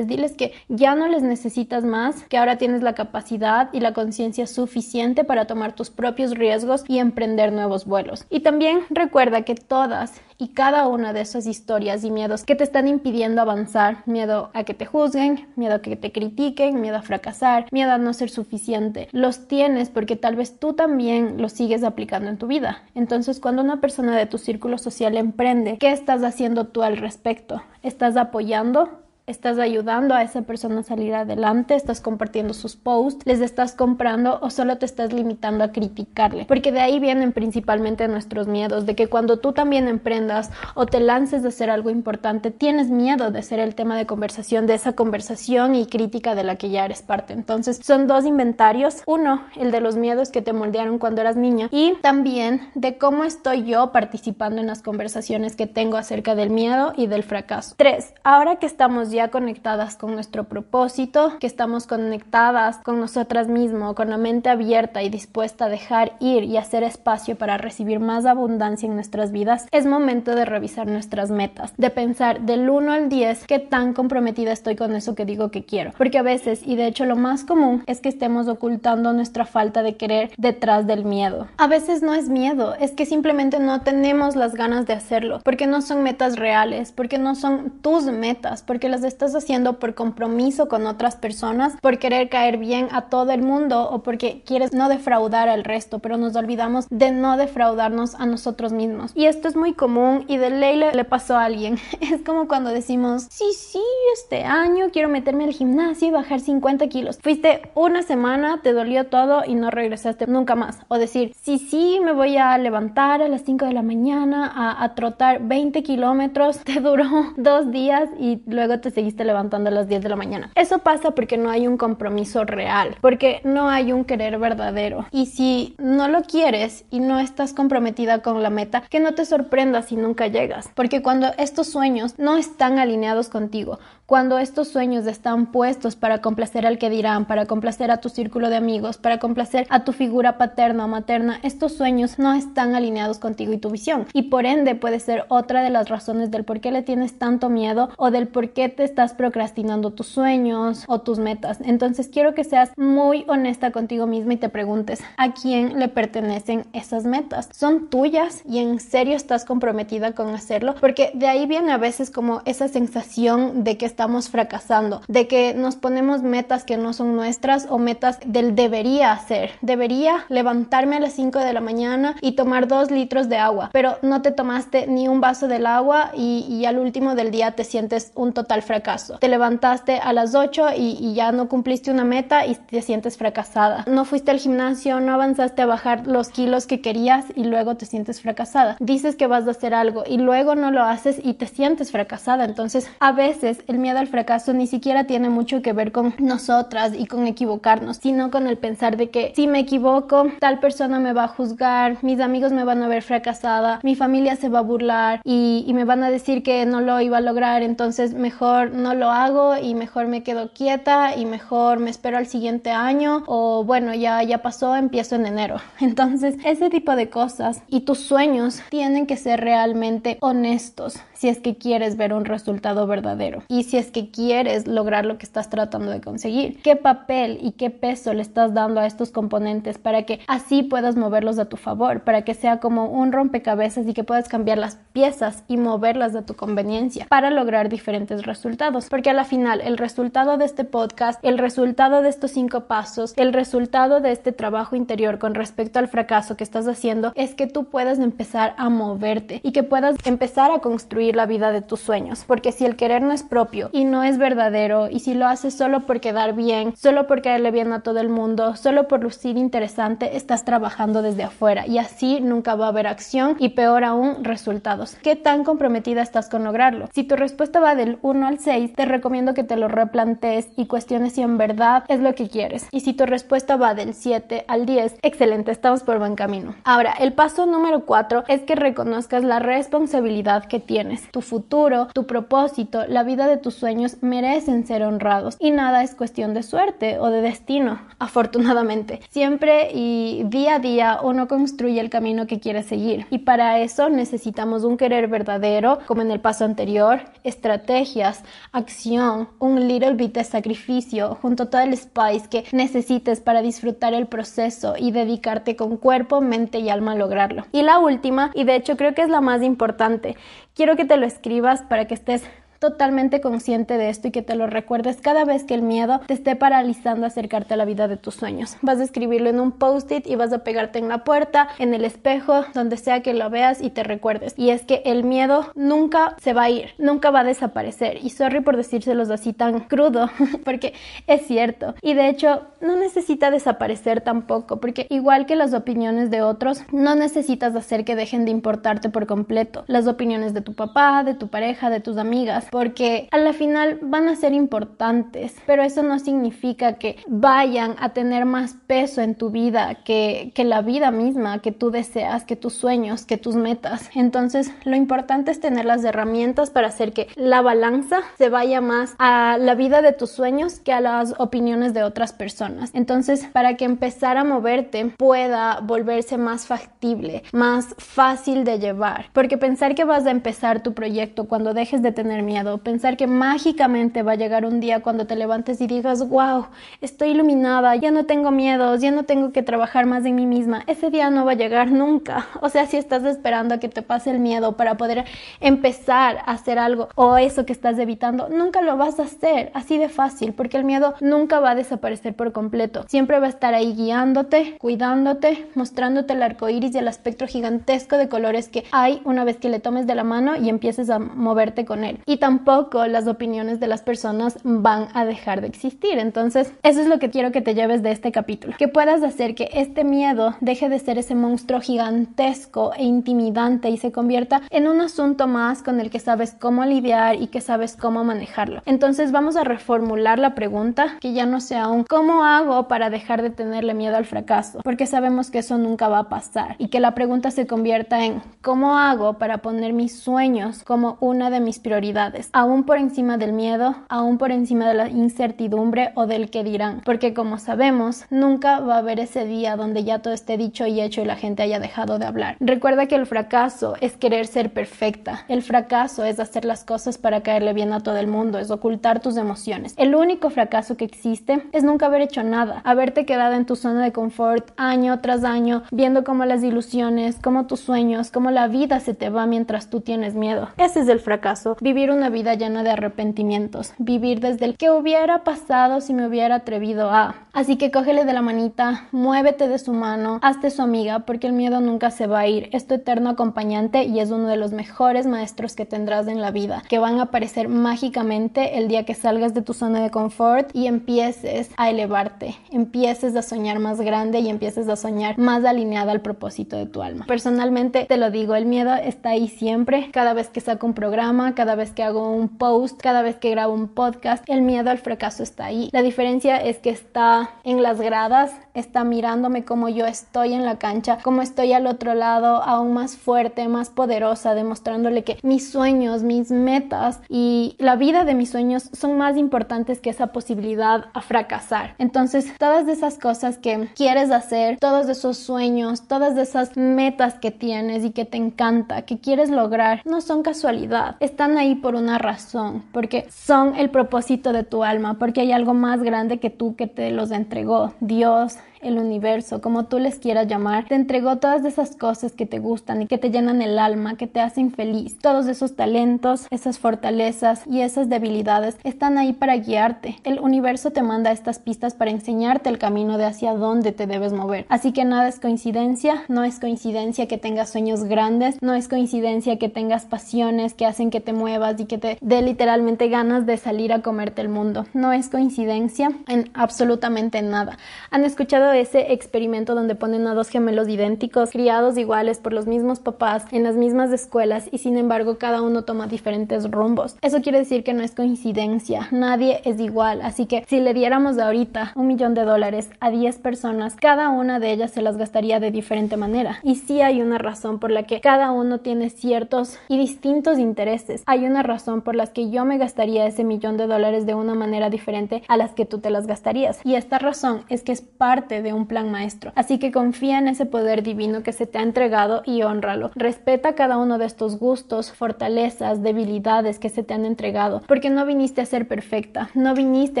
agradeceles, 0.04 0.08
diles 0.08 0.36
que 0.36 0.52
ya 0.68 0.94
no 0.94 1.08
les 1.08 1.22
necesitas 1.22 1.84
más, 1.84 2.24
que 2.24 2.38
ahora 2.38 2.58
tienes 2.58 2.82
la 2.82 2.94
capacidad 2.94 3.70
y 3.72 3.80
la 3.80 3.92
conciencia 3.92 4.46
suficiente 4.46 5.24
para 5.24 5.46
tomar 5.46 5.74
tus 5.74 5.90
propios 5.90 6.32
riesgos 6.32 6.84
y 6.88 6.98
emprender 6.98 7.52
nuevos 7.52 7.84
vuelos. 7.84 8.26
Y 8.30 8.40
también 8.40 8.80
recuerda 8.90 9.42
que 9.42 9.54
todas 9.54 10.20
y 10.38 10.48
cada 10.48 10.88
una 10.88 11.12
de 11.12 11.20
esas 11.20 11.46
historias 11.46 12.04
y 12.04 12.10
miedos 12.10 12.44
que 12.44 12.56
te 12.56 12.64
están 12.64 12.88
impidiendo 12.88 13.40
avanzar, 13.40 13.98
miedo 14.06 14.50
a 14.52 14.64
que 14.64 14.74
te 14.74 14.86
juzguen, 14.86 15.46
miedo 15.56 15.76
a 15.76 15.82
que 15.82 15.96
te 15.96 16.12
critiquen, 16.12 16.80
miedo 16.80 16.96
a 16.96 17.02
fracasar, 17.02 17.66
miedo 17.70 17.92
a 17.92 17.98
no 17.98 18.12
ser 18.12 18.30
suficiente, 18.30 19.08
los 19.12 19.46
tienes 19.46 19.90
porque 19.90 20.16
tal 20.16 20.36
vez 20.36 20.58
tú 20.58 20.72
también 20.72 21.40
los 21.40 21.52
sigues 21.52 21.84
aplicando 21.84 22.30
en 22.30 22.38
tu 22.38 22.46
vida. 22.46 22.82
Entonces, 22.94 23.38
cuando 23.38 23.62
una 23.62 23.80
persona 23.80 24.16
de 24.16 24.26
tu 24.26 24.38
círculo 24.38 24.78
social 24.78 25.16
emprende, 25.16 25.78
¿qué 25.78 25.92
estás 25.92 26.22
haciendo 26.22 26.66
tú 26.66 26.82
al 26.82 26.96
respecto? 26.96 27.62
¿Estás 27.82 28.16
apoyando? 28.16 29.03
Estás 29.26 29.58
ayudando 29.58 30.14
a 30.14 30.22
esa 30.22 30.42
persona 30.42 30.80
a 30.80 30.82
salir 30.82 31.14
adelante, 31.14 31.74
estás 31.74 32.00
compartiendo 32.00 32.52
sus 32.52 32.76
posts, 32.76 33.24
les 33.26 33.40
estás 33.40 33.72
comprando 33.72 34.38
o 34.42 34.50
solo 34.50 34.76
te 34.76 34.84
estás 34.84 35.12
limitando 35.12 35.64
a 35.64 35.72
criticarle. 35.72 36.44
Porque 36.44 36.72
de 36.72 36.80
ahí 36.80 37.00
vienen 37.00 37.32
principalmente 37.32 38.06
nuestros 38.08 38.48
miedos, 38.48 38.84
de 38.84 38.94
que 38.94 39.08
cuando 39.08 39.38
tú 39.38 39.52
también 39.52 39.88
emprendas 39.88 40.50
o 40.74 40.84
te 40.86 41.00
lances 41.00 41.42
de 41.42 41.48
hacer 41.48 41.70
algo 41.70 41.88
importante, 41.88 42.50
tienes 42.50 42.90
miedo 42.90 43.30
de 43.30 43.42
ser 43.42 43.60
el 43.60 43.74
tema 43.74 43.96
de 43.96 44.06
conversación, 44.06 44.66
de 44.66 44.74
esa 44.74 44.92
conversación 44.92 45.74
y 45.74 45.86
crítica 45.86 46.34
de 46.34 46.44
la 46.44 46.56
que 46.56 46.68
ya 46.70 46.84
eres 46.84 47.00
parte. 47.00 47.32
Entonces 47.32 47.80
son 47.82 48.06
dos 48.06 48.26
inventarios. 48.26 49.02
Uno, 49.06 49.42
el 49.56 49.70
de 49.70 49.80
los 49.80 49.96
miedos 49.96 50.30
que 50.30 50.42
te 50.42 50.52
moldearon 50.52 50.98
cuando 50.98 51.22
eras 51.22 51.36
niña 51.36 51.68
y 51.70 51.94
también 52.02 52.68
de 52.74 52.98
cómo 52.98 53.24
estoy 53.24 53.64
yo 53.64 53.90
participando 53.90 54.60
en 54.60 54.66
las 54.66 54.82
conversaciones 54.82 55.56
que 55.56 55.66
tengo 55.66 55.96
acerca 55.96 56.34
del 56.34 56.50
miedo 56.50 56.92
y 56.96 57.06
del 57.06 57.22
fracaso. 57.22 57.74
Tres, 57.78 58.12
ahora 58.22 58.56
que 58.56 58.66
estamos 58.66 59.13
ya 59.14 59.28
conectadas 59.28 59.96
con 59.96 60.14
nuestro 60.14 60.44
propósito, 60.44 61.38
que 61.40 61.46
estamos 61.46 61.86
conectadas 61.86 62.78
con 62.78 63.00
nosotras 63.00 63.48
mismas, 63.48 63.94
con 63.94 64.10
la 64.10 64.18
mente 64.18 64.50
abierta 64.50 65.02
y 65.02 65.08
dispuesta 65.08 65.66
a 65.66 65.68
dejar 65.68 66.12
ir 66.20 66.44
y 66.44 66.56
hacer 66.56 66.82
espacio 66.82 67.36
para 67.36 67.56
recibir 67.56 68.00
más 68.00 68.26
abundancia 68.26 68.86
en 68.86 68.94
nuestras 68.94 69.32
vidas, 69.32 69.66
es 69.70 69.86
momento 69.86 70.34
de 70.34 70.44
revisar 70.44 70.86
nuestras 70.86 71.30
metas, 71.30 71.72
de 71.76 71.90
pensar 71.90 72.40
del 72.40 72.68
1 72.68 72.92
al 72.92 73.08
10 73.08 73.46
qué 73.46 73.58
tan 73.58 73.92
comprometida 73.92 74.52
estoy 74.52 74.76
con 74.76 74.94
eso 74.94 75.14
que 75.14 75.24
digo 75.24 75.50
que 75.50 75.64
quiero. 75.64 75.92
Porque 75.96 76.18
a 76.18 76.22
veces, 76.22 76.62
y 76.64 76.76
de 76.76 76.86
hecho 76.86 77.04
lo 77.04 77.16
más 77.16 77.44
común, 77.44 77.84
es 77.86 78.00
que 78.00 78.08
estemos 78.08 78.48
ocultando 78.48 79.12
nuestra 79.12 79.46
falta 79.46 79.82
de 79.82 79.96
querer 79.96 80.30
detrás 80.36 80.86
del 80.86 81.04
miedo. 81.04 81.46
A 81.56 81.66
veces 81.66 82.02
no 82.02 82.14
es 82.14 82.28
miedo, 82.28 82.74
es 82.74 82.92
que 82.92 83.06
simplemente 83.06 83.60
no 83.60 83.82
tenemos 83.82 84.36
las 84.36 84.54
ganas 84.54 84.86
de 84.86 84.94
hacerlo, 84.94 85.40
porque 85.44 85.66
no 85.66 85.82
son 85.82 86.02
metas 86.02 86.36
reales, 86.36 86.92
porque 86.92 87.18
no 87.18 87.34
son 87.34 87.70
tus 87.80 88.04
metas, 88.04 88.62
porque 88.62 88.88
las 88.88 89.03
estás 89.04 89.34
haciendo 89.34 89.78
por 89.78 89.94
compromiso 89.94 90.68
con 90.68 90.86
otras 90.86 91.16
personas, 91.16 91.74
por 91.80 91.98
querer 91.98 92.28
caer 92.28 92.58
bien 92.58 92.88
a 92.92 93.02
todo 93.08 93.32
el 93.32 93.42
mundo 93.42 93.88
o 93.90 94.02
porque 94.02 94.42
quieres 94.44 94.72
no 94.72 94.88
defraudar 94.88 95.48
al 95.48 95.64
resto, 95.64 95.98
pero 95.98 96.16
nos 96.16 96.36
olvidamos 96.36 96.86
de 96.90 97.12
no 97.12 97.36
defraudarnos 97.36 98.14
a 98.14 98.26
nosotros 98.26 98.72
mismos. 98.72 99.12
Y 99.14 99.26
esto 99.26 99.48
es 99.48 99.56
muy 99.56 99.74
común 99.74 100.24
y 100.28 100.36
de 100.36 100.50
ley 100.50 100.76
le, 100.76 101.04
pasó 101.04 101.36
a 101.36 101.44
alguien. 101.44 101.78
Es 102.14 102.22
como 102.22 102.48
cuando 102.48 102.70
decimos, 102.70 103.26
sí, 103.30 103.52
sí, 103.56 103.82
este 104.12 104.44
año 104.44 104.86
quiero 104.92 105.08
meterme 105.08 105.44
al 105.44 105.52
gimnasio 105.52 106.08
y 106.08 106.10
bajar 106.10 106.40
50 106.40 106.86
kilos. 106.88 107.18
Fuiste 107.22 107.70
una 107.74 108.02
semana, 108.02 108.60
te 108.62 108.72
dolió 108.72 109.06
todo 109.06 109.42
y 109.46 109.54
no 109.54 109.70
regresaste 109.70 110.26
nunca 110.26 110.54
más. 110.54 110.80
O 110.88 110.98
decir, 110.98 111.32
sí, 111.40 111.58
sí, 111.58 112.00
me 112.04 112.12
voy 112.12 112.36
a 112.36 112.56
levantar 112.58 113.22
a 113.22 113.28
las 113.28 113.42
5 113.42 113.66
de 113.66 113.72
la 113.72 113.82
mañana 113.82 114.46
a, 114.54 114.84
a 114.84 114.94
trotar 114.94 115.42
20 115.42 115.82
kilómetros, 115.82 116.58
te 116.64 116.80
duró 116.80 117.04
dos 117.36 117.70
días 117.70 118.08
y 118.18 118.42
luego 118.46 118.80
te 118.80 118.90
seguiste 118.94 119.24
levantando 119.24 119.68
a 119.68 119.72
las 119.72 119.88
10 119.88 120.02
de 120.02 120.08
la 120.08 120.16
mañana. 120.16 120.50
Eso 120.54 120.78
pasa 120.78 121.10
porque 121.10 121.36
no 121.36 121.50
hay 121.50 121.66
un 121.66 121.76
compromiso 121.76 122.44
real, 122.44 122.96
porque 123.00 123.40
no 123.44 123.68
hay 123.68 123.92
un 123.92 124.04
querer 124.04 124.38
verdadero. 124.38 125.06
Y 125.10 125.26
si 125.26 125.74
no 125.78 126.08
lo 126.08 126.22
quieres 126.22 126.84
y 126.90 127.00
no 127.00 127.20
estás 127.20 127.52
comprometida 127.52 128.22
con 128.22 128.42
la 128.42 128.50
meta, 128.50 128.82
que 128.88 129.00
no 129.00 129.14
te 129.14 129.24
sorprendas 129.24 129.86
si 129.86 129.96
nunca 129.96 130.28
llegas, 130.28 130.70
porque 130.74 131.02
cuando 131.02 131.28
estos 131.38 131.66
sueños 131.66 132.18
no 132.18 132.36
están 132.36 132.78
alineados 132.78 133.28
contigo, 133.28 133.78
cuando 134.06 134.38
estos 134.38 134.68
sueños 134.68 135.06
están 135.06 135.46
puestos 135.46 135.96
para 135.96 136.20
complacer 136.20 136.66
al 136.66 136.76
que 136.76 136.90
dirán, 136.90 137.24
para 137.24 137.46
complacer 137.46 137.90
a 137.90 137.98
tu 137.98 138.10
círculo 138.10 138.50
de 138.50 138.56
amigos, 138.56 138.98
para 138.98 139.18
complacer 139.18 139.66
a 139.70 139.84
tu 139.84 139.92
figura 139.92 140.36
paterna 140.36 140.84
o 140.84 140.88
materna, 140.88 141.40
estos 141.42 141.72
sueños 141.72 142.18
no 142.18 142.34
están 142.34 142.74
alineados 142.74 143.18
contigo 143.18 143.54
y 143.54 143.58
tu 143.58 143.70
visión. 143.70 144.06
Y 144.12 144.24
por 144.24 144.44
ende 144.44 144.74
puede 144.74 145.00
ser 145.00 145.24
otra 145.28 145.62
de 145.62 145.70
las 145.70 145.88
razones 145.88 146.30
del 146.30 146.44
por 146.44 146.60
qué 146.60 146.70
le 146.70 146.82
tienes 146.82 147.18
tanto 147.18 147.48
miedo 147.48 147.88
o 147.96 148.10
del 148.10 148.28
por 148.28 148.50
qué 148.50 148.68
te 148.68 148.84
estás 148.84 149.14
procrastinando 149.14 149.92
tus 149.92 150.08
sueños 150.08 150.84
o 150.86 151.00
tus 151.00 151.18
metas. 151.18 151.58
Entonces 151.64 152.08
quiero 152.08 152.34
que 152.34 152.44
seas 152.44 152.72
muy 152.76 153.24
honesta 153.26 153.70
contigo 153.70 154.06
misma 154.06 154.34
y 154.34 154.36
te 154.36 154.50
preguntes 154.50 155.02
a 155.16 155.32
quién 155.32 155.78
le 155.78 155.88
pertenecen 155.88 156.66
esas 156.74 157.06
metas. 157.06 157.48
¿Son 157.52 157.88
tuyas 157.88 158.42
y 158.46 158.58
en 158.58 158.80
serio 158.80 159.16
estás 159.16 159.46
comprometida 159.46 160.12
con 160.12 160.28
hacerlo? 160.34 160.74
Porque 160.78 161.10
de 161.14 161.26
ahí 161.26 161.46
viene 161.46 161.72
a 161.72 161.78
veces 161.78 162.10
como 162.10 162.42
esa 162.44 162.68
sensación 162.68 163.64
de 163.64 163.78
que 163.78 163.93
estamos 163.94 164.28
fracasando, 164.28 165.02
de 165.06 165.28
que 165.28 165.54
nos 165.54 165.76
ponemos 165.76 166.22
metas 166.22 166.64
que 166.64 166.76
no 166.76 166.92
son 166.92 167.14
nuestras 167.14 167.68
o 167.70 167.78
metas 167.78 168.18
del 168.26 168.56
debería 168.56 169.12
hacer. 169.12 169.52
Debería 169.60 170.24
levantarme 170.28 170.96
a 170.96 171.00
las 171.00 171.12
5 171.12 171.38
de 171.38 171.52
la 171.52 171.60
mañana 171.60 172.16
y 172.20 172.32
tomar 172.32 172.66
dos 172.66 172.90
litros 172.90 173.28
de 173.28 173.36
agua, 173.36 173.70
pero 173.72 173.98
no 174.02 174.20
te 174.20 174.32
tomaste 174.32 174.88
ni 174.88 175.06
un 175.06 175.20
vaso 175.20 175.46
del 175.46 175.64
agua 175.64 176.10
y, 176.16 176.64
al 176.64 176.78
último 176.78 177.14
del 177.14 177.30
día 177.30 177.52
te 177.52 177.62
sientes 177.62 178.10
un 178.16 178.32
total 178.32 178.62
fracaso. 178.62 179.18
Te 179.18 179.28
levantaste 179.28 179.98
a 179.98 180.12
las 180.12 180.34
8 180.34 180.70
y, 180.76 180.96
y 180.98 181.14
ya 181.14 181.30
no 181.30 181.48
cumpliste 181.48 181.92
una 181.92 182.04
meta 182.04 182.46
y 182.46 182.56
te 182.56 182.82
sientes 182.82 183.16
fracasada. 183.16 183.84
No 183.86 184.04
fuiste 184.04 184.32
al 184.32 184.40
gimnasio, 184.40 184.98
no 184.98 185.12
avanzaste 185.12 185.62
a 185.62 185.66
bajar 185.66 186.08
los 186.08 186.30
kilos 186.30 186.66
que 186.66 186.80
querías 186.80 187.26
y 187.36 187.44
luego 187.44 187.76
te 187.76 187.86
sientes 187.86 188.20
fracasada. 188.20 188.76
Dices 188.80 189.14
que 189.14 189.28
vas 189.28 189.46
a 189.46 189.52
hacer 189.52 189.72
algo 189.72 190.02
y 190.04 190.18
luego 190.18 190.56
no 190.56 190.72
lo 190.72 190.82
haces 190.82 191.20
y 191.22 191.34
te 191.34 191.46
sientes 191.46 191.92
fracasada. 191.92 192.44
Entonces, 192.44 192.90
a 192.98 193.12
veces 193.12 193.58
el 193.66 193.83
miedo 193.84 193.98
al 193.98 194.06
fracaso 194.06 194.54
ni 194.54 194.66
siquiera 194.66 195.04
tiene 195.04 195.28
mucho 195.28 195.60
que 195.60 195.74
ver 195.74 195.92
con 195.92 196.14
nosotras 196.18 196.94
y 196.98 197.04
con 197.04 197.26
equivocarnos, 197.26 197.98
sino 197.98 198.30
con 198.30 198.46
el 198.46 198.56
pensar 198.56 198.96
de 198.96 199.10
que 199.10 199.34
si 199.36 199.46
me 199.46 199.58
equivoco, 199.58 200.28
tal 200.38 200.58
persona 200.58 201.00
me 201.00 201.12
va 201.12 201.24
a 201.24 201.28
juzgar, 201.28 201.98
mis 202.00 202.18
amigos 202.20 202.50
me 202.50 202.64
van 202.64 202.82
a 202.82 202.88
ver 202.88 203.02
fracasada, 203.02 203.80
mi 203.82 203.94
familia 203.94 204.36
se 204.36 204.48
va 204.48 204.60
a 204.60 204.62
burlar 204.62 205.20
y, 205.22 205.70
me 205.74 205.84
van 205.84 206.02
a 206.02 206.10
decir 206.10 206.42
que 206.42 206.64
no 206.64 206.80
lo 206.80 206.98
iba 207.00 207.18
a 207.18 207.20
lograr, 207.20 207.62
entonces 207.62 208.14
mejor 208.14 208.70
no 208.70 208.94
lo 208.94 209.10
hago 209.10 209.58
y 209.58 209.74
mejor 209.74 210.06
me 210.06 210.22
quedo 210.22 210.52
quieta 210.54 211.14
y 211.14 211.26
mejor 211.26 211.78
me 211.78 211.90
espero 211.90 212.16
al 212.16 212.26
siguiente 212.26 212.70
año 212.70 213.24
o 213.26 213.64
bueno, 213.64 213.92
ya, 213.92 214.22
ya 214.22 214.38
pasó, 214.38 214.76
empiezo 214.76 215.16
en 215.16 215.26
enero. 215.26 215.56
Entonces, 215.80 216.36
ese 216.44 216.70
tipo 216.70 216.96
de 216.96 217.10
cosas 217.10 217.60
y 217.68 217.80
tus 217.80 217.98
sueños 217.98 218.62
tienen 218.70 219.06
que 219.06 219.18
ser 219.18 219.40
realmente 219.40 220.16
honestos 220.20 221.00
si 221.24 221.30
es 221.30 221.40
que 221.40 221.56
quieres 221.56 221.96
ver 221.96 222.12
un 222.12 222.26
resultado 222.26 222.86
verdadero 222.86 223.44
y 223.48 223.62
si 223.62 223.78
es 223.78 223.90
que 223.90 224.10
quieres 224.10 224.66
lograr 224.66 225.06
lo 225.06 225.16
que 225.16 225.24
estás 225.24 225.48
tratando 225.48 225.90
de 225.90 226.02
conseguir. 226.02 226.60
¿Qué 226.60 226.76
papel 226.76 227.38
y 227.40 227.52
qué 227.52 227.70
peso 227.70 228.12
le 228.12 228.20
estás 228.20 228.52
dando 228.52 228.78
a 228.78 228.86
estos 228.86 229.10
componentes 229.10 229.78
para 229.78 230.02
que 230.02 230.20
así 230.26 230.62
puedas 230.62 230.96
moverlos 230.96 231.38
a 231.38 231.46
tu 231.46 231.56
favor, 231.56 232.02
para 232.02 232.26
que 232.26 232.34
sea 232.34 232.60
como 232.60 232.90
un 232.90 233.10
rompecabezas 233.10 233.86
y 233.86 233.94
que 233.94 234.04
puedas 234.04 234.28
cambiar 234.28 234.58
las 234.58 234.76
piezas 234.92 235.44
y 235.48 235.56
moverlas 235.56 236.12
de 236.12 236.20
tu 236.20 236.34
conveniencia 236.34 237.06
para 237.08 237.30
lograr 237.30 237.70
diferentes 237.70 238.26
resultados? 238.26 238.90
Porque 238.90 239.08
a 239.08 239.14
la 239.14 239.24
final 239.24 239.62
el 239.62 239.78
resultado 239.78 240.36
de 240.36 240.44
este 240.44 240.64
podcast, 240.64 241.24
el 241.24 241.38
resultado 241.38 242.02
de 242.02 242.10
estos 242.10 242.32
cinco 242.32 242.66
pasos, 242.66 243.14
el 243.16 243.32
resultado 243.32 244.00
de 244.00 244.12
este 244.12 244.32
trabajo 244.32 244.76
interior 244.76 245.18
con 245.18 245.34
respecto 245.34 245.78
al 245.78 245.88
fracaso 245.88 246.36
que 246.36 246.44
estás 246.44 246.68
haciendo 246.68 247.12
es 247.14 247.34
que 247.34 247.46
tú 247.46 247.64
puedas 247.64 247.98
empezar 247.98 248.54
a 248.58 248.68
moverte 248.68 249.40
y 249.42 249.52
que 249.52 249.62
puedas 249.62 249.96
empezar 250.04 250.50
a 250.50 250.58
construir 250.58 251.13
la 251.14 251.26
vida 251.26 251.52
de 251.52 251.62
tus 251.62 251.80
sueños. 251.80 252.24
Porque 252.26 252.52
si 252.52 252.64
el 252.64 252.76
querer 252.76 253.02
no 253.02 253.12
es 253.12 253.22
propio 253.22 253.70
y 253.72 253.84
no 253.84 254.02
es 254.02 254.18
verdadero 254.18 254.88
y 254.90 255.00
si 255.00 255.14
lo 255.14 255.26
haces 255.26 255.54
solo 255.54 255.80
por 255.80 256.00
quedar 256.00 256.34
bien, 256.34 256.74
solo 256.76 257.06
por 257.06 257.22
caerle 257.22 257.50
bien 257.50 257.72
a 257.72 257.80
todo 257.80 258.00
el 258.00 258.08
mundo, 258.08 258.56
solo 258.56 258.88
por 258.88 259.02
lucir 259.02 259.36
interesante, 259.36 260.16
estás 260.16 260.44
trabajando 260.44 261.02
desde 261.02 261.24
afuera 261.24 261.66
y 261.66 261.78
así 261.78 262.20
nunca 262.20 262.54
va 262.54 262.66
a 262.66 262.68
haber 262.68 262.86
acción 262.86 263.36
y 263.38 263.50
peor 263.50 263.84
aún 263.84 264.24
resultados. 264.24 264.96
¿Qué 265.02 265.16
tan 265.16 265.44
comprometida 265.44 266.02
estás 266.02 266.28
con 266.28 266.44
lograrlo? 266.44 266.88
Si 266.92 267.04
tu 267.04 267.16
respuesta 267.16 267.60
va 267.60 267.74
del 267.74 267.98
1 268.02 268.26
al 268.26 268.38
6, 268.38 268.74
te 268.74 268.84
recomiendo 268.84 269.34
que 269.34 269.44
te 269.44 269.56
lo 269.56 269.68
replantees 269.68 270.48
y 270.56 270.66
cuestiones 270.66 271.14
si 271.14 271.22
en 271.22 271.38
verdad 271.38 271.84
es 271.88 272.00
lo 272.00 272.14
que 272.14 272.28
quieres. 272.28 272.66
Y 272.70 272.80
si 272.80 272.92
tu 272.92 273.06
respuesta 273.06 273.56
va 273.56 273.74
del 273.74 273.94
7 273.94 274.44
al 274.48 274.66
10, 274.66 274.96
excelente, 275.02 275.50
estamos 275.50 275.82
por 275.82 275.98
buen 275.98 276.14
camino. 276.14 276.54
Ahora, 276.64 276.94
el 276.98 277.12
paso 277.12 277.46
número 277.46 277.84
4 277.84 278.24
es 278.28 278.42
que 278.42 278.54
reconozcas 278.54 279.24
la 279.24 279.38
responsabilidad 279.38 280.44
que 280.46 280.60
tienes. 280.60 281.03
Tu 281.10 281.20
futuro, 281.20 281.88
tu 281.92 282.06
propósito, 282.06 282.84
la 282.86 283.02
vida 283.02 283.26
de 283.26 283.36
tus 283.36 283.54
sueños 283.54 283.96
merecen 284.00 284.66
ser 284.66 284.82
honrados 284.82 285.36
y 285.38 285.50
nada 285.50 285.82
es 285.82 285.94
cuestión 285.94 286.34
de 286.34 286.42
suerte 286.42 286.98
o 286.98 287.10
de 287.10 287.20
destino, 287.20 287.80
afortunadamente. 287.98 289.00
Siempre 289.10 289.70
y 289.72 290.22
día 290.26 290.56
a 290.56 290.58
día 290.58 290.98
uno 291.02 291.28
construye 291.28 291.80
el 291.80 291.90
camino 291.90 292.26
que 292.26 292.40
quiere 292.40 292.62
seguir 292.62 293.06
y 293.10 293.18
para 293.18 293.58
eso 293.60 293.88
necesitamos 293.88 294.64
un 294.64 294.76
querer 294.76 295.08
verdadero, 295.08 295.78
como 295.86 296.02
en 296.02 296.10
el 296.10 296.20
paso 296.20 296.44
anterior, 296.44 297.00
estrategias, 297.22 298.22
acción, 298.52 299.28
un 299.38 299.68
little 299.68 299.94
bit 299.94 300.14
de 300.14 300.24
sacrificio 300.24 301.16
junto 301.20 301.44
a 301.44 301.50
todo 301.50 301.62
el 301.62 301.76
spice 301.76 302.28
que 302.30 302.44
necesites 302.52 303.20
para 303.20 303.42
disfrutar 303.42 303.94
el 303.94 304.06
proceso 304.06 304.74
y 304.78 304.90
dedicarte 304.90 305.56
con 305.56 305.76
cuerpo, 305.76 306.20
mente 306.20 306.58
y 306.58 306.70
alma 306.70 306.92
a 306.92 306.96
lograrlo. 306.96 307.44
Y 307.52 307.62
la 307.62 307.78
última, 307.78 308.30
y 308.34 308.44
de 308.44 308.56
hecho 308.56 308.76
creo 308.76 308.94
que 308.94 309.02
es 309.02 309.08
la 309.08 309.20
más 309.20 309.42
importante, 309.42 310.16
quiero 310.54 310.76
que 310.76 310.84
te 310.84 310.96
lo 310.96 311.06
escribas 311.06 311.62
para 311.62 311.86
que 311.86 311.94
estés 311.94 312.22
totalmente 312.64 313.20
consciente 313.20 313.76
de 313.76 313.90
esto 313.90 314.08
y 314.08 314.10
que 314.10 314.22
te 314.22 314.36
lo 314.36 314.46
recuerdes 314.46 314.96
cada 315.02 315.26
vez 315.26 315.44
que 315.44 315.52
el 315.52 315.60
miedo 315.60 316.00
te 316.06 316.14
esté 316.14 316.34
paralizando 316.34 317.04
a 317.04 317.08
acercarte 317.08 317.52
a 317.52 317.56
la 317.58 317.66
vida 317.66 317.88
de 317.88 317.98
tus 317.98 318.14
sueños. 318.14 318.56
Vas 318.62 318.80
a 318.80 318.84
escribirlo 318.84 319.28
en 319.28 319.38
un 319.38 319.52
post-it 319.52 320.06
y 320.06 320.16
vas 320.16 320.32
a 320.32 320.44
pegarte 320.44 320.78
en 320.78 320.88
la 320.88 321.04
puerta, 321.04 321.48
en 321.58 321.74
el 321.74 321.84
espejo, 321.84 322.46
donde 322.54 322.78
sea 322.78 323.02
que 323.02 323.12
lo 323.12 323.28
veas 323.28 323.60
y 323.60 323.68
te 323.68 323.82
recuerdes. 323.82 324.32
Y 324.38 324.48
es 324.48 324.62
que 324.62 324.80
el 324.86 325.04
miedo 325.04 325.50
nunca 325.54 326.16
se 326.22 326.32
va 326.32 326.44
a 326.44 326.50
ir, 326.50 326.70
nunca 326.78 327.10
va 327.10 327.20
a 327.20 327.24
desaparecer. 327.24 327.98
Y 328.02 328.08
sorry 328.08 328.40
por 328.40 328.56
decírselos 328.56 329.10
así 329.10 329.34
tan 329.34 329.60
crudo, 329.60 330.08
porque 330.44 330.72
es 331.06 331.26
cierto. 331.26 331.74
Y 331.82 331.92
de 331.92 332.08
hecho, 332.08 332.46
no 332.62 332.76
necesita 332.76 333.30
desaparecer 333.30 334.00
tampoco, 334.00 334.58
porque 334.58 334.86
igual 334.88 335.26
que 335.26 335.36
las 335.36 335.52
opiniones 335.52 336.10
de 336.10 336.22
otros, 336.22 336.62
no 336.72 336.94
necesitas 336.94 337.54
hacer 337.54 337.84
que 337.84 337.94
dejen 337.94 338.24
de 338.24 338.30
importarte 338.30 338.88
por 338.88 339.06
completo. 339.06 339.64
Las 339.66 339.86
opiniones 339.86 340.32
de 340.32 340.40
tu 340.40 340.54
papá, 340.54 341.04
de 341.04 341.12
tu 341.12 341.28
pareja, 341.28 341.68
de 341.68 341.80
tus 341.80 341.98
amigas, 341.98 342.46
porque 342.54 343.08
a 343.10 343.18
la 343.18 343.32
final 343.32 343.80
van 343.82 344.06
a 344.06 344.14
ser 344.14 344.32
importantes, 344.32 345.34
pero 345.44 345.64
eso 345.64 345.82
no 345.82 345.98
significa 345.98 346.74
que 346.74 346.98
vayan 347.08 347.74
a 347.80 347.88
tener 347.88 348.26
más 348.26 348.54
peso 348.68 349.00
en 349.00 349.16
tu 349.16 349.30
vida 349.30 349.78
que, 349.84 350.30
que 350.36 350.44
la 350.44 350.62
vida 350.62 350.92
misma 350.92 351.42
que 351.42 351.50
tú 351.50 351.72
deseas, 351.72 352.22
que 352.22 352.36
tus 352.36 352.52
sueños, 352.52 353.06
que 353.06 353.16
tus 353.16 353.34
metas. 353.34 353.90
Entonces, 353.96 354.52
lo 354.62 354.76
importante 354.76 355.32
es 355.32 355.40
tener 355.40 355.64
las 355.64 355.82
herramientas 355.82 356.50
para 356.50 356.68
hacer 356.68 356.92
que 356.92 357.08
la 357.16 357.42
balanza 357.42 357.98
se 358.18 358.28
vaya 358.28 358.60
más 358.60 358.94
a 359.00 359.36
la 359.36 359.56
vida 359.56 359.82
de 359.82 359.92
tus 359.92 360.10
sueños 360.10 360.60
que 360.60 360.72
a 360.72 360.80
las 360.80 361.16
opiniones 361.18 361.74
de 361.74 361.82
otras 361.82 362.12
personas. 362.12 362.70
Entonces, 362.72 363.26
para 363.32 363.56
que 363.56 363.64
empezar 363.64 364.16
a 364.16 364.22
moverte 364.22 364.92
pueda 364.96 365.58
volverse 365.58 366.18
más 366.18 366.46
factible, 366.46 367.24
más 367.32 367.74
fácil 367.78 368.44
de 368.44 368.60
llevar, 368.60 369.06
porque 369.12 369.38
pensar 369.38 369.74
que 369.74 369.82
vas 369.82 370.06
a 370.06 370.12
empezar 370.12 370.62
tu 370.62 370.72
proyecto 370.72 371.24
cuando 371.24 371.52
dejes 371.52 371.82
de 371.82 371.90
tener 371.90 372.22
miedo 372.22 372.33
pensar 372.62 372.96
que 372.96 373.06
mágicamente 373.06 374.02
va 374.02 374.12
a 374.12 374.16
llegar 374.16 374.44
un 374.44 374.60
día 374.60 374.82
cuando 374.82 375.06
te 375.06 375.16
levantes 375.16 375.60
y 375.60 375.66
digas, 375.66 376.08
wow, 376.08 376.46
estoy 376.80 377.10
iluminada, 377.10 377.76
ya 377.76 377.90
no 377.90 378.06
tengo 378.06 378.30
miedos, 378.30 378.80
ya 378.80 378.90
no 378.90 379.04
tengo 379.04 379.32
que 379.32 379.42
trabajar 379.42 379.86
más 379.86 380.04
en 380.04 380.16
mí 380.16 380.26
misma. 380.26 380.64
Ese 380.66 380.90
día 380.90 381.10
no 381.10 381.24
va 381.24 381.32
a 381.32 381.36
llegar 381.36 381.70
nunca. 381.70 382.26
O 382.44 382.50
sea, 382.50 382.66
si 382.66 382.76
estás 382.76 383.04
esperando 383.04 383.54
a 383.54 383.58
que 383.58 383.68
te 383.68 383.80
pase 383.80 384.10
el 384.10 384.18
miedo 384.18 384.56
para 384.56 384.76
poder 384.76 385.04
empezar 385.40 386.18
a 386.18 386.32
hacer 386.32 386.58
algo 386.58 386.88
o 386.94 387.16
eso 387.16 387.46
que 387.46 387.54
estás 387.54 387.78
evitando, 387.78 388.28
nunca 388.28 388.60
lo 388.60 388.76
vas 388.76 389.00
a 389.00 389.04
hacer 389.04 389.50
así 389.54 389.78
de 389.78 389.88
fácil, 389.88 390.34
porque 390.34 390.58
el 390.58 390.64
miedo 390.64 390.94
nunca 391.00 391.40
va 391.40 391.52
a 391.52 391.54
desaparecer 391.54 392.14
por 392.14 392.32
completo. 392.32 392.84
Siempre 392.86 393.18
va 393.18 393.26
a 393.26 393.30
estar 393.30 393.54
ahí 393.54 393.74
guiándote, 393.74 394.56
cuidándote, 394.58 395.48
mostrándote 395.54 396.12
el 396.12 396.22
arco 396.22 396.48
iris 396.50 396.74
y 396.74 396.78
el 396.78 396.88
aspecto 396.88 397.26
gigantesco 397.26 397.96
de 397.96 398.08
colores 398.08 398.48
que 398.48 398.64
hay 398.72 399.00
una 399.04 399.24
vez 399.24 399.38
que 399.38 399.48
le 399.48 399.60
tomes 399.60 399.86
de 399.86 399.94
la 399.94 400.04
mano 400.04 400.36
y 400.36 400.48
empieces 400.48 400.90
a 400.90 400.98
moverte 400.98 401.64
con 401.64 401.84
él. 401.84 402.00
Tampoco 402.24 402.86
las 402.86 403.06
opiniones 403.06 403.60
de 403.60 403.66
las 403.66 403.82
personas 403.82 404.38
van 404.44 404.88
a 404.94 405.04
dejar 405.04 405.42
de 405.42 405.46
existir. 405.46 405.98
Entonces, 405.98 406.54
eso 406.62 406.80
es 406.80 406.86
lo 406.86 406.98
que 406.98 407.10
quiero 407.10 407.32
que 407.32 407.42
te 407.42 407.54
lleves 407.54 407.82
de 407.82 407.90
este 407.90 408.12
capítulo. 408.12 408.54
Que 408.56 408.66
puedas 408.66 409.02
hacer 409.02 409.34
que 409.34 409.50
este 409.52 409.84
miedo 409.84 410.34
deje 410.40 410.70
de 410.70 410.78
ser 410.78 410.96
ese 410.96 411.14
monstruo 411.14 411.60
gigantesco 411.60 412.72
e 412.78 412.84
intimidante 412.84 413.68
y 413.68 413.76
se 413.76 413.92
convierta 413.92 414.40
en 414.48 414.68
un 414.68 414.80
asunto 414.80 415.26
más 415.26 415.62
con 415.62 415.80
el 415.80 415.90
que 415.90 415.98
sabes 415.98 416.34
cómo 416.40 416.64
lidiar 416.64 417.16
y 417.16 417.26
que 417.26 417.42
sabes 417.42 417.76
cómo 417.76 418.04
manejarlo. 418.04 418.62
Entonces, 418.64 419.12
vamos 419.12 419.36
a 419.36 419.44
reformular 419.44 420.18
la 420.18 420.34
pregunta, 420.34 420.96
que 421.00 421.12
ya 421.12 421.26
no 421.26 421.42
sea 421.42 421.68
un 421.68 421.84
¿cómo 421.84 422.24
hago 422.24 422.68
para 422.68 422.88
dejar 422.88 423.20
de 423.20 423.28
tenerle 423.28 423.74
miedo 423.74 423.98
al 423.98 424.06
fracaso? 424.06 424.60
Porque 424.64 424.86
sabemos 424.86 425.30
que 425.30 425.40
eso 425.40 425.58
nunca 425.58 425.88
va 425.88 425.98
a 425.98 426.08
pasar 426.08 426.56
y 426.56 426.68
que 426.68 426.80
la 426.80 426.94
pregunta 426.94 427.30
se 427.30 427.46
convierta 427.46 428.02
en 428.02 428.22
¿cómo 428.40 428.78
hago 428.78 429.18
para 429.18 429.42
poner 429.42 429.74
mis 429.74 429.98
sueños 429.98 430.62
como 430.62 430.96
una 431.00 431.28
de 431.28 431.40
mis 431.40 431.58
prioridades? 431.58 432.13
Aún 432.32 432.64
por 432.64 432.78
encima 432.78 433.18
del 433.18 433.32
miedo, 433.32 433.76
aún 433.88 434.18
por 434.18 434.32
encima 434.32 434.68
de 434.68 434.74
la 434.74 434.88
incertidumbre 434.88 435.92
o 435.94 436.06
del 436.06 436.30
que 436.30 436.44
dirán, 436.44 436.82
porque 436.84 437.14
como 437.14 437.38
sabemos, 437.38 438.04
nunca 438.10 438.60
va 438.60 438.76
a 438.76 438.78
haber 438.78 439.00
ese 439.00 439.24
día 439.24 439.56
donde 439.56 439.84
ya 439.84 440.00
todo 440.00 440.14
esté 440.14 440.36
dicho 440.36 440.66
y 440.66 440.80
hecho 440.80 441.02
y 441.02 441.04
la 441.04 441.16
gente 441.16 441.42
haya 441.42 441.60
dejado 441.60 441.98
de 441.98 442.06
hablar. 442.06 442.36
Recuerda 442.40 442.86
que 442.86 442.94
el 442.94 443.06
fracaso 443.06 443.74
es 443.80 443.96
querer 443.96 444.26
ser 444.26 444.52
perfecta, 444.52 445.24
el 445.28 445.42
fracaso 445.42 446.04
es 446.04 446.20
hacer 446.20 446.44
las 446.44 446.64
cosas 446.64 446.98
para 446.98 447.22
caerle 447.22 447.52
bien 447.52 447.72
a 447.72 447.80
todo 447.80 447.96
el 447.96 448.06
mundo, 448.06 448.38
es 448.38 448.50
ocultar 448.50 449.00
tus 449.00 449.16
emociones. 449.16 449.74
El 449.76 449.94
único 449.94 450.30
fracaso 450.30 450.76
que 450.76 450.84
existe 450.84 451.42
es 451.52 451.64
nunca 451.64 451.86
haber 451.86 452.02
hecho 452.02 452.22
nada, 452.22 452.60
haberte 452.64 453.06
quedado 453.06 453.34
en 453.34 453.46
tu 453.46 453.56
zona 453.56 453.82
de 453.82 453.92
confort 453.92 454.50
año 454.56 455.00
tras 455.00 455.24
año, 455.24 455.62
viendo 455.70 456.04
cómo 456.04 456.24
las 456.24 456.42
ilusiones, 456.42 457.18
cómo 457.22 457.46
tus 457.46 457.60
sueños, 457.60 458.10
cómo 458.10 458.30
la 458.30 458.48
vida 458.48 458.80
se 458.80 458.94
te 458.94 459.10
va 459.10 459.26
mientras 459.26 459.68
tú 459.68 459.80
tienes 459.80 460.14
miedo. 460.14 460.48
Ese 460.56 460.80
es 460.80 460.88
el 460.88 461.00
fracaso, 461.00 461.56
vivir 461.60 461.90
una 461.90 462.03
vida 462.10 462.34
llena 462.34 462.62
de 462.62 462.70
arrepentimientos, 462.70 463.72
vivir 463.78 464.20
desde 464.20 464.44
el 464.44 464.56
que 464.56 464.70
hubiera 464.70 465.24
pasado 465.24 465.80
si 465.80 465.94
me 465.94 466.06
hubiera 466.06 466.36
atrevido 466.36 466.90
a. 466.90 467.14
Así 467.32 467.56
que 467.56 467.70
cógele 467.70 468.04
de 468.04 468.12
la 468.12 468.22
manita, 468.22 468.86
muévete 468.92 469.48
de 469.48 469.58
su 469.58 469.72
mano, 469.72 470.20
hazte 470.22 470.50
su 470.50 470.62
amiga, 470.62 471.00
porque 471.00 471.26
el 471.26 471.32
miedo 471.32 471.60
nunca 471.60 471.90
se 471.90 472.06
va 472.06 472.20
a 472.20 472.28
ir, 472.28 472.48
es 472.52 472.66
tu 472.66 472.74
eterno 472.74 473.10
acompañante 473.10 473.84
y 473.84 473.98
es 473.98 474.10
uno 474.10 474.28
de 474.28 474.36
los 474.36 474.52
mejores 474.52 475.06
maestros 475.06 475.56
que 475.56 475.66
tendrás 475.66 476.06
en 476.06 476.20
la 476.20 476.30
vida, 476.30 476.62
que 476.68 476.78
van 476.78 477.00
a 477.00 477.04
aparecer 477.04 477.48
mágicamente 477.48 478.58
el 478.58 478.68
día 478.68 478.84
que 478.84 478.94
salgas 478.94 479.34
de 479.34 479.42
tu 479.42 479.52
zona 479.52 479.82
de 479.82 479.90
confort 479.90 480.50
y 480.54 480.68
empieces 480.68 481.50
a 481.56 481.70
elevarte, 481.70 482.36
empieces 482.52 483.16
a 483.16 483.22
soñar 483.22 483.58
más 483.58 483.80
grande 483.80 484.20
y 484.20 484.28
empieces 484.28 484.68
a 484.68 484.76
soñar 484.76 485.18
más 485.18 485.44
alineada 485.44 485.92
al 485.92 486.02
propósito 486.02 486.56
de 486.56 486.66
tu 486.66 486.82
alma. 486.82 487.04
Personalmente 487.06 487.86
te 487.86 487.96
lo 487.96 488.10
digo, 488.10 488.34
el 488.34 488.46
miedo 488.46 488.74
está 488.74 489.10
ahí 489.10 489.28
siempre, 489.28 489.90
cada 489.92 490.14
vez 490.14 490.28
que 490.28 490.40
saco 490.40 490.66
un 490.66 490.74
programa, 490.74 491.34
cada 491.34 491.54
vez 491.54 491.72
que 491.72 491.82
hago 491.82 491.93
hago 491.94 492.10
un 492.10 492.28
post, 492.28 492.80
cada 492.80 493.02
vez 493.02 493.16
que 493.16 493.30
grabo 493.30 493.54
un 493.54 493.68
podcast, 493.68 494.24
el 494.26 494.42
miedo 494.42 494.70
al 494.70 494.78
fracaso 494.78 495.22
está 495.22 495.46
ahí. 495.46 495.68
La 495.72 495.82
diferencia 495.82 496.36
es 496.36 496.58
que 496.58 496.70
está 496.70 497.30
en 497.44 497.62
las 497.62 497.80
gradas, 497.80 498.32
está 498.54 498.84
mirándome 498.84 499.44
como 499.44 499.68
yo 499.68 499.86
estoy 499.86 500.32
en 500.32 500.44
la 500.44 500.58
cancha, 500.58 500.98
como 501.02 501.22
estoy 501.22 501.52
al 501.52 501.66
otro 501.66 501.94
lado, 501.94 502.42
aún 502.42 502.72
más 502.72 502.96
fuerte, 502.96 503.46
más 503.48 503.70
poderosa, 503.70 504.34
demostrándole 504.34 505.04
que 505.04 505.18
mis 505.22 505.48
sueños, 505.50 506.02
mis 506.02 506.30
metas 506.30 507.00
y 507.08 507.54
la 507.58 507.76
vida 507.76 508.04
de 508.04 508.14
mis 508.14 508.30
sueños 508.30 508.70
son 508.72 508.96
más 508.96 509.16
importantes 509.16 509.80
que 509.80 509.90
esa 509.90 510.08
posibilidad 510.08 510.86
a 510.94 511.00
fracasar. 511.00 511.74
Entonces, 511.78 512.32
todas 512.38 512.66
esas 512.68 512.98
cosas 512.98 513.38
que 513.38 513.68
quieres 513.76 514.10
hacer, 514.10 514.58
todos 514.58 514.88
esos 514.88 515.16
sueños, 515.16 515.86
todas 515.86 516.16
esas 516.16 516.56
metas 516.56 517.14
que 517.14 517.30
tienes 517.30 517.84
y 517.84 517.90
que 517.90 518.04
te 518.04 518.16
encanta, 518.16 518.82
que 518.82 518.98
quieres 518.98 519.30
lograr, 519.30 519.82
no 519.84 520.00
son 520.00 520.22
casualidad, 520.22 520.96
están 521.00 521.38
ahí 521.38 521.54
por 521.54 521.76
una 521.84 521.98
razón, 521.98 522.64
porque 522.72 523.06
son 523.10 523.54
el 523.56 523.70
propósito 523.70 524.32
de 524.32 524.42
tu 524.42 524.64
alma, 524.64 524.98
porque 524.98 525.20
hay 525.20 525.32
algo 525.32 525.54
más 525.54 525.82
grande 525.82 526.18
que 526.18 526.30
tú 526.30 526.56
que 526.56 526.66
te 526.66 526.90
los 526.90 527.10
entregó, 527.10 527.74
Dios, 527.80 528.36
el 528.64 528.78
universo, 528.78 529.40
como 529.40 529.66
tú 529.66 529.78
les 529.78 529.98
quieras 529.98 530.26
llamar, 530.26 530.66
te 530.66 530.74
entregó 530.74 531.16
todas 531.16 531.44
esas 531.44 531.76
cosas 531.76 532.12
que 532.12 532.26
te 532.26 532.38
gustan 532.38 532.82
y 532.82 532.86
que 532.86 532.98
te 532.98 533.10
llenan 533.10 533.42
el 533.42 533.58
alma, 533.58 533.96
que 533.96 534.06
te 534.06 534.20
hacen 534.20 534.50
feliz. 534.50 534.98
Todos 534.98 535.26
esos 535.26 535.56
talentos, 535.56 536.26
esas 536.30 536.58
fortalezas 536.58 537.42
y 537.46 537.60
esas 537.60 537.88
debilidades 537.88 538.56
están 538.64 538.98
ahí 538.98 539.12
para 539.12 539.36
guiarte. 539.36 539.96
El 540.04 540.20
universo 540.20 540.70
te 540.70 540.82
manda 540.82 541.12
estas 541.12 541.38
pistas 541.38 541.74
para 541.74 541.90
enseñarte 541.90 542.48
el 542.48 542.58
camino 542.58 542.98
de 542.98 543.04
hacia 543.04 543.34
dónde 543.34 543.72
te 543.72 543.86
debes 543.86 544.12
mover. 544.12 544.46
Así 544.48 544.72
que 544.72 544.84
nada 544.84 545.08
es 545.08 545.20
coincidencia, 545.20 546.04
no 546.08 546.24
es 546.24 546.40
coincidencia 546.40 547.06
que 547.06 547.18
tengas 547.18 547.50
sueños 547.50 547.84
grandes, 547.84 548.40
no 548.40 548.54
es 548.54 548.68
coincidencia 548.68 549.38
que 549.38 549.48
tengas 549.48 549.84
pasiones 549.84 550.54
que 550.54 550.66
hacen 550.66 550.90
que 550.90 551.00
te 551.00 551.12
muevas 551.12 551.60
y 551.60 551.66
que 551.66 551.78
te 551.78 551.98
dé 552.00 552.22
literalmente 552.22 552.88
ganas 552.88 553.26
de 553.26 553.36
salir 553.36 553.72
a 553.72 553.82
comerte 553.82 554.22
el 554.22 554.28
mundo. 554.28 554.66
No 554.72 554.92
es 554.92 555.08
coincidencia 555.08 555.90
en 556.08 556.30
absolutamente 556.34 557.22
nada. 557.22 557.58
¿Han 557.90 558.04
escuchado 558.04 558.53
ese 558.54 558.92
experimento 558.92 559.54
donde 559.54 559.74
ponen 559.74 560.06
a 560.06 560.14
dos 560.14 560.28
gemelos 560.28 560.68
idénticos, 560.68 561.30
criados 561.30 561.76
iguales 561.76 562.18
por 562.18 562.32
los 562.32 562.46
mismos 562.46 562.80
papás, 562.80 563.24
en 563.32 563.42
las 563.42 563.56
mismas 563.56 563.90
escuelas 563.92 564.48
y 564.50 564.58
sin 564.58 564.76
embargo 564.76 565.18
cada 565.18 565.42
uno 565.42 565.62
toma 565.62 565.86
diferentes 565.86 566.50
rumbos. 566.50 566.96
Eso 567.02 567.20
quiere 567.20 567.38
decir 567.38 567.64
que 567.64 567.74
no 567.74 567.82
es 567.82 567.94
coincidencia, 567.94 568.88
nadie 568.90 569.40
es 569.44 569.60
igual, 569.60 570.00
así 570.02 570.26
que 570.26 570.44
si 570.48 570.60
le 570.60 570.74
diéramos 570.74 571.18
ahorita 571.18 571.72
un 571.76 571.86
millón 571.86 572.14
de 572.14 572.24
dólares 572.24 572.70
a 572.80 572.90
10 572.90 573.18
personas, 573.18 573.76
cada 573.76 574.08
una 574.10 574.38
de 574.38 574.52
ellas 574.52 574.70
se 574.70 574.82
las 574.82 574.96
gastaría 574.96 575.40
de 575.40 575.50
diferente 575.50 575.96
manera. 575.96 576.38
Y 576.42 576.56
sí 576.56 576.80
hay 576.80 577.02
una 577.02 577.18
razón 577.18 577.58
por 577.58 577.70
la 577.70 577.84
que 577.84 578.00
cada 578.00 578.30
uno 578.32 578.60
tiene 578.60 578.90
ciertos 578.90 579.58
y 579.68 579.78
distintos 579.78 580.38
intereses. 580.38 581.02
Hay 581.06 581.24
una 581.24 581.42
razón 581.42 581.82
por 581.82 581.94
la 581.94 582.06
que 582.06 582.30
yo 582.30 582.44
me 582.44 582.58
gastaría 582.58 583.06
ese 583.06 583.24
millón 583.24 583.56
de 583.56 583.66
dólares 583.66 584.06
de 584.06 584.14
una 584.14 584.34
manera 584.34 584.70
diferente 584.70 585.22
a 585.28 585.36
las 585.36 585.52
que 585.52 585.66
tú 585.66 585.78
te 585.78 585.90
las 585.90 586.06
gastarías. 586.06 586.60
Y 586.64 586.74
esta 586.74 586.98
razón 586.98 587.44
es 587.48 587.62
que 587.62 587.72
es 587.72 587.82
parte 587.82 588.33
de 588.42 588.52
un 588.52 588.66
plan 588.66 588.90
maestro. 588.90 589.32
Así 589.34 589.58
que 589.58 589.72
confía 589.72 590.18
en 590.18 590.28
ese 590.28 590.46
poder 590.46 590.82
divino 590.82 591.22
que 591.22 591.32
se 591.32 591.46
te 591.46 591.58
ha 591.58 591.62
entregado 591.62 592.22
y 592.24 592.42
honralo. 592.42 592.90
Respeta 592.94 593.54
cada 593.54 593.78
uno 593.78 593.98
de 593.98 594.06
estos 594.06 594.38
gustos, 594.38 594.92
fortalezas, 594.92 595.82
debilidades 595.82 596.58
que 596.58 596.68
se 596.68 596.82
te 596.82 596.94
han 596.94 597.04
entregado, 597.04 597.62
porque 597.66 597.90
no 597.90 598.06
viniste 598.06 598.40
a 598.40 598.46
ser 598.46 598.68
perfecta, 598.68 599.30
no 599.34 599.54
viniste 599.54 600.00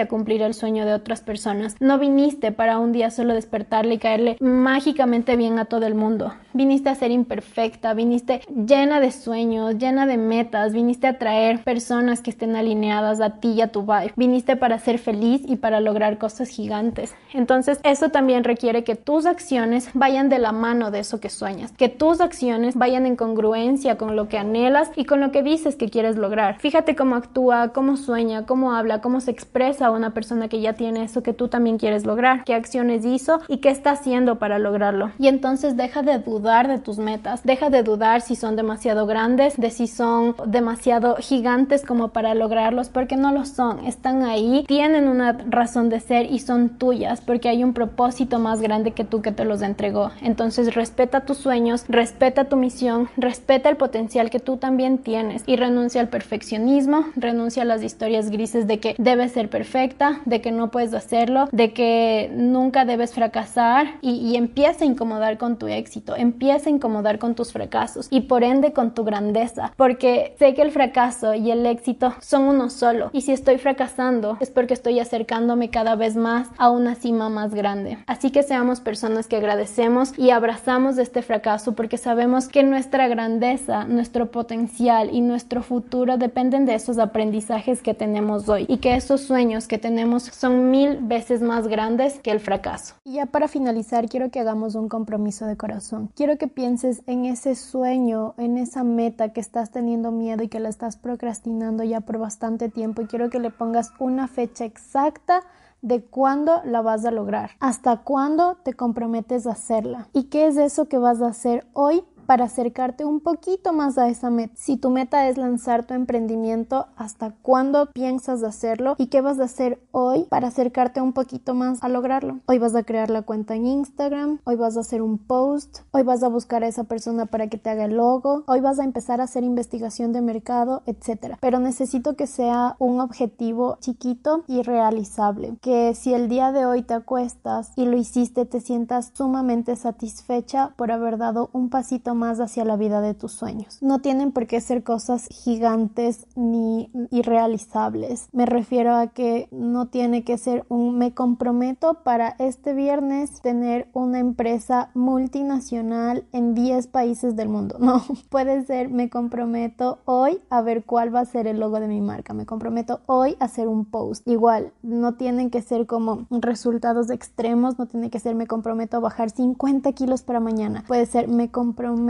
a 0.00 0.08
cumplir 0.08 0.42
el 0.42 0.54
sueño 0.54 0.86
de 0.86 0.94
otras 0.94 1.20
personas, 1.20 1.76
no 1.80 1.98
viniste 1.98 2.52
para 2.52 2.78
un 2.78 2.92
día 2.92 3.10
solo 3.10 3.34
despertarle 3.34 3.94
y 3.94 3.98
caerle 3.98 4.36
mágicamente 4.40 5.36
bien 5.36 5.58
a 5.58 5.66
todo 5.66 5.86
el 5.86 5.94
mundo. 5.94 6.32
Viniste 6.52 6.88
a 6.88 6.94
ser 6.94 7.10
imperfecta, 7.10 7.94
viniste 7.94 8.40
llena 8.48 9.00
de 9.00 9.10
sueños, 9.10 9.78
llena 9.78 10.06
de 10.06 10.16
metas, 10.16 10.72
viniste 10.72 11.06
a 11.06 11.18
traer 11.18 11.62
personas 11.62 12.22
que 12.22 12.30
estén 12.30 12.56
alineadas 12.56 13.20
a 13.20 13.40
ti 13.40 13.52
y 13.52 13.60
a 13.60 13.68
tu 13.68 13.82
vibe. 13.82 14.12
Viniste 14.16 14.56
para 14.56 14.78
ser 14.78 14.98
feliz 14.98 15.42
y 15.46 15.56
para 15.56 15.80
lograr 15.80 16.18
cosas 16.18 16.48
gigantes. 16.48 17.14
Entonces, 17.32 17.80
eso 17.82 18.10
también 18.10 18.23
requiere 18.42 18.84
que 18.84 18.96
tus 18.96 19.26
acciones 19.26 19.88
vayan 19.94 20.28
de 20.28 20.38
la 20.38 20.52
mano 20.52 20.90
de 20.90 21.00
eso 21.00 21.20
que 21.20 21.28
sueñas, 21.28 21.72
que 21.72 21.88
tus 21.88 22.20
acciones 22.20 22.74
vayan 22.74 23.06
en 23.06 23.16
congruencia 23.16 23.96
con 23.96 24.16
lo 24.16 24.28
que 24.28 24.38
anhelas 24.38 24.90
y 24.96 25.04
con 25.04 25.20
lo 25.20 25.30
que 25.30 25.42
dices 25.42 25.76
que 25.76 25.90
quieres 25.90 26.16
lograr. 26.16 26.58
Fíjate 26.58 26.96
cómo 26.96 27.16
actúa, 27.16 27.68
cómo 27.68 27.96
sueña, 27.96 28.46
cómo 28.46 28.72
habla, 28.72 29.00
cómo 29.00 29.20
se 29.20 29.30
expresa 29.30 29.90
una 29.90 30.10
persona 30.10 30.48
que 30.48 30.60
ya 30.60 30.72
tiene 30.72 31.04
eso 31.04 31.22
que 31.22 31.32
tú 31.32 31.48
también 31.48 31.78
quieres 31.78 32.06
lograr, 32.06 32.44
qué 32.44 32.54
acciones 32.54 33.04
hizo 33.04 33.40
y 33.48 33.58
qué 33.58 33.68
está 33.68 33.92
haciendo 33.92 34.38
para 34.38 34.58
lograrlo. 34.58 35.10
Y 35.18 35.28
entonces 35.28 35.76
deja 35.76 36.02
de 36.02 36.18
dudar 36.18 36.66
de 36.68 36.78
tus 36.78 36.98
metas, 36.98 37.44
deja 37.44 37.70
de 37.70 37.82
dudar 37.82 38.22
si 38.22 38.36
son 38.36 38.56
demasiado 38.56 39.06
grandes, 39.06 39.56
de 39.58 39.70
si 39.70 39.86
son 39.86 40.34
demasiado 40.46 41.16
gigantes 41.18 41.84
como 41.84 42.08
para 42.08 42.34
lograrlos, 42.34 42.88
porque 42.88 43.16
no 43.16 43.32
lo 43.32 43.44
son, 43.44 43.86
están 43.86 44.22
ahí, 44.22 44.64
tienen 44.66 45.08
una 45.08 45.32
razón 45.48 45.90
de 45.90 46.00
ser 46.00 46.30
y 46.30 46.38
son 46.38 46.70
tuyas, 46.70 47.20
porque 47.20 47.48
hay 47.48 47.62
un 47.62 47.74
propósito 47.74 48.13
más 48.38 48.60
grande 48.60 48.92
que 48.92 49.04
tú 49.04 49.22
que 49.22 49.32
te 49.32 49.44
los 49.44 49.62
entregó. 49.62 50.10
Entonces 50.22 50.74
respeta 50.74 51.24
tus 51.24 51.38
sueños, 51.38 51.84
respeta 51.88 52.44
tu 52.44 52.56
misión, 52.56 53.08
respeta 53.16 53.68
el 53.68 53.76
potencial 53.76 54.30
que 54.30 54.40
tú 54.40 54.56
también 54.56 54.98
tienes 54.98 55.42
y 55.46 55.56
renuncia 55.56 56.00
al 56.00 56.08
perfeccionismo, 56.08 57.06
renuncia 57.16 57.62
a 57.62 57.66
las 57.66 57.82
historias 57.82 58.30
grises 58.30 58.66
de 58.66 58.80
que 58.80 58.94
debes 58.98 59.32
ser 59.32 59.50
perfecta, 59.50 60.20
de 60.24 60.40
que 60.40 60.52
no 60.52 60.70
puedes 60.70 60.94
hacerlo, 60.94 61.48
de 61.52 61.72
que 61.72 62.30
nunca 62.34 62.84
debes 62.84 63.14
fracasar 63.14 63.98
y, 64.00 64.12
y 64.16 64.36
empieza 64.36 64.84
a 64.84 64.86
incomodar 64.86 65.38
con 65.38 65.58
tu 65.58 65.68
éxito, 65.68 66.16
empieza 66.16 66.70
a 66.70 66.72
incomodar 66.72 67.18
con 67.18 67.34
tus 67.34 67.52
fracasos 67.52 68.08
y 68.10 68.22
por 68.22 68.44
ende 68.44 68.72
con 68.72 68.94
tu 68.94 69.04
grandeza, 69.04 69.72
porque 69.76 70.34
sé 70.38 70.54
que 70.54 70.62
el 70.62 70.70
fracaso 70.70 71.34
y 71.34 71.50
el 71.50 71.66
éxito 71.66 72.14
son 72.20 72.44
uno 72.44 72.70
solo 72.70 73.10
y 73.12 73.22
si 73.22 73.32
estoy 73.32 73.58
fracasando 73.58 74.36
es 74.40 74.50
porque 74.50 74.74
estoy 74.74 75.00
acercándome 75.00 75.70
cada 75.70 75.96
vez 75.96 76.16
más 76.16 76.48
a 76.58 76.70
una 76.70 76.94
cima 76.94 77.28
más 77.28 77.54
grande. 77.54 77.98
Así 78.06 78.30
que 78.30 78.42
seamos 78.42 78.80
personas 78.80 79.26
que 79.26 79.36
agradecemos 79.36 80.18
y 80.18 80.30
abrazamos 80.30 80.98
este 80.98 81.22
fracaso 81.22 81.74
porque 81.74 81.98
sabemos 81.98 82.48
que 82.48 82.62
nuestra 82.62 83.08
grandeza, 83.08 83.84
nuestro 83.84 84.30
potencial 84.30 85.10
y 85.12 85.20
nuestro 85.20 85.62
futuro 85.62 86.18
dependen 86.18 86.66
de 86.66 86.74
esos 86.74 86.98
aprendizajes 86.98 87.82
que 87.82 87.94
tenemos 87.94 88.48
hoy 88.48 88.66
y 88.68 88.78
que 88.78 88.94
esos 88.94 89.22
sueños 89.22 89.68
que 89.68 89.78
tenemos 89.78 90.24
son 90.24 90.70
mil 90.70 90.98
veces 90.98 91.42
más 91.42 91.68
grandes 91.68 92.20
que 92.20 92.30
el 92.30 92.40
fracaso. 92.40 92.94
Y 93.04 93.14
ya 93.14 93.26
para 93.26 93.48
finalizar, 93.48 94.08
quiero 94.08 94.30
que 94.30 94.40
hagamos 94.40 94.74
un 94.74 94.88
compromiso 94.88 95.46
de 95.46 95.56
corazón. 95.56 96.10
Quiero 96.14 96.36
que 96.38 96.48
pienses 96.48 97.02
en 97.06 97.24
ese 97.24 97.54
sueño, 97.54 98.34
en 98.38 98.58
esa 98.58 98.84
meta 98.84 99.32
que 99.32 99.40
estás 99.40 99.70
teniendo 99.70 100.10
miedo 100.10 100.42
y 100.42 100.48
que 100.48 100.60
la 100.60 100.68
estás 100.68 100.96
procrastinando 100.96 101.84
ya 101.84 102.00
por 102.00 102.18
bastante 102.18 102.68
tiempo 102.68 103.02
y 103.02 103.06
quiero 103.06 103.30
que 103.30 103.40
le 103.40 103.50
pongas 103.50 103.92
una 103.98 104.28
fecha 104.28 104.64
exacta 104.64 105.42
de 105.84 106.02
cuándo 106.02 106.62
la 106.64 106.80
vas 106.80 107.04
a 107.04 107.10
lograr, 107.10 107.50
hasta 107.60 107.98
cuándo 107.98 108.56
te 108.64 108.72
comprometes 108.72 109.46
a 109.46 109.52
hacerla 109.52 110.08
y 110.14 110.24
qué 110.24 110.46
es 110.46 110.56
eso 110.56 110.88
que 110.88 110.96
vas 110.96 111.20
a 111.20 111.26
hacer 111.26 111.66
hoy 111.74 112.04
para 112.26 112.44
acercarte 112.44 113.04
un 113.04 113.20
poquito 113.20 113.72
más 113.72 113.98
a 113.98 114.08
esa 114.08 114.30
meta. 114.30 114.54
Si 114.56 114.76
tu 114.76 114.90
meta 114.90 115.28
es 115.28 115.36
lanzar 115.36 115.86
tu 115.86 115.94
emprendimiento, 115.94 116.86
¿hasta 116.96 117.32
cuándo 117.42 117.86
piensas 117.92 118.42
hacerlo? 118.42 118.94
¿Y 118.98 119.06
qué 119.06 119.20
vas 119.20 119.38
a 119.38 119.44
hacer 119.44 119.80
hoy 119.92 120.24
para 120.24 120.48
acercarte 120.48 121.00
un 121.00 121.12
poquito 121.12 121.54
más 121.54 121.82
a 121.82 121.88
lograrlo? 121.88 122.40
Hoy 122.46 122.58
vas 122.58 122.74
a 122.74 122.82
crear 122.82 123.10
la 123.10 123.22
cuenta 123.22 123.54
en 123.54 123.66
Instagram, 123.66 124.40
hoy 124.44 124.56
vas 124.56 124.76
a 124.76 124.80
hacer 124.80 125.02
un 125.02 125.18
post, 125.18 125.78
hoy 125.92 126.02
vas 126.02 126.22
a 126.22 126.28
buscar 126.28 126.64
a 126.64 126.68
esa 126.68 126.84
persona 126.84 127.26
para 127.26 127.48
que 127.48 127.58
te 127.58 127.70
haga 127.70 127.84
el 127.84 127.96
logo, 127.96 128.44
hoy 128.46 128.60
vas 128.60 128.78
a 128.78 128.84
empezar 128.84 129.20
a 129.20 129.24
hacer 129.24 129.44
investigación 129.44 130.12
de 130.12 130.20
mercado, 130.20 130.82
etcétera. 130.86 131.38
Pero 131.40 131.58
necesito 131.58 132.16
que 132.16 132.26
sea 132.26 132.76
un 132.78 133.00
objetivo 133.00 133.76
chiquito 133.80 134.44
y 134.46 134.62
realizable, 134.62 135.56
que 135.60 135.94
si 135.94 136.14
el 136.14 136.28
día 136.28 136.52
de 136.52 136.66
hoy 136.66 136.82
te 136.82 136.94
acuestas 136.94 137.72
y 137.76 137.84
lo 137.84 137.96
hiciste 137.96 138.46
te 138.46 138.60
sientas 138.60 139.12
sumamente 139.14 139.76
satisfecha 139.76 140.72
por 140.76 140.92
haber 140.92 141.18
dado 141.18 141.50
un 141.52 141.70
pasito 141.70 142.13
más 142.14 142.40
hacia 142.40 142.64
la 142.64 142.76
vida 142.76 143.00
de 143.00 143.14
tus 143.14 143.32
sueños. 143.32 143.78
No 143.80 144.00
tienen 144.00 144.32
por 144.32 144.46
qué 144.46 144.60
ser 144.60 144.82
cosas 144.82 145.26
gigantes 145.30 146.26
ni 146.36 146.90
irrealizables. 147.10 148.28
Me 148.32 148.46
refiero 148.46 148.94
a 148.94 149.08
que 149.08 149.48
no 149.50 149.86
tiene 149.86 150.24
que 150.24 150.38
ser 150.38 150.64
un 150.68 150.98
me 150.98 151.12
comprometo 151.12 152.02
para 152.04 152.36
este 152.38 152.74
viernes 152.74 153.40
tener 153.40 153.88
una 153.92 154.18
empresa 154.18 154.90
multinacional 154.94 156.24
en 156.32 156.54
10 156.54 156.86
países 156.88 157.36
del 157.36 157.48
mundo. 157.48 157.78
No, 157.84 158.02
puede 158.30 158.64
ser 158.64 158.88
me 158.88 159.10
comprometo 159.10 159.98
hoy 160.06 160.40
a 160.48 160.62
ver 160.62 160.84
cuál 160.84 161.14
va 161.14 161.20
a 161.20 161.24
ser 161.26 161.46
el 161.46 161.60
logo 161.60 161.80
de 161.80 161.86
mi 161.86 162.00
marca. 162.00 162.32
Me 162.32 162.46
comprometo 162.46 163.00
hoy 163.04 163.36
a 163.40 163.44
hacer 163.44 163.68
un 163.68 163.84
post. 163.84 164.26
Igual, 164.26 164.72
no 164.82 165.14
tienen 165.14 165.50
que 165.50 165.60
ser 165.60 165.86
como 165.86 166.26
resultados 166.30 167.10
extremos, 167.10 167.78
no 167.78 167.86
tiene 167.86 168.08
que 168.08 168.20
ser 168.20 168.34
me 168.34 168.46
comprometo 168.46 168.96
a 168.96 169.00
bajar 169.00 169.28
50 169.28 169.92
kilos 169.92 170.22
para 170.22 170.40
mañana. 170.40 170.84
Puede 170.86 171.04
ser 171.04 171.28
me 171.28 171.50
comprometo 171.50 172.03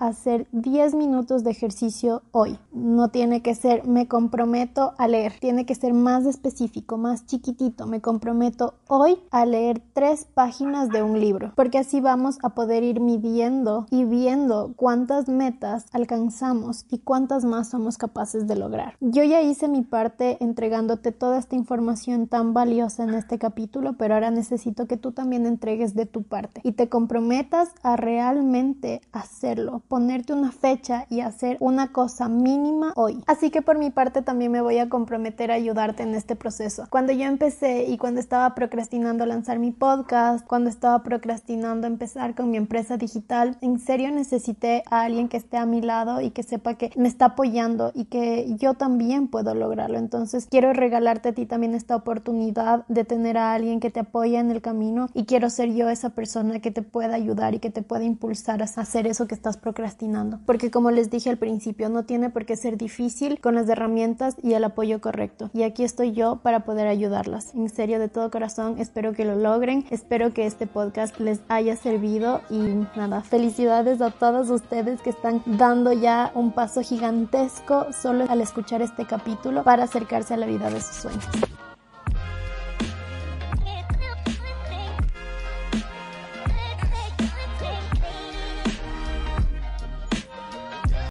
hacer 0.00 0.48
10 0.50 0.94
minutos 0.94 1.44
de 1.44 1.52
ejercicio 1.52 2.22
hoy. 2.32 2.58
No 2.72 3.10
tiene 3.10 3.42
que 3.42 3.54
ser 3.54 3.86
me 3.86 4.08
comprometo 4.08 4.94
a 4.98 5.06
leer, 5.06 5.34
tiene 5.40 5.64
que 5.64 5.74
ser 5.76 5.94
más 5.94 6.26
específico, 6.26 6.98
más 6.98 7.26
chiquitito. 7.26 7.86
Me 7.86 8.00
comprometo 8.00 8.74
hoy 8.88 9.18
a 9.30 9.46
leer 9.46 9.80
tres 9.92 10.26
páginas 10.34 10.88
de 10.90 11.02
un 11.02 11.20
libro, 11.20 11.52
porque 11.54 11.78
así 11.78 12.00
vamos 12.00 12.38
a 12.42 12.50
poder 12.50 12.82
ir 12.82 12.98
midiendo 13.00 13.86
y 13.90 14.04
viendo 14.04 14.72
cuántas 14.74 15.28
metas 15.28 15.86
alcanzamos 15.92 16.84
y 16.90 16.98
cuántas 16.98 17.44
más 17.44 17.68
somos 17.68 17.98
capaces 17.98 18.48
de 18.48 18.56
lograr. 18.56 18.96
Yo 19.00 19.22
ya 19.22 19.42
hice 19.42 19.68
mi 19.68 19.82
parte 19.82 20.42
entregándote 20.42 21.12
toda 21.12 21.38
esta 21.38 21.54
información 21.54 22.26
tan 22.26 22.52
valiosa 22.52 23.04
en 23.04 23.14
este 23.14 23.38
capítulo, 23.38 23.96
pero 23.96 24.14
ahora 24.14 24.32
necesito 24.32 24.86
que 24.86 24.96
tú 24.96 25.12
también 25.12 25.46
entregues 25.46 25.94
de 25.94 26.06
tu 26.06 26.24
parte 26.24 26.60
y 26.64 26.72
te 26.72 26.88
comprometas 26.88 27.70
a 27.84 27.96
realmente 27.96 29.02
hacerlo, 29.36 29.82
ponerte 29.86 30.32
una 30.32 30.50
fecha 30.50 31.04
y 31.10 31.20
hacer 31.20 31.58
una 31.60 31.92
cosa 31.92 32.26
mínima 32.28 32.94
hoy. 32.96 33.22
Así 33.26 33.50
que 33.50 33.60
por 33.60 33.76
mi 33.76 33.90
parte 33.90 34.22
también 34.22 34.50
me 34.50 34.62
voy 34.62 34.78
a 34.78 34.88
comprometer 34.88 35.50
a 35.50 35.54
ayudarte 35.54 36.02
en 36.04 36.14
este 36.14 36.36
proceso. 36.36 36.86
Cuando 36.88 37.12
yo 37.12 37.24
empecé 37.24 37.84
y 37.84 37.98
cuando 37.98 38.18
estaba 38.18 38.54
procrastinando 38.54 39.26
lanzar 39.26 39.58
mi 39.58 39.72
podcast, 39.72 40.46
cuando 40.46 40.70
estaba 40.70 41.02
procrastinando 41.02 41.86
empezar 41.86 42.34
con 42.34 42.50
mi 42.50 42.56
empresa 42.56 42.96
digital, 42.96 43.58
en 43.60 43.78
serio 43.78 44.10
necesité 44.10 44.82
a 44.90 45.02
alguien 45.02 45.28
que 45.28 45.36
esté 45.36 45.58
a 45.58 45.66
mi 45.66 45.82
lado 45.82 46.22
y 46.22 46.30
que 46.30 46.42
sepa 46.42 46.74
que 46.74 46.90
me 46.96 47.08
está 47.08 47.26
apoyando 47.26 47.92
y 47.94 48.06
que 48.06 48.56
yo 48.56 48.72
también 48.72 49.28
puedo 49.28 49.54
lograrlo. 49.54 49.98
Entonces 49.98 50.46
quiero 50.50 50.72
regalarte 50.72 51.30
a 51.30 51.34
ti 51.34 51.44
también 51.44 51.74
esta 51.74 51.94
oportunidad 51.94 52.86
de 52.88 53.04
tener 53.04 53.36
a 53.36 53.52
alguien 53.52 53.80
que 53.80 53.90
te 53.90 54.00
apoye 54.00 54.38
en 54.38 54.50
el 54.50 54.62
camino 54.62 55.10
y 55.12 55.26
quiero 55.26 55.50
ser 55.50 55.74
yo 55.74 55.90
esa 55.90 56.10
persona 56.10 56.60
que 56.60 56.70
te 56.70 56.80
pueda 56.80 57.14
ayudar 57.14 57.54
y 57.54 57.58
que 57.58 57.70
te 57.70 57.82
pueda 57.82 58.04
impulsar 58.04 58.62
a 58.62 58.64
hacer 58.64 59.06
que 59.26 59.34
estás 59.34 59.56
procrastinando. 59.56 60.40
Porque 60.46 60.70
como 60.70 60.90
les 60.90 61.10
dije 61.10 61.30
al 61.30 61.38
principio, 61.38 61.88
no 61.88 62.04
tiene 62.04 62.30
por 62.30 62.46
qué 62.46 62.56
ser 62.56 62.76
difícil 62.76 63.40
con 63.40 63.54
las 63.54 63.68
herramientas 63.68 64.36
y 64.42 64.54
el 64.54 64.64
apoyo 64.64 65.00
correcto. 65.00 65.50
Y 65.52 65.62
aquí 65.62 65.84
estoy 65.84 66.12
yo 66.12 66.36
para 66.42 66.60
poder 66.60 66.86
ayudarlas. 66.86 67.54
En 67.54 67.68
serio, 67.68 67.98
de 67.98 68.08
todo 68.08 68.30
corazón, 68.30 68.76
espero 68.78 69.12
que 69.12 69.24
lo 69.24 69.36
logren. 69.36 69.84
Espero 69.90 70.32
que 70.32 70.46
este 70.46 70.66
podcast 70.66 71.18
les 71.20 71.40
haya 71.48 71.76
servido 71.76 72.40
y 72.50 72.86
nada, 72.96 73.22
felicidades 73.22 74.00
a 74.00 74.10
todos 74.10 74.50
ustedes 74.50 75.00
que 75.00 75.10
están 75.10 75.42
dando 75.46 75.92
ya 75.92 76.30
un 76.34 76.52
paso 76.52 76.82
gigantesco 76.82 77.86
solo 77.92 78.26
al 78.28 78.40
escuchar 78.40 78.82
este 78.82 79.06
capítulo 79.06 79.64
para 79.64 79.84
acercarse 79.84 80.34
a 80.34 80.36
la 80.36 80.46
vida 80.46 80.70
de 80.70 80.80
sus 80.80 80.96
sueños. 80.96 81.24